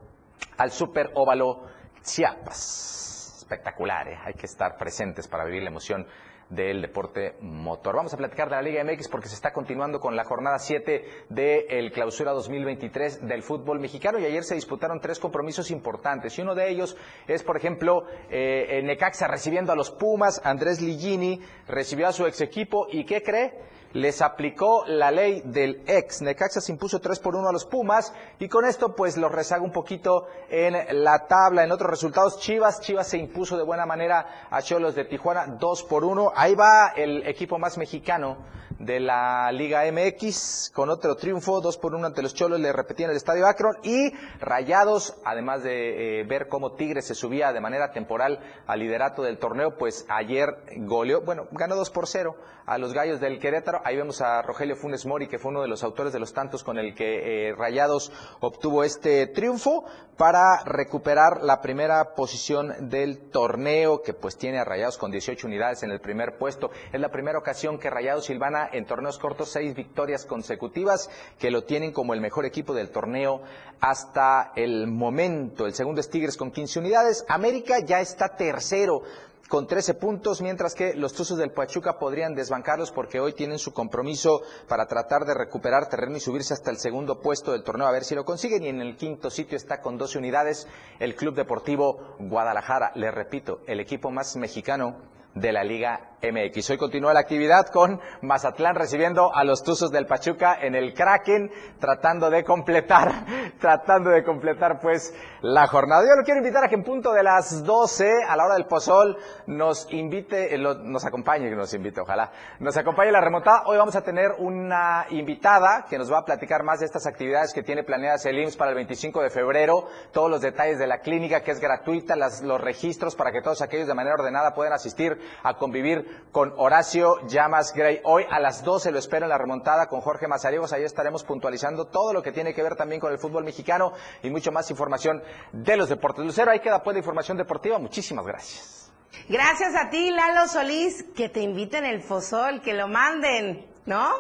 al 0.57 0.71
Super 0.71 1.11
Óvalo 1.15 1.63
Chiapas. 2.03 3.37
Espectacular, 3.39 4.07
¿eh? 4.07 4.19
hay 4.23 4.33
que 4.33 4.45
estar 4.45 4.77
presentes 4.77 5.27
para 5.27 5.43
vivir 5.43 5.63
la 5.63 5.69
emoción 5.69 6.05
del 6.49 6.81
deporte 6.81 7.35
motor. 7.41 7.95
Vamos 7.95 8.13
a 8.13 8.17
platicar 8.17 8.49
de 8.49 8.55
la 8.55 8.61
Liga 8.61 8.83
MX 8.83 9.07
porque 9.07 9.27
se 9.27 9.35
está 9.35 9.53
continuando 9.53 9.99
con 9.99 10.15
la 10.15 10.23
jornada 10.23 10.57
7 10.59 11.05
del 11.29 11.91
clausura 11.91 12.31
2023 12.31 13.27
del 13.27 13.43
fútbol 13.43 13.79
mexicano 13.79 14.19
y 14.19 14.25
ayer 14.25 14.43
se 14.43 14.55
disputaron 14.55 14.99
tres 14.99 15.19
compromisos 15.19 15.71
importantes 15.71 16.37
y 16.37 16.41
uno 16.41 16.55
de 16.55 16.69
ellos 16.69 16.97
es, 17.27 17.43
por 17.43 17.57
ejemplo, 17.57 18.03
eh, 18.29 18.81
Necaxa 18.83 19.27
recibiendo 19.27 19.71
a 19.71 19.75
los 19.75 19.91
Pumas, 19.91 20.41
Andrés 20.43 20.81
Ligini 20.81 21.39
recibió 21.67 22.07
a 22.07 22.11
su 22.11 22.25
ex 22.25 22.41
equipo 22.41 22.87
y 22.91 23.05
¿qué 23.05 23.21
cree? 23.21 23.53
Les 23.93 24.21
aplicó 24.21 24.83
la 24.85 25.11
ley 25.11 25.41
del 25.45 25.83
ex. 25.87 26.21
Necaxa 26.21 26.61
se 26.61 26.71
impuso 26.71 26.99
3 26.99 27.19
por 27.19 27.35
1 27.35 27.49
a 27.49 27.51
los 27.51 27.65
Pumas 27.65 28.13
y 28.39 28.47
con 28.47 28.65
esto 28.65 28.95
pues 28.95 29.17
los 29.17 29.31
rezaga 29.31 29.63
un 29.63 29.71
poquito 29.71 30.27
en 30.49 31.03
la 31.03 31.27
tabla. 31.27 31.63
En 31.63 31.71
otros 31.71 31.89
resultados, 31.89 32.39
Chivas, 32.39 32.81
Chivas 32.81 33.07
se 33.07 33.17
impuso 33.17 33.57
de 33.57 33.63
buena 33.63 33.85
manera 33.85 34.47
a 34.49 34.61
Cholos 34.61 34.95
de 34.95 35.05
Tijuana 35.05 35.45
2 35.59 35.83
por 35.83 36.03
1. 36.03 36.33
Ahí 36.35 36.55
va 36.55 36.93
el 36.95 37.25
equipo 37.27 37.57
más 37.57 37.77
mexicano 37.77 38.37
de 38.79 38.99
la 38.99 39.51
Liga 39.51 39.83
MX 39.91 40.71
con 40.73 40.89
otro 40.89 41.15
triunfo, 41.15 41.61
2 41.61 41.77
por 41.77 41.93
1 41.93 42.07
ante 42.07 42.21
los 42.21 42.33
Cholos, 42.33 42.59
le 42.59 42.71
repetían 42.71 43.11
el 43.11 43.17
Estadio 43.17 43.45
Akron 43.45 43.77
y 43.83 44.11
Rayados, 44.39 45.15
además 45.25 45.63
de 45.63 46.21
eh, 46.21 46.23
ver 46.23 46.47
cómo 46.47 46.73
Tigres 46.73 47.05
se 47.05 47.15
subía 47.15 47.51
de 47.51 47.59
manera 47.59 47.91
temporal 47.91 48.39
al 48.65 48.79
liderato 48.79 49.21
del 49.21 49.37
torneo, 49.37 49.77
pues 49.77 50.05
ayer 50.09 50.63
goleó, 50.77 51.21
bueno, 51.21 51.47
ganó 51.51 51.75
2 51.75 51.89
por 51.89 52.07
0 52.07 52.35
a 52.69 52.77
los 52.77 52.93
Gallos 52.93 53.19
del 53.19 53.39
Querétaro. 53.39 53.81
Ahí 53.83 53.97
vemos 53.97 54.21
a 54.21 54.43
Rogelio 54.43 54.75
Funes 54.75 55.05
Mori, 55.07 55.27
que 55.27 55.39
fue 55.39 55.49
uno 55.49 55.63
de 55.63 55.67
los 55.67 55.83
autores 55.83 56.13
de 56.13 56.19
los 56.19 56.33
tantos 56.33 56.63
con 56.63 56.77
el 56.77 56.93
que 56.93 57.49
eh, 57.49 57.55
Rayados 57.55 58.11
obtuvo 58.41 58.83
este 58.83 59.25
triunfo 59.27 59.85
para 60.17 60.63
recuperar 60.65 61.41
la 61.41 61.61
primera 61.61 62.13
posición 62.13 62.89
del 62.89 63.31
torneo, 63.31 64.03
que 64.03 64.13
pues 64.13 64.37
tiene 64.37 64.59
a 64.59 64.65
Rayados 64.65 64.99
con 64.99 65.11
18 65.11 65.47
unidades 65.47 65.81
en 65.81 65.91
el 65.91 65.99
primer 65.99 66.37
puesto. 66.37 66.69
Es 66.93 67.01
la 67.01 67.09
primera 67.09 67.39
ocasión 67.39 67.79
que 67.79 67.89
Rayados 67.89 68.25
Silvana 68.25 68.68
en 68.71 68.85
torneos 68.85 69.17
cortos 69.17 69.49
seis 69.49 69.75
victorias 69.75 70.25
consecutivas, 70.25 71.09
que 71.37 71.51
lo 71.51 71.63
tienen 71.63 71.91
como 71.91 72.13
el 72.13 72.21
mejor 72.21 72.45
equipo 72.45 72.73
del 72.73 72.91
torneo 72.91 73.41
hasta 73.79 74.51
el 74.55 74.87
momento. 74.87 75.65
El 75.65 75.73
segundo 75.73 76.01
es 76.01 76.09
Tigres 76.09 76.37
con 76.37 76.51
15 76.51 76.79
unidades. 76.79 77.25
América 77.27 77.79
ya 77.79 78.01
está 78.01 78.35
tercero 78.35 79.03
con 79.49 79.65
13 79.65 79.95
puntos, 79.95 80.41
mientras 80.41 80.75
que 80.75 80.93
los 80.93 81.13
Tuzos 81.13 81.37
del 81.37 81.51
Pachuca 81.51 81.97
podrían 81.97 82.35
desbancarlos 82.35 82.91
porque 82.91 83.19
hoy 83.19 83.33
tienen 83.33 83.57
su 83.57 83.73
compromiso 83.73 84.43
para 84.67 84.85
tratar 84.85 85.25
de 85.25 85.33
recuperar 85.33 85.89
terreno 85.89 86.15
y 86.15 86.19
subirse 86.19 86.53
hasta 86.53 86.69
el 86.69 86.77
segundo 86.77 87.19
puesto 87.19 87.51
del 87.51 87.63
torneo, 87.63 87.87
a 87.87 87.91
ver 87.91 88.03
si 88.03 88.13
lo 88.13 88.23
consiguen. 88.23 88.63
Y 88.63 88.67
en 88.67 88.79
el 88.79 88.95
quinto 88.95 89.31
sitio 89.31 89.57
está 89.57 89.81
con 89.81 89.97
12 89.97 90.19
unidades 90.19 90.67
el 90.99 91.15
Club 91.15 91.35
Deportivo 91.35 92.15
Guadalajara. 92.19 92.91
Les 92.95 93.13
repito, 93.13 93.61
el 93.65 93.79
equipo 93.79 94.11
más 94.11 94.35
mexicano 94.37 94.97
de 95.33 95.51
la 95.51 95.63
Liga 95.63 96.08
MX. 96.21 96.71
Hoy 96.71 96.77
continúa 96.77 97.13
la 97.13 97.21
actividad 97.21 97.67
con 97.67 97.99
Mazatlán 98.21 98.75
recibiendo 98.75 99.33
a 99.33 99.43
los 99.43 99.63
Tuzos 99.63 99.91
del 99.91 100.05
Pachuca 100.05 100.57
en 100.61 100.75
el 100.75 100.93
Kraken, 100.93 101.51
tratando 101.79 102.29
de 102.29 102.43
completar 102.43 103.25
tratando 103.59 104.09
de 104.09 104.23
completar 104.23 104.79
pues 104.81 105.13
la 105.41 105.67
jornada. 105.67 106.03
Yo 106.03 106.15
lo 106.15 106.23
quiero 106.23 106.39
invitar 106.39 106.63
a 106.63 106.67
que 106.67 106.75
en 106.75 106.83
punto 106.83 107.13
de 107.13 107.23
las 107.23 107.63
12 107.63 108.23
a 108.27 108.35
la 108.35 108.45
hora 108.45 108.55
del 108.55 108.65
pozol 108.65 109.17
nos 109.47 109.87
invite, 109.91 110.55
eh, 110.55 110.57
nos 110.57 111.05
acompañe, 111.05 111.49
nos 111.51 111.73
invite, 111.73 112.01
ojalá, 112.01 112.31
nos 112.59 112.75
acompañe 112.77 113.11
la 113.11 113.21
remontada. 113.21 113.63
Hoy 113.65 113.77
vamos 113.77 113.95
a 113.95 114.01
tener 114.01 114.31
una 114.39 115.05
invitada 115.09 115.85
que 115.89 115.97
nos 115.97 116.11
va 116.11 116.19
a 116.19 116.25
platicar 116.25 116.63
más 116.63 116.79
de 116.79 116.85
estas 116.85 117.07
actividades 117.07 117.53
que 117.53 117.63
tiene 117.63 117.83
planeadas 117.83 118.25
el 118.25 118.39
IMSS 118.39 118.57
para 118.57 118.71
el 118.71 118.75
25 118.75 119.21
de 119.21 119.29
febrero, 119.29 119.87
todos 120.11 120.29
los 120.29 120.41
detalles 120.41 120.79
de 120.79 120.87
la 120.87 120.99
clínica 120.99 121.41
que 121.41 121.51
es 121.51 121.59
gratuita, 121.59 122.15
los 122.15 122.61
registros 122.61 123.15
para 123.15 123.31
que 123.31 123.41
todos 123.41 123.61
aquellos 123.61 123.87
de 123.87 123.93
manera 123.93 124.15
ordenada 124.15 124.53
puedan 124.53 124.73
asistir 124.73 125.17
a 125.43 125.55
convivir 125.55 126.08
con 126.31 126.53
Horacio 126.57 127.25
Llamas 127.27 127.73
Gray. 127.73 128.01
Hoy 128.03 128.25
a 128.29 128.39
las 128.39 128.63
12 128.63 128.91
lo 128.91 128.99
espero 128.99 129.25
en 129.25 129.29
la 129.29 129.37
remontada 129.37 129.87
con 129.87 130.01
Jorge 130.01 130.27
Mazariegos. 130.27 130.73
Ahí 130.73 130.83
estaremos 130.83 131.23
puntualizando 131.23 131.85
todo 131.85 132.13
lo 132.13 132.21
que 132.21 132.31
tiene 132.31 132.53
que 132.53 132.63
ver 132.63 132.75
también 132.75 133.01
con 133.01 133.11
el 133.11 133.19
fútbol 133.19 133.43
mexicano 133.43 133.93
y 134.23 134.29
mucho 134.29 134.51
más 134.51 134.69
información 134.69 135.23
de 135.51 135.77
los 135.77 135.89
deportes. 135.89 136.25
Lucero, 136.25 136.51
ahí 136.51 136.59
queda 136.59 136.83
pues 136.83 136.93
la 136.93 136.99
información 136.99 137.37
deportiva. 137.37 137.79
Muchísimas 137.79 138.25
gracias. 138.25 138.91
Gracias 139.27 139.75
a 139.75 139.89
ti, 139.89 140.11
Lalo 140.11 140.47
Solís, 140.47 141.03
que 141.15 141.29
te 141.29 141.41
inviten 141.41 141.85
el 141.85 142.01
fosol, 142.01 142.61
que 142.61 142.73
lo 142.73 142.87
manden, 142.87 143.67
¿no? 143.85 144.11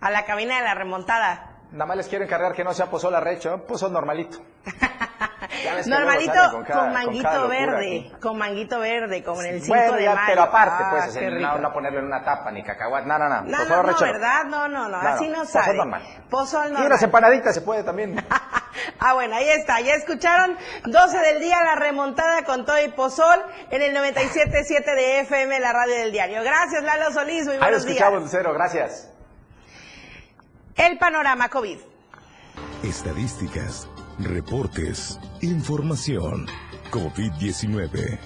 A 0.00 0.10
la 0.10 0.24
cabina 0.24 0.58
de 0.58 0.64
la 0.64 0.74
remontada. 0.74 1.60
Nada 1.72 1.86
más 1.86 1.96
les 1.96 2.08
quiero 2.08 2.24
encargar 2.24 2.54
que 2.54 2.64
no 2.64 2.74
sea 2.74 2.90
pozol 2.90 3.14
arrecho, 3.14 3.54
¿eh? 3.54 3.58
pozol 3.58 3.92
normalito. 3.92 4.38
Ya 4.64 4.72
ves 4.72 4.76
que 4.76 4.92
luego 4.92 5.11
Normalito 5.86 6.32
con, 6.50 6.64
cada- 6.64 6.80
con 6.80 6.92
manguito 6.92 7.32
locura 7.32 7.48
verde, 7.48 7.98
aquí. 8.10 8.20
con 8.20 8.38
manguito 8.38 8.78
verde, 8.78 9.22
como 9.22 9.42
en 9.42 9.54
el 9.54 9.62
5 9.62 9.74
Bueno, 9.76 9.92
de 9.94 10.02
ya, 10.04 10.14
mayo. 10.14 10.26
pero 10.28 10.42
aparte, 10.42 10.82
Ah, 10.84 10.90
pues, 10.90 11.08
o 11.08 11.10
sea, 11.12 11.20
qué 11.22 11.30
no, 11.30 11.58
no 11.58 11.72
ponerle 11.72 11.98
en 12.00 12.06
una 12.06 12.24
tapa 12.24 12.50
ni 12.50 12.62
cacahuate, 12.62 13.06
no, 13.06 13.18
no, 13.18 13.28
no, 13.28 13.42
No, 13.42 13.58
pozol 13.58 13.86
no, 13.86 13.92
no. 13.92 13.98
¿verdad? 14.00 14.44
No, 14.44 14.68
no, 14.68 14.88
no, 14.88 15.02
No, 15.02 15.08
así 15.08 15.28
no, 15.28 15.38
no 15.38 15.38
pozol 15.44 15.62
sabe. 15.62 15.76
normal. 15.76 16.02
Pozol 16.30 16.66
Y 16.66 16.70
normal. 16.70 16.86
unas 16.86 17.02
empanaditas 17.02 17.54
se 17.54 17.60
puede 17.62 17.82
también. 17.84 18.16
Ah, 19.04 19.12
bueno, 19.14 19.36
ahí 19.36 19.48
está. 19.50 19.80
Ya 19.80 19.94
escucharon 19.94 20.56
12 20.86 21.18
del 21.18 21.40
día 21.40 21.62
la 21.62 21.74
remontada 21.74 22.42
con 22.44 22.64
todo 22.64 22.80
y 22.82 22.88
pozol 22.88 23.44
en 23.70 23.82
el 23.82 23.94
97.7 23.94 24.94
de 24.94 25.20
FM, 25.20 25.60
la 25.60 25.72
radio 25.72 25.96
del 25.96 26.10
diario. 26.12 26.42
Gracias, 26.42 26.82
Lalo 26.82 27.10
Solís. 27.12 27.44
Muy 27.44 27.54
Ahí 27.54 27.58
lo 27.58 27.64
buenos 27.66 27.84
días. 27.84 27.96
escuchamos, 27.98 28.22
Lucero, 28.22 28.54
gracias. 28.54 29.10
El 30.76 30.96
panorama 30.98 31.48
COVID. 31.50 31.78
Estadísticas, 32.82 33.88
reportes, 34.24 35.18
información. 35.40 36.46
COVID-19. 36.90 38.18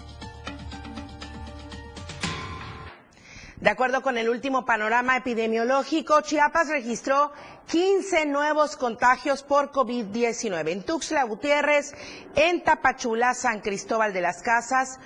De 3.60 3.70
acuerdo 3.70 4.02
con 4.02 4.18
el 4.18 4.28
último 4.28 4.64
panorama 4.64 5.16
epidemiológico, 5.16 6.20
Chiapas 6.20 6.68
registró 6.68 7.32
15 7.68 8.26
nuevos 8.26 8.76
contagios 8.76 9.42
por 9.42 9.72
COVID-19 9.72 10.68
en 10.70 10.82
Tuxtla 10.82 11.24
Gutiérrez, 11.24 11.94
en 12.34 12.62
Tapachula, 12.62 13.34
San 13.34 13.60
Cristóbal 13.60 14.12
de 14.12 14.20
las 14.20 14.42
Casas, 14.42 14.98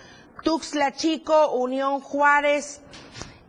Tuxtla 0.43 0.93
Chico, 0.93 1.53
Unión 1.53 2.01
Juárez 2.01 2.81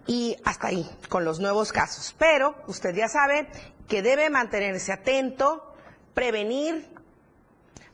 y 0.07 0.35
hasta 0.43 0.67
ahí 0.67 0.89
con 1.09 1.25
los 1.25 1.39
nuevos 1.39 1.71
casos. 1.71 2.13
Pero 2.17 2.55
usted 2.67 2.93
ya 2.95 3.07
sabe 3.07 3.47
que 3.87 4.01
debe 4.01 4.29
mantenerse 4.29 4.93
atento, 4.93 5.73
prevenir 6.13 7.00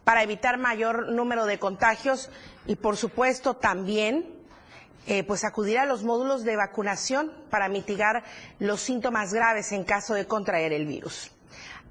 para 0.07 0.23
evitar 0.23 0.57
mayor 0.57 1.09
número 1.09 1.45
de 1.45 1.59
contagios 1.59 2.29
y 2.65 2.77
por 2.77 2.95
supuesto 2.95 3.55
también 3.55 4.25
eh, 5.05 5.25
pues 5.25 5.43
acudir 5.43 5.79
a 5.79 5.85
los 5.85 6.05
módulos 6.05 6.45
de 6.45 6.55
vacunación 6.55 7.33
para 7.49 7.67
mitigar 7.67 8.23
los 8.57 8.79
síntomas 8.79 9.33
graves 9.33 9.73
en 9.73 9.83
caso 9.83 10.13
de 10.13 10.25
contraer 10.25 10.71
el 10.71 10.85
virus. 10.85 11.31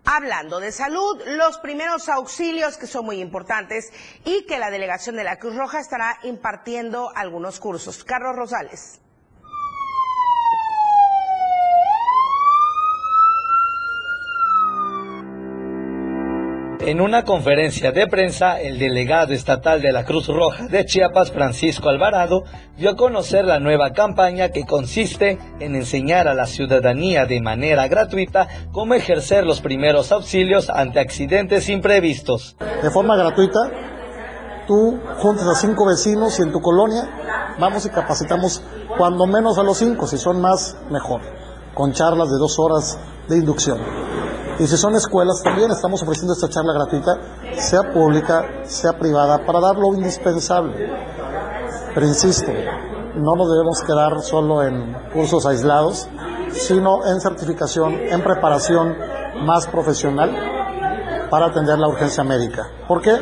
Hablando 0.07 0.61
de 0.61 0.73
salud, 0.73 1.21
los 1.27 1.59
primeros 1.59 2.09
auxilios 2.09 2.79
que 2.79 2.87
son 2.87 3.05
muy 3.05 3.21
importantes 3.21 3.93
y 4.25 4.47
que 4.47 4.59
la 4.59 4.71
delegación 4.71 5.17
de 5.17 5.25
la 5.25 5.39
Cruz 5.39 5.55
Roja 5.55 5.79
estará 5.79 6.19
impartiendo 6.23 7.13
algunos 7.15 7.61
cursos. 7.61 8.03
Carlos 8.03 8.35
Rosales. 8.35 8.99
En 16.81 17.01
una 17.01 17.25
conferencia 17.25 17.91
de 17.91 18.07
prensa, 18.07 18.61
el 18.61 18.79
delegado 18.79 19.33
estatal 19.33 19.81
de 19.81 19.93
la 19.93 20.05
Cruz 20.05 20.29
Roja 20.29 20.69
de 20.69 20.85
Chiapas, 20.85 21.33
Francisco 21.33 21.89
Alvarado, 21.89 22.45
dio 22.77 22.91
a 22.91 22.97
conocer 22.97 23.45
la 23.45 23.59
nueva 23.59 23.93
campaña 23.93 24.51
que 24.51 24.65
consiste 24.65 25.39
en 25.59 25.75
enseñar 25.75 26.29
a 26.29 26.35
la 26.35 26.47
ciudadanía 26.47 27.25
de 27.25 27.41
manera 27.41 27.89
gratuita 27.89 28.47
cómo 28.73 28.95
ejercer 28.95 29.45
los 29.45 29.63
primeros 29.63 30.13
auxilios 30.13 30.69
ante 30.69 31.01
accidentes 31.01 31.69
imprevistos. 31.69 32.57
de 32.83 32.91
forma 32.91 33.17
gratuita. 33.17 33.59
Tú 34.67 35.01
juntas 35.19 35.47
a 35.47 35.55
cinco 35.55 35.87
vecinos 35.87 36.39
y 36.39 36.43
en 36.43 36.53
tu 36.53 36.61
colonia 36.61 37.09
vamos 37.59 37.87
y 37.87 37.91
capacitamos 37.91 38.63
cuando 38.99 39.27
menos 39.27 39.59
a 39.59 39.63
los 39.63 39.79
cinco, 39.79 40.07
si 40.07 40.19
son 40.19 40.41
más, 40.41 40.77
mejor, 40.91 41.23
con 41.75 41.93
charlas 41.93 42.29
de 42.29 42.39
dos 42.39 42.59
horas 42.59 42.99
de 43.29 43.37
inducción. 43.37 44.16
Y 44.59 44.67
si 44.67 44.77
son 44.77 44.95
escuelas, 44.95 45.43
también 45.43 45.71
estamos 45.71 46.03
ofreciendo 46.03 46.33
esta 46.33 46.49
charla 46.49 46.73
gratuita, 46.73 47.19
sea 47.57 47.93
pública, 47.93 48.63
sea 48.65 48.93
privada, 48.93 49.45
para 49.45 49.61
dar 49.61 49.77
lo 49.77 49.95
indispensable. 49.95 50.91
Pero 51.95 52.07
insisto, 52.07 52.51
no 53.17 53.37
nos 53.37 53.51
debemos 53.51 53.83
quedar 53.87 54.21
solo 54.23 54.63
en 54.63 54.95
cursos 55.13 55.47
aislados, 55.47 56.09
sino 56.53 57.07
en 57.07 57.21
certificación, 57.21 57.95
en 57.95 58.23
preparación 58.23 58.97
más 59.45 59.67
profesional 59.67 60.31
para 61.31 61.47
atender 61.47 61.79
la 61.79 61.89
urgencia 61.89 62.25
médica. 62.25 62.67
¿Por 62.89 63.03
qué? 63.03 63.13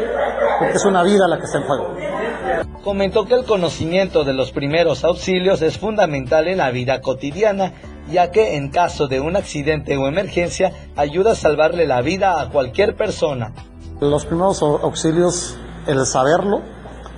Porque 0.58 0.74
es 0.74 0.84
una 0.84 1.02
vida 1.02 1.26
la 1.26 1.38
que 1.38 1.44
está 1.44 1.58
en 1.58 1.64
juego. 1.64 1.94
Comentó 2.84 3.24
que 3.24 3.34
el 3.34 3.44
conocimiento 3.44 4.24
de 4.24 4.34
los 4.34 4.52
primeros 4.52 5.04
auxilios 5.04 5.62
es 5.62 5.78
fundamental 5.78 6.46
en 6.48 6.58
la 6.58 6.70
vida 6.70 7.00
cotidiana, 7.00 7.72
ya 8.10 8.30
que 8.30 8.56
en 8.56 8.70
caso 8.70 9.06
de 9.08 9.20
un 9.20 9.36
accidente 9.36 9.96
o 9.96 10.06
emergencia 10.08 10.72
ayuda 10.96 11.32
a 11.32 11.34
salvarle 11.34 11.86
la 11.86 12.00
vida 12.02 12.40
a 12.40 12.50
cualquier 12.50 12.96
persona. 12.96 13.52
Los 14.00 14.26
primeros 14.26 14.60
au- 14.62 14.80
auxilios, 14.82 15.56
el 15.86 16.04
saberlo 16.06 16.60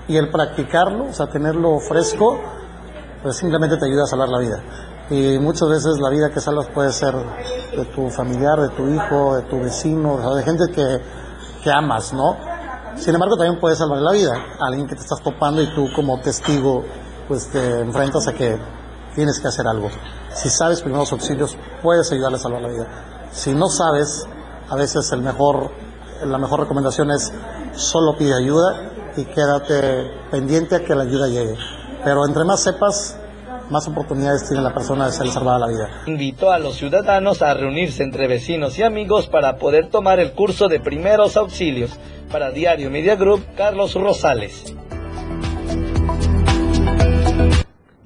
y 0.09 0.17
el 0.17 0.31
practicarlo, 0.31 1.07
o 1.11 1.13
sea, 1.13 1.27
tenerlo 1.27 1.79
fresco, 1.81 2.39
pues 3.23 3.37
simplemente 3.37 3.77
te 3.77 3.87
ayuda 3.87 4.05
a 4.05 4.07
salvar 4.07 4.29
la 4.29 4.39
vida. 4.39 4.63
Y 5.11 5.39
muchas 5.39 5.69
veces 5.69 5.99
la 6.01 6.11
vida 6.11 6.31
que 6.33 6.41
salvas 6.41 6.67
puede 6.69 6.93
ser 6.93 7.15
de 7.15 7.85
tu 7.95 8.11
familiar, 8.11 8.61
de 8.61 8.69
tu 8.71 8.89
hijo, 8.89 9.37
de 9.37 9.43
tu 9.43 9.59
vecino, 9.61 10.15
o 10.15 10.21
sea, 10.21 10.31
de 10.35 10.43
gente 10.43 10.65
que, 10.75 10.99
que 11.63 11.71
amas, 11.71 12.13
¿no? 12.13 12.37
Sin 12.97 13.15
embargo, 13.15 13.37
también 13.37 13.61
puede 13.61 13.77
salvar 13.77 13.99
la 14.01 14.13
vida 14.13 14.33
a 14.61 14.67
alguien 14.67 14.87
que 14.89 14.95
te 14.95 15.03
estás 15.03 15.21
topando 15.23 15.63
y 15.63 15.67
tú 15.75 15.89
como 15.95 16.19
testigo, 16.21 16.85
pues 17.29 17.49
te 17.51 17.81
enfrentas 17.81 18.27
a 18.27 18.33
que 18.33 18.57
tienes 19.17 19.41
que 19.41 19.49
hacer 19.49 19.67
algo. 19.67 19.91
Si 20.33 20.49
sabes 20.49 20.83
primeros 20.83 21.11
auxilios, 21.11 21.57
puedes 21.83 22.13
ayudarle 22.13 22.37
a 22.37 22.41
salvar 22.41 22.63
la 22.63 22.69
vida. 22.69 22.87
Si 23.33 23.53
no 23.53 23.69
sabes, 23.69 24.29
a 24.69 24.77
veces 24.77 25.11
la 25.11 26.39
mejor 26.39 26.61
recomendación 26.61 27.11
es 27.11 27.33
solo 27.75 28.17
pide 28.17 28.35
ayuda 28.35 28.93
y 29.17 29.25
quédate 29.25 30.11
pendiente 30.31 30.77
a 30.77 30.85
que 30.85 30.95
la 30.95 31.03
ayuda 31.03 31.27
llegue. 31.29 31.57
Pero 32.05 32.27
entre 32.27 32.45
más 32.45 32.63
sepas, 32.63 33.19
más 33.71 33.89
oportunidades 33.89 34.47
tiene 34.47 34.63
la 34.63 34.73
persona 34.73 35.07
de 35.07 35.13
ser 35.13 35.29
salvada 35.29 35.59
la 35.59 35.69
vida. 35.69 35.91
Invitó 36.07 36.53
a 36.53 36.59
los 36.59 36.77
ciudadanos 36.77 37.43
a 37.43 37.55
reunirse 37.55 38.03
entre 38.03 38.29
vecinos 38.29 38.79
y 38.79 38.83
amigos 38.83 39.27
para 39.27 39.57
poder 39.57 39.91
tomar 39.91 40.21
el 40.21 40.33
curso 40.33 40.69
de 40.69 40.79
primeros 40.79 41.37
auxilios. 41.37 41.91
Para 42.31 42.51
Diario 42.51 42.91
Media 42.91 43.17
Group, 43.17 43.45
Carlos 43.57 43.95
Rosales. 43.95 44.75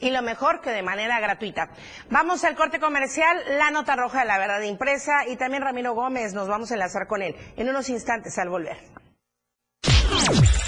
Y 0.01 0.11
lo 0.11 0.23
mejor 0.23 0.61
que 0.61 0.71
de 0.71 0.83
manera 0.83 1.21
gratuita. 1.21 1.71
Vamos 2.11 2.45
al 2.45 2.57
corte 2.57 2.81
comercial, 2.81 3.37
la 3.59 3.71
nota 3.71 3.97
roja 3.97 4.21
de 4.21 4.27
la 4.27 4.39
verdad 4.39 4.63
impresa 4.63 5.27
y 5.29 5.37
también 5.37 5.63
Ramiro 5.63 5.95
Gómez, 5.95 6.35
nos 6.35 6.49
vamos 6.49 6.71
a 6.71 6.75
enlazar 6.75 7.07
con 7.07 7.23
él 7.23 7.37
en 7.57 7.69
unos 7.69 7.89
instantes 7.89 8.39
al 8.39 8.49
volver. 8.49 8.79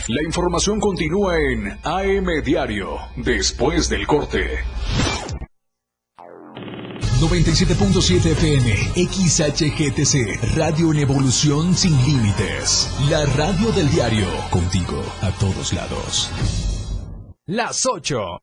La 0.09 0.23
información 0.23 0.81
continúa 0.81 1.39
en 1.39 1.79
AM 1.85 2.43
Diario, 2.45 2.99
después 3.17 3.89
del 3.89 4.07
corte. 4.07 4.65
97.7 7.21 8.33
FM, 8.33 8.75
XHGTC, 8.97 10.57
Radio 10.57 10.91
en 10.91 10.99
Evolución 10.99 11.73
Sin 11.75 11.97
Límites. 12.05 12.91
La 13.09 13.25
radio 13.27 13.71
del 13.71 13.89
diario, 13.91 14.27
contigo 14.51 15.01
a 15.21 15.31
todos 15.39 15.73
lados. 15.73 16.33
Las 17.47 17.87
8 17.87 18.43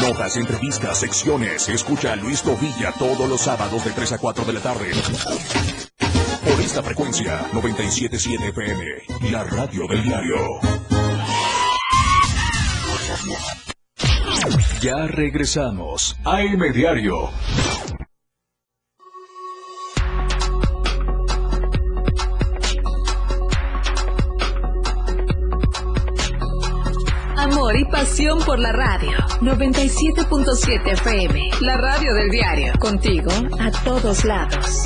Notas, 0.00 0.36
entrevistas, 0.36 0.98
secciones. 0.98 1.68
Escucha 1.68 2.12
a 2.12 2.16
Luis 2.16 2.42
Tovilla 2.42 2.92
todos 2.98 3.28
los 3.28 3.40
sábados 3.40 3.84
de 3.84 3.92
3 3.92 4.12
a 4.12 4.18
4 4.18 4.44
de 4.44 4.52
la 4.52 4.60
tarde. 4.60 4.90
Por 6.44 6.60
esta 6.60 6.82
frecuencia, 6.82 7.46
97.7 7.52 8.48
FM, 8.50 9.32
la 9.32 9.44
radio 9.44 9.86
del 9.88 10.02
diario. 10.02 10.36
Ya 14.80 15.06
regresamos. 15.06 16.16
AM 16.24 16.72
Diario. 16.72 17.30
Y 27.74 27.84
pasión 27.84 28.38
por 28.46 28.60
la 28.60 28.70
radio. 28.70 29.18
97.7 29.40 30.92
FM. 30.92 31.50
La 31.62 31.76
radio 31.76 32.14
del 32.14 32.30
diario. 32.30 32.72
Contigo 32.78 33.30
a 33.58 33.70
todos 33.82 34.24
lados. 34.24 34.84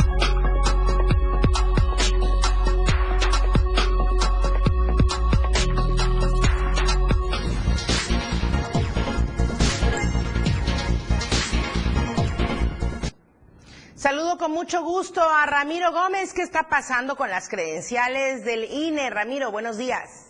Saludo 13.94 14.38
con 14.38 14.52
mucho 14.52 14.82
gusto 14.82 15.22
a 15.22 15.44
Ramiro 15.44 15.92
Gómez. 15.92 16.32
¿Qué 16.32 16.42
está 16.42 16.68
pasando 16.68 17.14
con 17.14 17.28
las 17.28 17.48
credenciales 17.50 18.44
del 18.44 18.64
INE? 18.64 19.10
Ramiro, 19.10 19.52
buenos 19.52 19.76
días. 19.76 20.29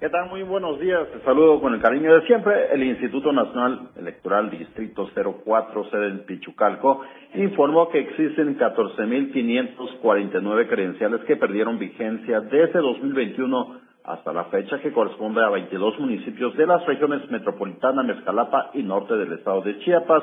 ¿Qué 0.00 0.08
tal? 0.10 0.28
Muy 0.28 0.44
buenos 0.44 0.78
días. 0.78 1.08
Te 1.10 1.18
saludo 1.24 1.60
con 1.60 1.74
el 1.74 1.80
cariño 1.80 2.14
de 2.14 2.24
siempre. 2.28 2.72
El 2.72 2.84
Instituto 2.84 3.32
Nacional 3.32 3.88
Electoral 3.96 4.48
Distrito 4.48 5.10
04, 5.12 5.90
sede 5.90 6.06
en 6.06 6.24
Pichucalco, 6.24 7.00
informó 7.34 7.88
que 7.88 7.98
existen 7.98 8.56
14.549 8.56 10.68
credenciales 10.68 11.24
que 11.24 11.34
perdieron 11.34 11.80
vigencia 11.80 12.42
desde 12.42 12.78
2021 12.78 13.80
hasta 14.04 14.32
la 14.32 14.44
fecha 14.44 14.80
que 14.80 14.92
corresponde 14.92 15.44
a 15.44 15.48
22 15.48 15.98
municipios 15.98 16.56
de 16.56 16.68
las 16.68 16.86
regiones 16.86 17.28
metropolitana, 17.28 18.04
Mezcalapa 18.04 18.70
y 18.74 18.84
norte 18.84 19.16
del 19.16 19.32
estado 19.32 19.62
de 19.62 19.80
Chiapas. 19.80 20.22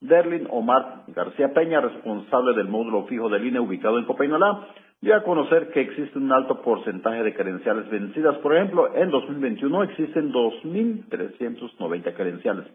Derlin 0.00 0.46
Omar 0.48 1.02
García 1.08 1.52
Peña, 1.52 1.82
responsable 1.82 2.54
del 2.54 2.68
módulo 2.68 3.04
fijo 3.04 3.28
del 3.28 3.46
INE 3.46 3.60
ubicado 3.60 3.98
en 3.98 4.06
Copainalá, 4.06 4.66
dio 5.00 5.16
a 5.16 5.22
conocer 5.22 5.70
que 5.70 5.80
existe 5.80 6.18
un 6.18 6.30
alto 6.30 6.60
porcentaje 6.62 7.22
de 7.22 7.34
credenciales 7.34 7.88
vencidas. 7.90 8.36
Por 8.38 8.54
ejemplo, 8.54 8.94
en 8.94 9.10
2021 9.10 9.82
existen 9.84 10.30
2.390 10.32 12.14
credenciales. 12.14 12.66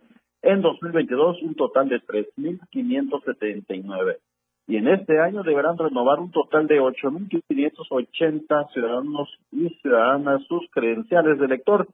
En 0.41 0.61
2022 0.61 1.43
un 1.43 1.55
total 1.55 1.87
de 1.89 2.01
3.579. 2.01 4.17
Y 4.67 4.77
en 4.77 4.87
este 4.87 5.19
año 5.19 5.43
deberán 5.43 5.77
renovar 5.77 6.19
un 6.19 6.31
total 6.31 6.65
de 6.65 6.81
8.580 6.81 8.73
ciudadanos 8.73 9.29
y 9.51 9.69
ciudadanas 9.81 10.43
sus 10.47 10.67
credenciales 10.71 11.37
de 11.37 11.45
elector. 11.45 11.87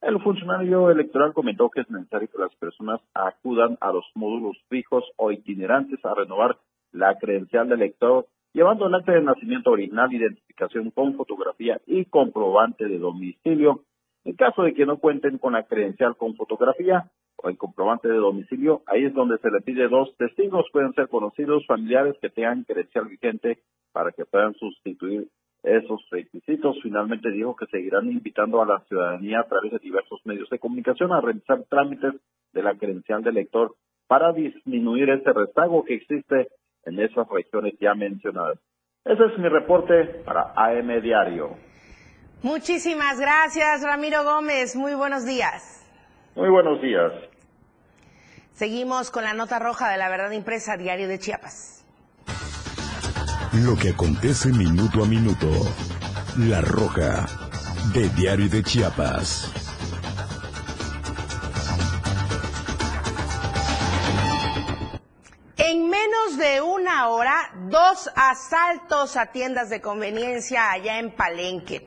El 0.00 0.20
funcionario 0.20 0.90
electoral 0.90 1.32
comentó 1.32 1.70
que 1.70 1.82
es 1.82 1.90
necesario 1.90 2.28
que 2.28 2.38
las 2.38 2.52
personas 2.56 3.00
acudan 3.14 3.78
a 3.80 3.92
los 3.92 4.04
módulos 4.14 4.56
fijos 4.68 5.04
o 5.16 5.30
itinerantes 5.30 6.04
a 6.04 6.14
renovar 6.14 6.56
la 6.92 7.16
credencial 7.16 7.68
de 7.68 7.76
elector 7.76 8.26
llevando 8.56 8.86
el 8.86 8.94
acta 8.94 9.12
de 9.12 9.20
nacimiento 9.20 9.70
original, 9.70 10.10
identificación 10.10 10.90
con 10.90 11.14
fotografía 11.14 11.78
y 11.86 12.06
comprobante 12.06 12.86
de 12.86 12.98
domicilio. 12.98 13.82
En 14.24 14.34
caso 14.34 14.62
de 14.62 14.72
que 14.72 14.86
no 14.86 14.96
cuenten 14.96 15.36
con 15.36 15.52
la 15.52 15.64
credencial 15.64 16.16
con 16.16 16.34
fotografía 16.36 17.10
o 17.36 17.50
el 17.50 17.58
comprobante 17.58 18.08
de 18.08 18.16
domicilio, 18.16 18.80
ahí 18.86 19.04
es 19.04 19.12
donde 19.12 19.36
se 19.38 19.50
le 19.50 19.60
pide 19.60 19.88
dos 19.88 20.16
testigos, 20.16 20.64
pueden 20.72 20.94
ser 20.94 21.08
conocidos, 21.08 21.66
familiares 21.66 22.16
que 22.22 22.30
tengan 22.30 22.64
credencial 22.64 23.04
vigente 23.04 23.58
para 23.92 24.10
que 24.12 24.24
puedan 24.24 24.54
sustituir 24.54 25.28
esos 25.62 26.00
requisitos. 26.10 26.78
Finalmente 26.82 27.30
dijo 27.30 27.54
que 27.56 27.66
seguirán 27.66 28.10
invitando 28.10 28.62
a 28.62 28.66
la 28.66 28.80
ciudadanía 28.88 29.40
a 29.40 29.48
través 29.48 29.70
de 29.70 29.80
diversos 29.80 30.22
medios 30.24 30.48
de 30.48 30.58
comunicación 30.58 31.12
a 31.12 31.20
realizar 31.20 31.62
trámites 31.68 32.14
de 32.54 32.62
la 32.62 32.74
credencial 32.74 33.22
de 33.22 33.30
elector 33.30 33.74
para 34.06 34.32
disminuir 34.32 35.10
este 35.10 35.34
rezago 35.34 35.84
que 35.84 35.96
existe 35.96 36.48
en 36.86 37.00
esas 37.00 37.28
regiones 37.28 37.74
ya 37.80 37.94
mencionadas. 37.94 38.58
Ese 39.04 39.24
es 39.24 39.38
mi 39.38 39.48
reporte 39.48 40.22
para 40.24 40.52
AM 40.56 41.00
Diario. 41.02 41.56
Muchísimas 42.42 43.20
gracias, 43.20 43.82
Ramiro 43.82 44.24
Gómez. 44.24 44.74
Muy 44.76 44.94
buenos 44.94 45.24
días. 45.24 45.84
Muy 46.34 46.48
buenos 46.48 46.80
días. 46.80 47.12
Seguimos 48.52 49.10
con 49.10 49.24
la 49.24 49.34
nota 49.34 49.58
roja 49.58 49.90
de 49.90 49.98
la 49.98 50.08
verdad 50.08 50.30
impresa 50.30 50.76
Diario 50.76 51.08
de 51.08 51.18
Chiapas. 51.18 51.84
Lo 53.64 53.76
que 53.76 53.90
acontece 53.90 54.50
minuto 54.50 55.02
a 55.02 55.06
minuto. 55.06 55.50
La 56.38 56.60
roja 56.60 57.26
de 57.94 58.08
Diario 58.10 58.48
de 58.48 58.62
Chiapas. 58.62 59.65
Dos 67.76 68.10
asaltos 68.14 69.18
a 69.18 69.26
tiendas 69.26 69.68
de 69.68 69.82
conveniencia 69.82 70.70
allá 70.70 70.98
en 70.98 71.10
Palenque. 71.14 71.84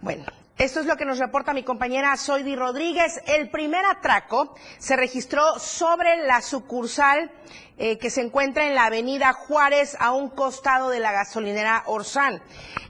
Bueno, 0.00 0.24
esto 0.58 0.78
es 0.78 0.86
lo 0.86 0.96
que 0.96 1.04
nos 1.04 1.18
reporta 1.18 1.52
mi 1.52 1.64
compañera 1.64 2.16
Zoidi 2.16 2.54
Rodríguez. 2.54 3.20
El 3.26 3.50
primer 3.50 3.84
atraco 3.84 4.54
se 4.78 4.94
registró 4.94 5.58
sobre 5.58 6.24
la 6.24 6.40
sucursal 6.40 7.32
eh, 7.78 7.98
que 7.98 8.10
se 8.10 8.20
encuentra 8.20 8.68
en 8.68 8.76
la 8.76 8.84
avenida 8.84 9.32
Juárez 9.32 9.96
a 9.98 10.12
un 10.12 10.28
costado 10.28 10.88
de 10.88 11.00
la 11.00 11.10
gasolinera 11.10 11.82
Orsán. 11.86 12.40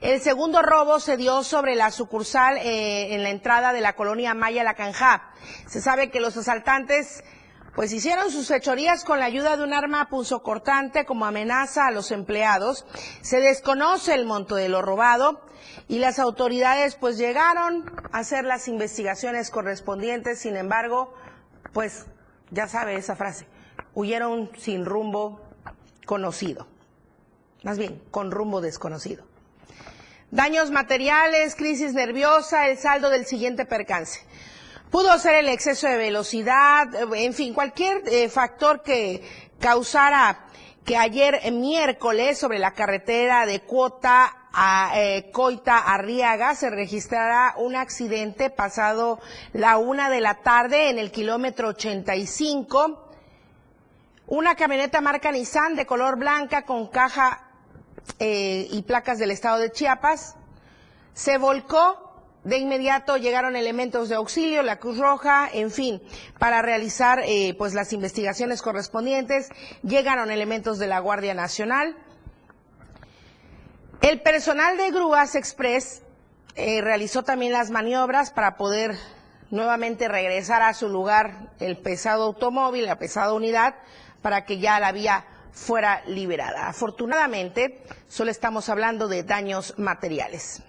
El 0.03 0.21
segundo 0.21 0.61
robo 0.61 1.01
se 1.01 1.17
dio 1.17 1.43
sobre 1.43 1.77
la 1.77 1.91
sucursal 1.91 2.59
eh, 2.59 3.15
en 3.15 3.23
la 3.23 3.31
entrada 3.31 3.73
de 3.73 3.81
la 3.81 3.95
colonia 3.95 4.35
Maya 4.35 4.65
La 4.65 4.75
Canja. 4.75 5.31
Se 5.67 5.81
sabe 5.81 6.11
que 6.11 6.21
los 6.21 6.37
asaltantes 6.37 7.25
pues 7.75 7.93
hicieron 7.93 8.31
sus 8.31 8.49
fechorías 8.49 9.05
con 9.05 9.19
la 9.19 9.27
ayuda 9.27 9.57
de 9.57 9.65
un 9.65 9.73
arma 9.73 10.09
punzocortante 10.09 11.07
como 11.07 11.25
amenaza 11.25 11.87
a 11.87 11.91
los 11.91 12.11
empleados. 12.11 12.85
Se 13.23 13.41
desconoce 13.41 14.15
el 14.15 14.27
monto 14.27 14.57
de 14.57 14.69
lo 14.69 14.83
robado 14.83 15.41
y 15.89 15.99
las 15.99 16.19
autoridades 16.19 16.97
pues 16.97 17.17
llegaron 17.17 17.91
a 18.13 18.19
hacer 18.19 18.45
las 18.45 18.69
investigaciones 18.69 19.51
correspondientes. 19.51 20.41
Sin 20.41 20.57
embargo, 20.57 21.15
pues 21.73 22.07
ya 22.51 22.69
sabe 22.69 22.97
esa 22.97 23.17
frase, 23.17 23.47
huyeron 23.95 24.51
sin 24.59 24.85
rumbo 24.85 25.41
conocido. 26.07 26.67
Más 27.63 27.79
bien, 27.79 28.03
con 28.11 28.31
rumbo 28.31 28.61
desconocido. 28.61 29.25
Daños 30.31 30.71
materiales, 30.71 31.55
crisis 31.55 31.95
nerviosa, 31.95 32.69
el 32.69 32.79
saldo 32.79 33.11
del 33.11 33.27
siguiente 33.27 33.67
percance. 33.67 34.21
Pudo 34.93 35.19
ser 35.19 35.37
el 35.37 35.49
exceso 35.49 35.89
de 35.89 35.97
velocidad, 35.97 36.87
en 37.15 37.33
fin, 37.33 37.55
cualquier 37.55 38.03
eh, 38.07 38.29
factor 38.29 38.83
que 38.83 39.23
causara 39.59 40.45
que 40.85 40.99
ayer 40.99 41.41
eh, 41.43 41.51
miércoles 41.51 42.39
sobre 42.39 42.59
la 42.59 42.73
carretera 42.73 43.47
de 43.47 43.63
Cuota 43.63 44.49
a 44.53 44.93
eh, 44.97 45.31
Coita 45.33 45.79
Arriaga 45.79 46.55
se 46.55 46.69
registrará 46.69 47.55
un 47.57 47.75
accidente 47.75 48.51
pasado 48.51 49.19
la 49.55 49.79
una 49.79 50.11
de 50.11 50.21
la 50.21 50.43
tarde 50.43 50.91
en 50.91 50.99
el 50.99 51.11
kilómetro 51.11 51.69
85. 51.69 53.09
Una 54.27 54.57
camioneta 54.57 55.01
marca 55.01 55.33
Nissan 55.33 55.75
de 55.75 55.87
color 55.87 56.19
blanca 56.19 56.67
con 56.67 56.89
caja 56.89 57.49
eh, 58.19 58.69
y 58.71 58.83
placas 58.83 59.19
del 59.19 59.31
estado 59.31 59.57
de 59.57 59.73
Chiapas 59.73 60.37
se 61.15 61.39
volcó. 61.39 62.12
De 62.45 62.59
inmediato 62.59 63.17
llegaron 63.17 63.55
elementos 63.55 64.09
de 64.09 64.17
auxilio, 64.17 64.63
la 64.63 64.79
Cruz 64.81 64.99
Roja, 64.99 65.49
en 65.53 65.71
fin, 65.71 66.03
para 66.41 66.61
realizar 66.61 67.21
eh, 67.25 67.55
pues 67.57 67.73
las 67.73 67.93
investigaciones 67.93 68.63
correspondientes. 68.63 69.49
Llegaron 69.83 70.31
elementos 70.31 70.81
de 70.81 70.89
la 70.89 70.99
Guardia 70.99 71.35
Nacional. 71.35 71.97
El 74.01 74.21
personal 74.23 74.77
de 74.77 74.91
Grúas 74.91 75.37
Express 75.37 76.03
eh, 76.57 76.81
realizó 76.81 77.23
también 77.23 77.53
las 77.53 77.71
maniobras 77.71 78.33
para 78.33 78.57
poder 78.57 78.97
nuevamente 79.51 80.09
regresar 80.09 80.63
a 80.63 80.75
su 80.75 80.89
lugar 80.89 81.53
el 81.61 81.79
pesado 81.79 82.25
automóvil, 82.25 82.87
la 82.87 82.99
pesada 82.99 83.35
unidad, 83.35 83.77
para 84.21 84.45
que 84.45 84.59
ya 84.59 84.81
la 84.81 84.91
vía 84.91 85.25
fuera 85.53 86.03
liberada. 86.07 86.69
Afortunadamente, 86.69 87.85
solo 88.09 88.33
estamos 88.33 88.69
hablando 88.69 89.07
de 89.07 89.23
daños 89.23 89.79
materiales. 89.79 90.63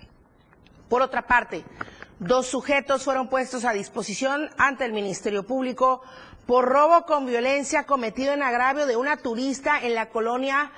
Por 0.89 1.01
otra 1.01 1.27
parte, 1.27 1.63
dos 2.19 2.47
sujetos 2.47 3.03
fueron 3.03 3.29
puestos 3.29 3.65
a 3.65 3.73
disposición 3.73 4.49
ante 4.57 4.85
el 4.85 4.93
Ministerio 4.93 5.45
Público 5.45 6.01
por 6.45 6.65
robo 6.65 7.05
con 7.05 7.25
violencia 7.25 7.85
cometido 7.85 8.33
en 8.33 8.43
agravio 8.43 8.85
de 8.85 8.97
una 8.97 9.17
turista 9.17 9.79
en 9.81 9.95
la 9.95 10.09
colonia 10.09 10.71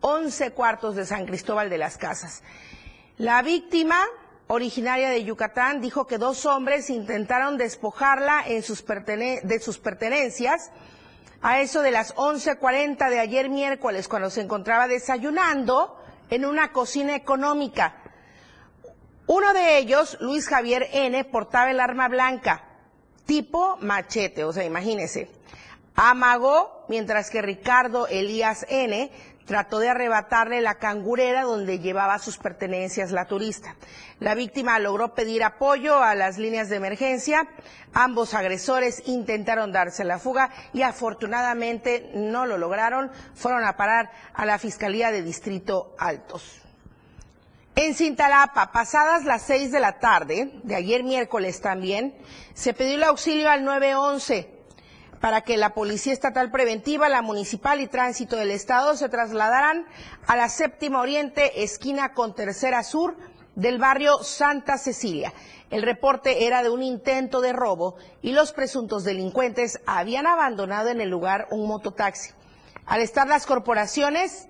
11 0.00 0.52
cuartos 0.52 0.94
de 0.94 1.06
San 1.06 1.26
Cristóbal 1.26 1.70
de 1.70 1.78
las 1.78 1.96
Casas. 1.96 2.42
La 3.18 3.40
víctima, 3.42 3.96
originaria 4.46 5.08
de 5.08 5.24
Yucatán, 5.24 5.80
dijo 5.80 6.06
que 6.06 6.18
dos 6.18 6.44
hombres 6.44 6.90
intentaron 6.90 7.56
despojarla 7.56 8.44
de 8.46 8.62
sus 8.62 9.78
pertenencias 9.78 10.70
a 11.40 11.60
eso 11.60 11.80
de 11.82 11.90
las 11.90 12.14
11.40 12.14 13.08
de 13.08 13.20
ayer 13.20 13.48
miércoles, 13.48 14.08
cuando 14.08 14.30
se 14.30 14.42
encontraba 14.42 14.86
desayunando 14.86 15.98
en 16.28 16.44
una 16.44 16.72
cocina 16.72 17.14
económica. 17.14 18.02
Uno 19.26 19.52
de 19.52 19.78
ellos, 19.78 20.16
Luis 20.20 20.48
Javier 20.48 20.88
N., 20.92 21.24
portaba 21.24 21.70
el 21.70 21.80
arma 21.80 22.08
blanca, 22.08 22.64
tipo 23.26 23.76
machete, 23.80 24.44
o 24.44 24.52
sea, 24.52 24.64
imagínese. 24.64 25.30
Amagó, 25.96 26.84
mientras 26.88 27.30
que 27.30 27.42
Ricardo 27.42 28.06
Elías 28.06 28.66
N 28.68 29.10
trató 29.46 29.78
de 29.78 29.88
arrebatarle 29.88 30.60
la 30.60 30.74
cangurera 30.74 31.42
donde 31.42 31.78
llevaba 31.78 32.18
sus 32.18 32.36
pertenencias 32.36 33.12
la 33.12 33.26
turista. 33.26 33.76
La 34.20 34.34
víctima 34.34 34.78
logró 34.78 35.14
pedir 35.14 35.42
apoyo 35.42 36.02
a 36.02 36.14
las 36.14 36.36
líneas 36.36 36.68
de 36.68 36.76
emergencia. 36.76 37.48
Ambos 37.94 38.34
agresores 38.34 39.02
intentaron 39.06 39.72
darse 39.72 40.04
la 40.04 40.18
fuga 40.18 40.50
y 40.72 40.82
afortunadamente 40.82 42.10
no 42.14 42.44
lo 42.44 42.58
lograron. 42.58 43.10
Fueron 43.34 43.64
a 43.64 43.76
parar 43.76 44.10
a 44.34 44.44
la 44.44 44.58
Fiscalía 44.58 45.10
de 45.10 45.22
Distrito 45.22 45.94
Altos. 45.98 46.65
En 47.78 47.94
Cintalapa, 47.94 48.72
pasadas 48.72 49.26
las 49.26 49.42
seis 49.42 49.70
de 49.70 49.80
la 49.80 49.98
tarde, 49.98 50.50
de 50.62 50.74
ayer 50.74 51.04
miércoles 51.04 51.60
también, 51.60 52.16
se 52.54 52.72
pidió 52.72 52.94
el 52.94 53.02
auxilio 53.02 53.50
al 53.50 53.66
911 53.66 54.50
para 55.20 55.42
que 55.42 55.58
la 55.58 55.74
Policía 55.74 56.14
Estatal 56.14 56.50
Preventiva, 56.50 57.10
la 57.10 57.20
Municipal 57.20 57.82
y 57.82 57.86
Tránsito 57.86 58.36
del 58.36 58.50
Estado 58.50 58.96
se 58.96 59.10
trasladaran 59.10 59.84
a 60.26 60.36
la 60.36 60.48
Séptima 60.48 61.02
Oriente, 61.02 61.64
esquina 61.64 62.14
con 62.14 62.34
Tercera 62.34 62.82
Sur 62.82 63.14
del 63.56 63.76
barrio 63.76 64.22
Santa 64.22 64.78
Cecilia. 64.78 65.34
El 65.68 65.82
reporte 65.82 66.46
era 66.46 66.62
de 66.62 66.70
un 66.70 66.82
intento 66.82 67.42
de 67.42 67.52
robo 67.52 67.96
y 68.22 68.32
los 68.32 68.54
presuntos 68.54 69.04
delincuentes 69.04 69.82
habían 69.84 70.26
abandonado 70.26 70.88
en 70.88 71.02
el 71.02 71.10
lugar 71.10 71.46
un 71.50 71.68
mototaxi. 71.68 72.30
Al 72.86 73.02
estar 73.02 73.28
las 73.28 73.44
corporaciones, 73.44 74.48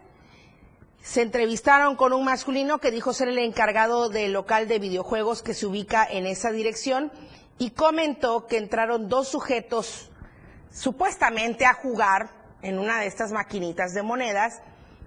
se 1.06 1.22
entrevistaron 1.22 1.94
con 1.94 2.12
un 2.12 2.24
masculino 2.24 2.78
que 2.78 2.90
dijo 2.90 3.12
ser 3.12 3.28
el 3.28 3.38
encargado 3.38 4.08
del 4.08 4.32
local 4.32 4.66
de 4.66 4.80
videojuegos 4.80 5.40
que 5.40 5.54
se 5.54 5.64
ubica 5.64 6.04
en 6.04 6.26
esa 6.26 6.50
dirección 6.50 7.12
y 7.58 7.70
comentó 7.70 8.48
que 8.48 8.58
entraron 8.58 9.08
dos 9.08 9.28
sujetos 9.28 10.10
supuestamente 10.72 11.64
a 11.64 11.74
jugar 11.74 12.30
en 12.60 12.80
una 12.80 12.98
de 12.98 13.06
estas 13.06 13.30
maquinitas 13.30 13.94
de 13.94 14.02
monedas. 14.02 14.62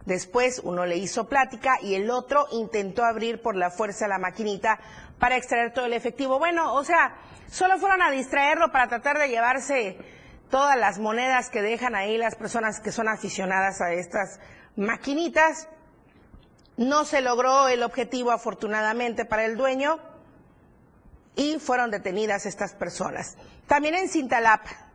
Después 0.05 0.61
uno 0.63 0.85
le 0.85 0.95
hizo 0.95 1.27
plática 1.27 1.77
y 1.81 1.95
el 1.95 2.09
otro 2.11 2.47
intentó 2.53 3.03
abrir 3.03 3.41
por 3.41 3.57
la 3.57 3.69
fuerza 3.69 4.07
la 4.07 4.19
maquinita 4.19 4.79
para 5.19 5.35
extraer 5.35 5.73
todo 5.73 5.85
el 5.85 5.93
efectivo. 5.93 6.39
Bueno, 6.39 6.75
o 6.75 6.83
sea, 6.85 7.17
solo 7.51 7.77
fueron 7.77 8.01
a 8.01 8.09
distraerlo 8.09 8.71
para 8.71 8.87
tratar 8.87 9.17
de 9.17 9.27
llevarse 9.27 9.97
todas 10.49 10.77
las 10.77 10.97
monedas 10.97 11.49
que 11.49 11.61
dejan 11.61 11.93
ahí 11.93 12.17
las 12.17 12.35
personas 12.35 12.79
que 12.79 12.93
son 12.93 13.09
aficionadas 13.09 13.81
a 13.81 13.91
estas 13.91 14.39
maquinitas. 14.77 15.67
No 16.79 17.03
se 17.03 17.19
logró 17.19 17.67
el 17.67 17.83
objetivo 17.83 18.31
afortunadamente 18.31 19.25
para 19.25 19.43
el 19.43 19.57
dueño 19.57 19.99
y 21.35 21.59
fueron 21.59 21.91
detenidas 21.91 22.45
estas 22.45 22.73
personas. 22.73 23.35
También 23.67 23.95
en 23.95 24.07
Cintalapa, 24.07 24.89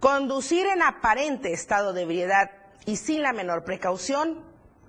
Conducir 0.00 0.64
en 0.66 0.80
aparente 0.80 1.52
estado 1.52 1.92
de 1.92 2.02
ebriedad 2.02 2.52
y 2.86 2.96
sin 2.96 3.20
la 3.20 3.34
menor 3.34 3.64
precaución 3.64 4.44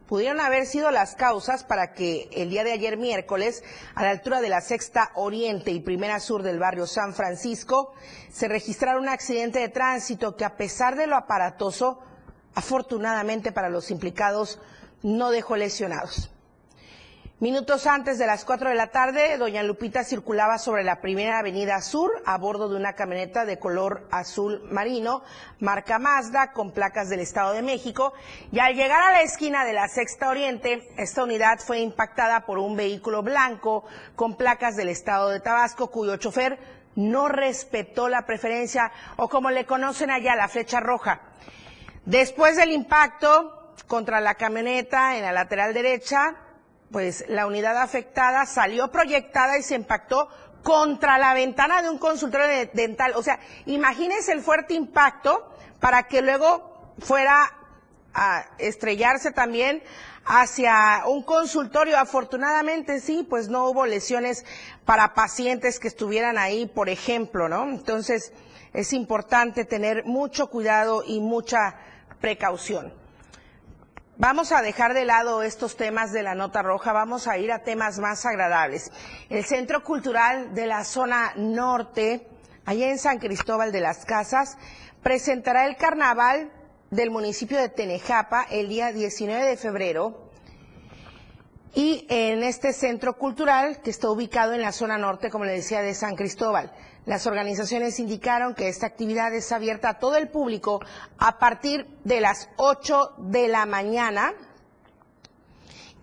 pudieron 0.08 0.40
haber 0.40 0.68
sido 0.68 0.92
las 0.92 1.16
causas 1.16 1.64
para 1.64 1.94
que 1.94 2.30
el 2.32 2.52
día 2.52 2.64
de 2.64 2.74
ayer 2.74 2.96
miércoles, 2.96 3.64
a 3.96 4.04
la 4.04 4.12
altura 4.12 4.40
de 4.40 4.50
la 4.50 4.62
Sexta 4.62 5.12
Oriente 5.16 5.72
y 5.72 5.80
Primera 5.80 6.20
Sur 6.20 6.44
del 6.44 6.60
barrio 6.60 6.86
San 6.86 7.14
Francisco, 7.14 7.94
se 8.32 8.48
registrara 8.48 9.00
un 9.00 9.10
accidente 9.10 9.58
de 9.58 9.70
tránsito 9.70 10.36
que 10.36 10.46
a 10.46 10.56
pesar 10.56 10.96
de 10.96 11.08
lo 11.08 11.16
aparatoso, 11.16 12.00
afortunadamente 12.54 13.52
para 13.52 13.70
los 13.70 13.90
implicados, 13.90 14.60
no 15.04 15.32
dejó 15.32 15.56
lesionados. 15.56 16.32
Minutos 17.42 17.88
antes 17.88 18.18
de 18.18 18.28
las 18.28 18.44
4 18.44 18.68
de 18.68 18.76
la 18.76 18.88
tarde, 18.88 19.38
doña 19.38 19.64
Lupita 19.64 20.04
circulaba 20.04 20.58
sobre 20.58 20.84
la 20.84 21.00
primera 21.00 21.40
avenida 21.40 21.82
sur 21.82 22.12
a 22.26 22.38
bordo 22.38 22.68
de 22.68 22.76
una 22.76 22.96
camioneta 22.96 23.46
de 23.46 23.58
color 23.58 24.06
azul 24.12 24.62
marino, 24.70 25.24
marca 25.62 26.00
Mazda, 26.00 26.52
con 26.52 26.72
placas 26.72 27.08
del 27.08 27.22
Estado 27.22 27.54
de 27.54 27.62
México, 27.62 28.12
y 28.52 28.60
al 28.60 28.76
llegar 28.76 29.00
a 29.02 29.14
la 29.14 29.22
esquina 29.22 29.64
de 29.64 29.72
la 29.72 29.88
Sexta 29.88 30.28
Oriente, 30.28 30.90
esta 30.98 31.24
unidad 31.24 31.60
fue 31.60 31.80
impactada 31.80 32.46
por 32.46 32.58
un 32.58 32.76
vehículo 32.76 33.24
blanco 33.24 33.86
con 34.18 34.36
placas 34.36 34.76
del 34.76 34.90
Estado 34.90 35.30
de 35.30 35.40
Tabasco, 35.40 35.90
cuyo 35.90 36.18
chofer 36.18 36.60
no 36.96 37.30
respetó 37.30 38.10
la 38.10 38.26
preferencia, 38.26 38.92
o 39.16 39.30
como 39.30 39.50
le 39.50 39.66
conocen 39.66 40.12
allá, 40.12 40.36
la 40.36 40.50
flecha 40.50 40.82
roja. 40.82 41.22
Después 42.04 42.58
del 42.58 42.74
impacto 42.74 43.59
contra 43.88 44.20
la 44.22 44.36
camioneta 44.36 45.18
en 45.18 45.24
la 45.24 45.32
lateral 45.32 45.74
derecha, 45.74 46.36
pues 46.92 47.26
la 47.28 47.46
unidad 47.46 47.78
afectada 47.82 48.46
salió 48.46 48.92
proyectada 48.92 49.58
y 49.58 49.64
se 49.64 49.76
impactó 49.76 50.30
contra 50.64 51.18
la 51.18 51.34
ventana 51.34 51.82
de 51.82 51.90
un 51.90 51.98
consultorio 51.98 52.48
dental. 52.74 53.14
O 53.16 53.24
sea, 53.24 53.40
imagínense 53.66 54.32
el 54.32 54.42
fuerte 54.42 54.74
impacto 54.74 55.54
para 55.80 56.04
que 56.04 56.22
luego 56.22 56.94
fuera 57.00 57.52
a 58.14 58.46
estrellarse 58.58 59.32
también 59.32 59.82
hacia 60.26 61.04
un 61.08 61.24
consultorio. 61.24 61.98
Afortunadamente 61.98 63.00
sí, 63.00 63.26
pues 63.30 63.50
no 63.50 63.66
hubo 63.70 63.86
lesiones 63.86 64.46
para 64.86 65.14
pacientes 65.14 65.80
que 65.80 65.88
estuvieran 65.88 66.38
ahí, 66.38 66.66
por 66.66 66.90
ejemplo, 66.90 67.48
¿no? 67.48 67.64
Entonces 67.64 68.34
es 68.74 68.94
importante 68.94 69.66
tener 69.66 70.06
mucho 70.06 70.48
cuidado 70.50 71.04
y 71.06 71.20
mucha 71.20 71.76
precaución. 72.20 72.94
Vamos 74.22 74.52
a 74.52 74.62
dejar 74.62 74.94
de 74.94 75.06
lado 75.06 75.44
estos 75.44 75.78
temas 75.78 76.12
de 76.12 76.24
la 76.24 76.36
nota 76.36 76.62
roja, 76.62 76.92
vamos 76.92 77.26
a 77.30 77.38
ir 77.38 77.54
a 77.54 77.64
temas 77.64 78.00
más 78.00 78.26
agradables. 78.26 78.92
El 79.30 79.46
Centro 79.46 79.82
Cultural 79.82 80.54
de 80.54 80.68
la 80.68 80.84
Zona 80.84 81.32
Norte, 81.38 82.28
allá 82.66 82.90
en 82.90 83.00
San 83.00 83.20
Cristóbal 83.20 83.72
de 83.72 83.80
las 83.80 84.04
Casas, 84.04 84.58
presentará 85.02 85.68
el 85.68 85.78
carnaval 85.78 86.52
del 86.92 87.12
municipio 87.12 87.58
de 87.58 87.70
Tenejapa 87.70 88.46
el 88.52 88.68
día 88.68 88.92
19 88.92 89.42
de 89.42 89.56
febrero. 89.56 90.30
Y 91.74 92.06
en 92.10 92.44
este 92.44 92.74
centro 92.74 93.18
cultural, 93.18 93.82
que 93.82 93.90
está 93.90 94.10
ubicado 94.10 94.52
en 94.52 94.62
la 94.62 94.74
zona 94.74 94.98
norte, 94.98 95.30
como 95.30 95.46
le 95.46 95.54
decía, 95.54 95.82
de 95.82 95.94
San 95.94 96.18
Cristóbal, 96.18 96.74
Las 97.10 97.26
organizaciones 97.26 98.00
indicaron 98.00 98.54
que 98.54 98.68
esta 98.70 98.86
actividad 98.86 99.34
es 99.34 99.52
abierta 99.52 99.90
a 99.90 99.98
todo 99.98 100.16
el 100.16 100.28
público 100.28 100.80
a 101.18 101.40
partir 101.40 101.88
de 102.04 102.22
las 102.22 102.50
8 102.58 103.16
de 103.18 103.48
la 103.48 103.66
mañana 103.66 104.36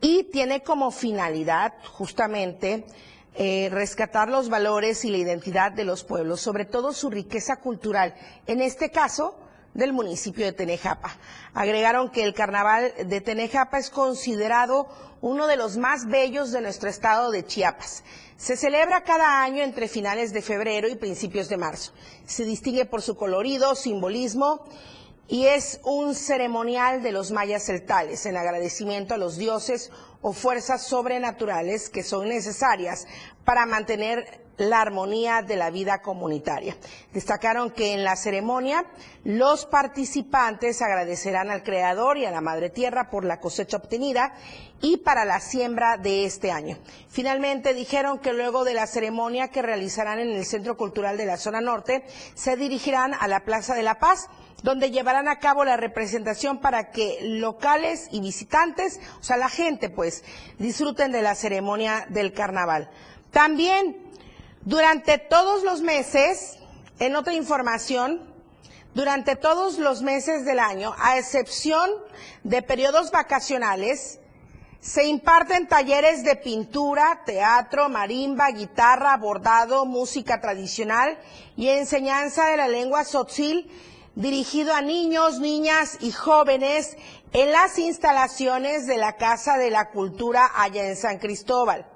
y 0.00 0.24
tiene 0.24 0.64
como 0.64 0.90
finalidad 0.90 1.74
justamente 1.92 2.86
eh, 3.36 3.68
rescatar 3.70 4.28
los 4.28 4.48
valores 4.48 5.04
y 5.04 5.10
la 5.10 5.18
identidad 5.18 5.70
de 5.70 5.84
los 5.84 6.02
pueblos, 6.02 6.40
sobre 6.40 6.64
todo 6.64 6.92
su 6.92 7.08
riqueza 7.08 7.60
cultural. 7.60 8.16
En 8.48 8.60
este 8.60 8.90
caso, 8.90 9.38
del 9.74 9.92
municipio 9.92 10.44
de 10.44 10.52
Tenejapa. 10.52 11.16
Agregaron 11.54 12.10
que 12.10 12.24
el 12.24 12.34
carnaval 12.34 12.92
de 13.04 13.20
Tenejapa 13.20 13.78
es 13.78 13.90
considerado 13.90 14.88
uno 15.20 15.46
de 15.46 15.56
los 15.56 15.76
más 15.76 16.06
bellos 16.06 16.50
de 16.50 16.62
nuestro 16.62 16.88
estado 16.88 17.30
de 17.30 17.44
Chiapas. 17.44 18.02
Se 18.36 18.56
celebra 18.56 19.02
cada 19.02 19.42
año 19.42 19.62
entre 19.62 19.88
finales 19.88 20.32
de 20.34 20.42
febrero 20.42 20.88
y 20.88 20.96
principios 20.96 21.48
de 21.48 21.56
marzo. 21.56 21.92
Se 22.26 22.44
distingue 22.44 22.84
por 22.84 23.00
su 23.00 23.16
colorido, 23.16 23.74
simbolismo 23.74 24.64
y 25.26 25.46
es 25.46 25.80
un 25.84 26.14
ceremonial 26.14 27.02
de 27.02 27.12
los 27.12 27.30
mayas 27.30 27.64
celtales 27.64 28.26
en 28.26 28.36
agradecimiento 28.36 29.14
a 29.14 29.18
los 29.18 29.38
dioses 29.38 29.90
o 30.20 30.34
fuerzas 30.34 30.86
sobrenaturales 30.86 31.88
que 31.88 32.02
son 32.02 32.28
necesarias 32.28 33.06
para 33.44 33.64
mantener 33.64 34.45
la 34.58 34.80
armonía 34.80 35.42
de 35.42 35.56
la 35.56 35.70
vida 35.70 36.00
comunitaria. 36.02 36.76
Destacaron 37.12 37.70
que 37.70 37.92
en 37.92 38.04
la 38.04 38.16
ceremonia 38.16 38.84
los 39.24 39.66
participantes 39.66 40.82
agradecerán 40.82 41.50
al 41.50 41.62
Creador 41.62 42.18
y 42.18 42.24
a 42.24 42.30
la 42.30 42.40
Madre 42.40 42.70
Tierra 42.70 43.10
por 43.10 43.24
la 43.24 43.40
cosecha 43.40 43.76
obtenida 43.76 44.34
y 44.80 44.98
para 44.98 45.24
la 45.24 45.40
siembra 45.40 45.96
de 45.96 46.24
este 46.24 46.50
año. 46.50 46.78
Finalmente 47.08 47.74
dijeron 47.74 48.18
que 48.18 48.32
luego 48.32 48.64
de 48.64 48.74
la 48.74 48.86
ceremonia 48.86 49.48
que 49.48 49.62
realizarán 49.62 50.18
en 50.18 50.30
el 50.30 50.44
Centro 50.44 50.76
Cultural 50.76 51.16
de 51.16 51.26
la 51.26 51.36
Zona 51.36 51.60
Norte, 51.60 52.04
se 52.34 52.56
dirigirán 52.56 53.14
a 53.14 53.28
la 53.28 53.44
Plaza 53.44 53.74
de 53.74 53.82
la 53.82 53.98
Paz 53.98 54.28
donde 54.62 54.90
llevarán 54.90 55.28
a 55.28 55.38
cabo 55.38 55.64
la 55.64 55.76
representación 55.76 56.58
para 56.58 56.90
que 56.90 57.18
locales 57.22 58.08
y 58.10 58.20
visitantes, 58.20 59.00
o 59.20 59.22
sea, 59.22 59.36
la 59.36 59.48
gente, 59.48 59.90
pues, 59.90 60.24
disfruten 60.58 61.12
de 61.12 61.22
la 61.22 61.34
ceremonia 61.34 62.06
del 62.08 62.32
carnaval. 62.32 62.90
También, 63.30 63.96
durante 64.66 65.18
todos 65.18 65.62
los 65.62 65.80
meses, 65.80 66.58
en 66.98 67.14
otra 67.14 67.34
información, 67.34 68.20
durante 68.94 69.36
todos 69.36 69.78
los 69.78 70.02
meses 70.02 70.44
del 70.44 70.58
año, 70.58 70.92
a 70.98 71.18
excepción 71.18 71.88
de 72.42 72.62
periodos 72.62 73.12
vacacionales, 73.12 74.18
se 74.80 75.04
imparten 75.04 75.68
talleres 75.68 76.24
de 76.24 76.34
pintura, 76.34 77.22
teatro, 77.24 77.88
marimba, 77.88 78.50
guitarra, 78.50 79.16
bordado, 79.16 79.86
música 79.86 80.40
tradicional 80.40 81.16
y 81.56 81.68
enseñanza 81.68 82.46
de 82.46 82.56
la 82.56 82.66
lengua 82.66 83.04
tzotzil 83.04 83.70
dirigido 84.16 84.74
a 84.74 84.82
niños, 84.82 85.38
niñas 85.38 85.98
y 86.00 86.10
jóvenes 86.10 86.96
en 87.32 87.52
las 87.52 87.78
instalaciones 87.78 88.88
de 88.88 88.96
la 88.96 89.16
Casa 89.16 89.58
de 89.58 89.70
la 89.70 89.90
Cultura 89.90 90.50
allá 90.56 90.88
en 90.88 90.96
San 90.96 91.18
Cristóbal. 91.18 91.86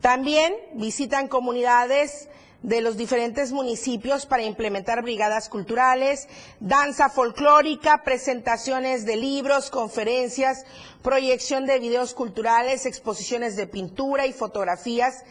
También 0.00 0.54
visitan 0.74 1.28
comunidades 1.28 2.28
de 2.62 2.80
los 2.80 2.96
diferentes 2.96 3.52
municipios 3.52 4.26
para 4.26 4.42
implementar 4.42 5.02
brigadas 5.02 5.48
culturales, 5.48 6.28
danza 6.58 7.08
folclórica, 7.08 8.02
presentaciones 8.02 9.04
de 9.06 9.16
libros, 9.16 9.70
conferencias, 9.70 10.64
proyección 11.02 11.66
de 11.66 11.78
videos 11.78 12.12
culturales, 12.14 12.86
exposiciones 12.86 13.56
de 13.56 13.66
pintura 13.66 14.26
y 14.26 14.32
fotografías 14.32 15.22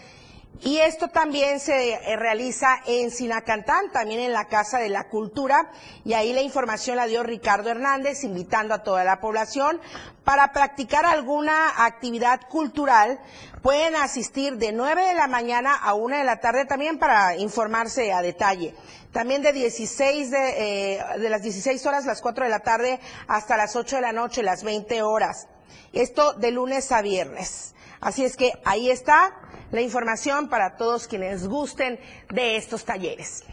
y 0.61 0.77
esto 0.77 1.09
también 1.09 1.59
se 1.59 1.93
eh, 1.93 2.15
realiza 2.15 2.77
en 2.85 3.11
Sinacantán, 3.11 3.91
también 3.91 4.21
en 4.21 4.33
la 4.33 4.45
Casa 4.45 4.79
de 4.79 4.89
la 4.89 5.09
Cultura, 5.09 5.71
y 6.03 6.13
ahí 6.13 6.33
la 6.33 6.41
información 6.41 6.97
la 6.97 7.07
dio 7.07 7.23
Ricardo 7.23 7.69
Hernández, 7.69 8.23
invitando 8.23 8.73
a 8.73 8.83
toda 8.83 9.03
la 9.03 9.19
población 9.19 9.81
para 10.23 10.51
practicar 10.53 11.05
alguna 11.05 11.85
actividad 11.85 12.41
cultural. 12.49 13.19
Pueden 13.61 13.95
asistir 13.95 14.57
de 14.57 14.71
9 14.71 15.07
de 15.07 15.13
la 15.13 15.27
mañana 15.27 15.75
a 15.75 15.93
1 15.93 16.17
de 16.17 16.23
la 16.23 16.39
tarde 16.39 16.65
también 16.65 16.99
para 16.99 17.35
informarse 17.35 18.13
a 18.13 18.21
detalle. 18.21 18.75
También 19.11 19.41
de 19.41 19.53
16 19.53 20.31
de, 20.31 20.95
eh, 20.97 21.03
de 21.19 21.29
las 21.29 21.41
16 21.41 21.85
horas, 21.85 22.05
las 22.05 22.21
4 22.21 22.45
de 22.45 22.49
la 22.49 22.59
tarde, 22.59 22.99
hasta 23.27 23.57
las 23.57 23.75
8 23.75 23.97
de 23.97 24.01
la 24.01 24.11
noche, 24.11 24.43
las 24.43 24.63
20 24.63 25.01
horas. 25.03 25.47
Esto 25.93 26.33
de 26.33 26.51
lunes 26.51 26.91
a 26.91 27.01
viernes. 27.01 27.74
Así 28.05 28.23
es 28.23 28.37
que 28.37 28.53
ahí 28.65 28.91
está 28.91 29.33
la 29.71 29.81
información 29.81 30.47
para 30.47 30.77
todos 30.77 31.07
quienes 31.07 31.47
gusten 31.47 31.99
de 32.29 32.55
estos 32.55 32.85
talleres. 32.85 33.43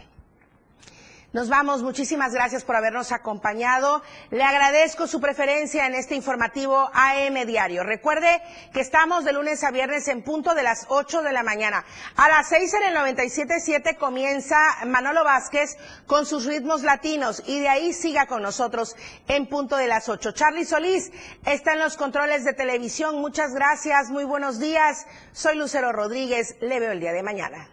Nos 1.33 1.49
vamos, 1.49 1.81
muchísimas 1.81 2.31
gracias 2.31 2.63
por 2.63 2.75
habernos 2.75 3.11
acompañado. 3.11 4.03
Le 4.29 4.43
agradezco 4.43 5.07
su 5.07 5.19
preferencia 5.19 5.87
en 5.87 5.95
este 5.95 6.13
informativo 6.13 6.91
AM 6.93 7.47
Diario. 7.47 7.81
Recuerde 7.81 8.39
que 8.71 8.81
estamos 8.81 9.25
de 9.25 9.33
lunes 9.33 9.63
a 9.63 9.71
viernes 9.71 10.07
en 10.09 10.21
punto 10.21 10.53
de 10.53 10.61
las 10.61 10.85
8 10.89 11.23
de 11.23 11.33
la 11.33 11.41
mañana. 11.41 11.85
A 12.17 12.29
las 12.29 12.49
6 12.49 12.75
en 12.75 12.83
el 12.83 12.95
97.7 12.95 13.97
comienza 13.97 14.59
Manolo 14.85 15.23
Vázquez 15.23 15.75
con 16.05 16.27
sus 16.27 16.45
ritmos 16.45 16.83
latinos 16.83 17.41
y 17.47 17.61
de 17.61 17.69
ahí 17.69 17.93
siga 17.93 18.27
con 18.27 18.43
nosotros 18.43 18.95
en 19.27 19.47
punto 19.47 19.75
de 19.75 19.87
las 19.87 20.09
8. 20.09 20.33
Charlie 20.33 20.65
Solís 20.65 21.11
está 21.47 21.73
en 21.73 21.79
los 21.79 21.97
controles 21.97 22.43
de 22.43 22.53
televisión. 22.53 23.19
Muchas 23.19 23.55
gracias, 23.55 24.11
muy 24.11 24.23
buenos 24.23 24.59
días. 24.59 25.07
Soy 25.31 25.55
Lucero 25.55 25.91
Rodríguez. 25.93 26.57
Le 26.61 26.79
veo 26.79 26.91
el 26.91 26.99
día 26.99 27.11
de 27.11 27.23
mañana 27.23 27.72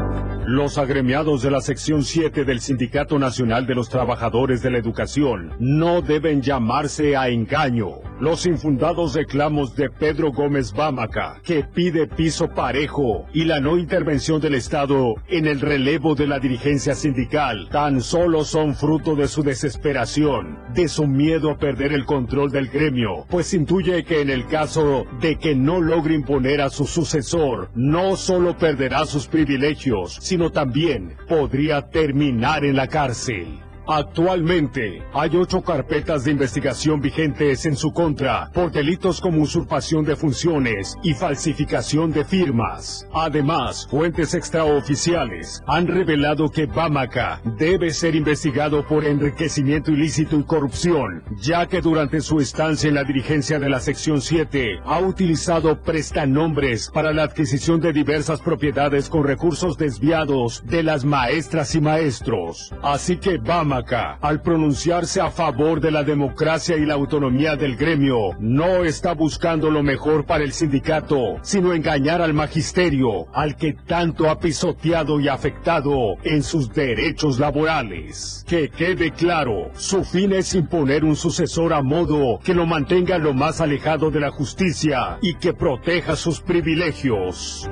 Los 0.51 0.77
agremiados 0.77 1.43
de 1.43 1.49
la 1.49 1.61
sección 1.61 2.03
7 2.03 2.43
del 2.43 2.59
Sindicato 2.59 3.17
Nacional 3.17 3.65
de 3.65 3.73
los 3.73 3.87
Trabajadores 3.87 4.61
de 4.61 4.69
la 4.69 4.79
Educación 4.79 5.53
no 5.59 6.01
deben 6.01 6.41
llamarse 6.41 7.15
a 7.15 7.29
engaño. 7.29 8.01
Los 8.19 8.45
infundados 8.45 9.15
reclamos 9.15 9.77
de 9.77 9.89
Pedro 9.89 10.33
Gómez 10.33 10.73
Bámaca, 10.73 11.39
que 11.43 11.63
pide 11.63 12.05
piso 12.05 12.49
parejo, 12.49 13.25
y 13.33 13.45
la 13.45 13.61
no 13.61 13.77
intervención 13.77 14.41
del 14.41 14.55
Estado 14.55 15.15
en 15.29 15.47
el 15.47 15.61
relevo 15.61 16.15
de 16.15 16.27
la 16.27 16.37
dirigencia 16.37 16.95
sindical, 16.95 17.69
tan 17.71 18.01
solo 18.01 18.43
son 18.43 18.75
fruto 18.75 19.15
de 19.15 19.29
su 19.29 19.43
desesperación, 19.43 20.59
de 20.73 20.89
su 20.89 21.07
miedo 21.07 21.49
a 21.49 21.57
perder 21.57 21.93
el 21.93 22.05
control 22.05 22.51
del 22.51 22.67
gremio, 22.67 23.25
pues 23.29 23.53
intuye 23.53 24.03
que 24.03 24.19
en 24.19 24.29
el 24.29 24.45
caso 24.47 25.05
de 25.21 25.37
que 25.37 25.55
no 25.55 25.79
logre 25.79 26.13
imponer 26.13 26.59
a 26.59 26.69
su 26.69 26.85
sucesor, 26.85 27.69
no 27.73 28.17
solo 28.17 28.57
perderá 28.57 29.05
sus 29.05 29.27
privilegios, 29.27 30.19
sino 30.21 30.40
también 30.49 31.15
podría 31.27 31.89
terminar 31.89 32.65
en 32.65 32.77
la 32.77 32.87
cárcel. 32.87 33.59
Actualmente 33.93 35.03
hay 35.13 35.35
ocho 35.35 35.61
carpetas 35.61 36.23
de 36.23 36.31
investigación 36.31 37.01
vigentes 37.01 37.65
en 37.65 37.75
su 37.75 37.91
contra 37.91 38.49
por 38.53 38.71
delitos 38.71 39.19
como 39.19 39.41
usurpación 39.41 40.05
de 40.05 40.15
funciones 40.15 40.95
y 41.03 41.13
falsificación 41.13 42.13
de 42.13 42.23
firmas. 42.23 43.05
Además, 43.13 43.85
fuentes 43.91 44.33
extraoficiales 44.33 45.61
han 45.67 45.87
revelado 45.87 46.49
que 46.49 46.67
Bamaca 46.67 47.41
debe 47.57 47.89
ser 47.89 48.15
investigado 48.15 48.87
por 48.87 49.03
enriquecimiento 49.03 49.91
ilícito 49.91 50.37
y 50.39 50.43
corrupción, 50.43 51.25
ya 51.41 51.65
que 51.65 51.81
durante 51.81 52.21
su 52.21 52.39
estancia 52.39 52.87
en 52.87 52.95
la 52.95 53.03
dirigencia 53.03 53.59
de 53.59 53.67
la 53.67 53.81
sección 53.81 54.21
7 54.21 54.79
ha 54.85 54.99
utilizado 55.01 55.81
prestanombres 55.81 56.89
para 56.93 57.11
la 57.11 57.23
adquisición 57.23 57.81
de 57.81 57.91
diversas 57.91 58.39
propiedades 58.39 59.09
con 59.09 59.25
recursos 59.25 59.77
desviados 59.77 60.63
de 60.65 60.81
las 60.81 61.03
maestras 61.03 61.75
y 61.75 61.81
maestros. 61.81 62.73
Así 62.81 63.17
que 63.17 63.37
Bamaca 63.37 63.80
al 63.89 64.41
pronunciarse 64.41 65.21
a 65.21 65.31
favor 65.31 65.81
de 65.81 65.91
la 65.91 66.03
democracia 66.03 66.77
y 66.77 66.85
la 66.85 66.93
autonomía 66.93 67.55
del 67.55 67.75
gremio, 67.75 68.35
no 68.39 68.83
está 68.83 69.13
buscando 69.13 69.69
lo 69.69 69.83
mejor 69.83 70.25
para 70.25 70.43
el 70.43 70.53
sindicato, 70.53 71.37
sino 71.41 71.73
engañar 71.73 72.21
al 72.21 72.33
magisterio, 72.33 73.27
al 73.33 73.55
que 73.55 73.73
tanto 73.73 74.29
ha 74.29 74.39
pisoteado 74.39 75.19
y 75.19 75.27
afectado 75.27 76.15
en 76.23 76.43
sus 76.43 76.71
derechos 76.73 77.39
laborales. 77.39 78.45
Que 78.47 78.69
quede 78.69 79.11
claro, 79.11 79.71
su 79.73 80.03
fin 80.03 80.33
es 80.33 80.53
imponer 80.53 81.03
un 81.03 81.15
sucesor 81.15 81.73
a 81.73 81.81
modo 81.81 82.39
que 82.43 82.53
lo 82.53 82.65
mantenga 82.65 83.17
lo 83.17 83.33
más 83.33 83.61
alejado 83.61 84.11
de 84.11 84.19
la 84.19 84.31
justicia 84.31 85.17
y 85.21 85.35
que 85.35 85.53
proteja 85.53 86.15
sus 86.15 86.41
privilegios. 86.41 87.69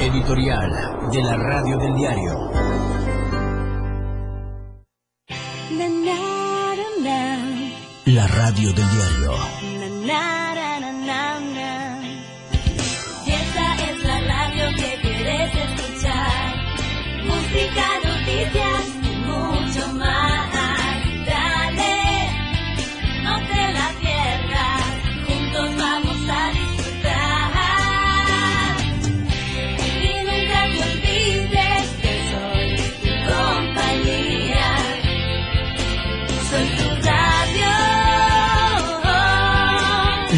Editorial 0.00 0.70
de 1.12 1.22
la 1.22 1.36
Radio 1.36 1.78
del 1.78 1.94
Diario. 1.94 3.03
Radio 8.06 8.72
del 8.74 8.90
diario. 8.90 9.32
Esta 13.26 13.74
es 13.90 14.04
la 14.04 14.20
radio 14.20 14.76
que 14.76 15.00
quieres 15.00 15.50
escuchar. 15.54 16.54
Música, 17.24 17.86
noticias 18.04 18.73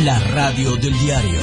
La 0.07 0.19
radio 0.21 0.77
del 0.77 0.97
diario 1.01 1.41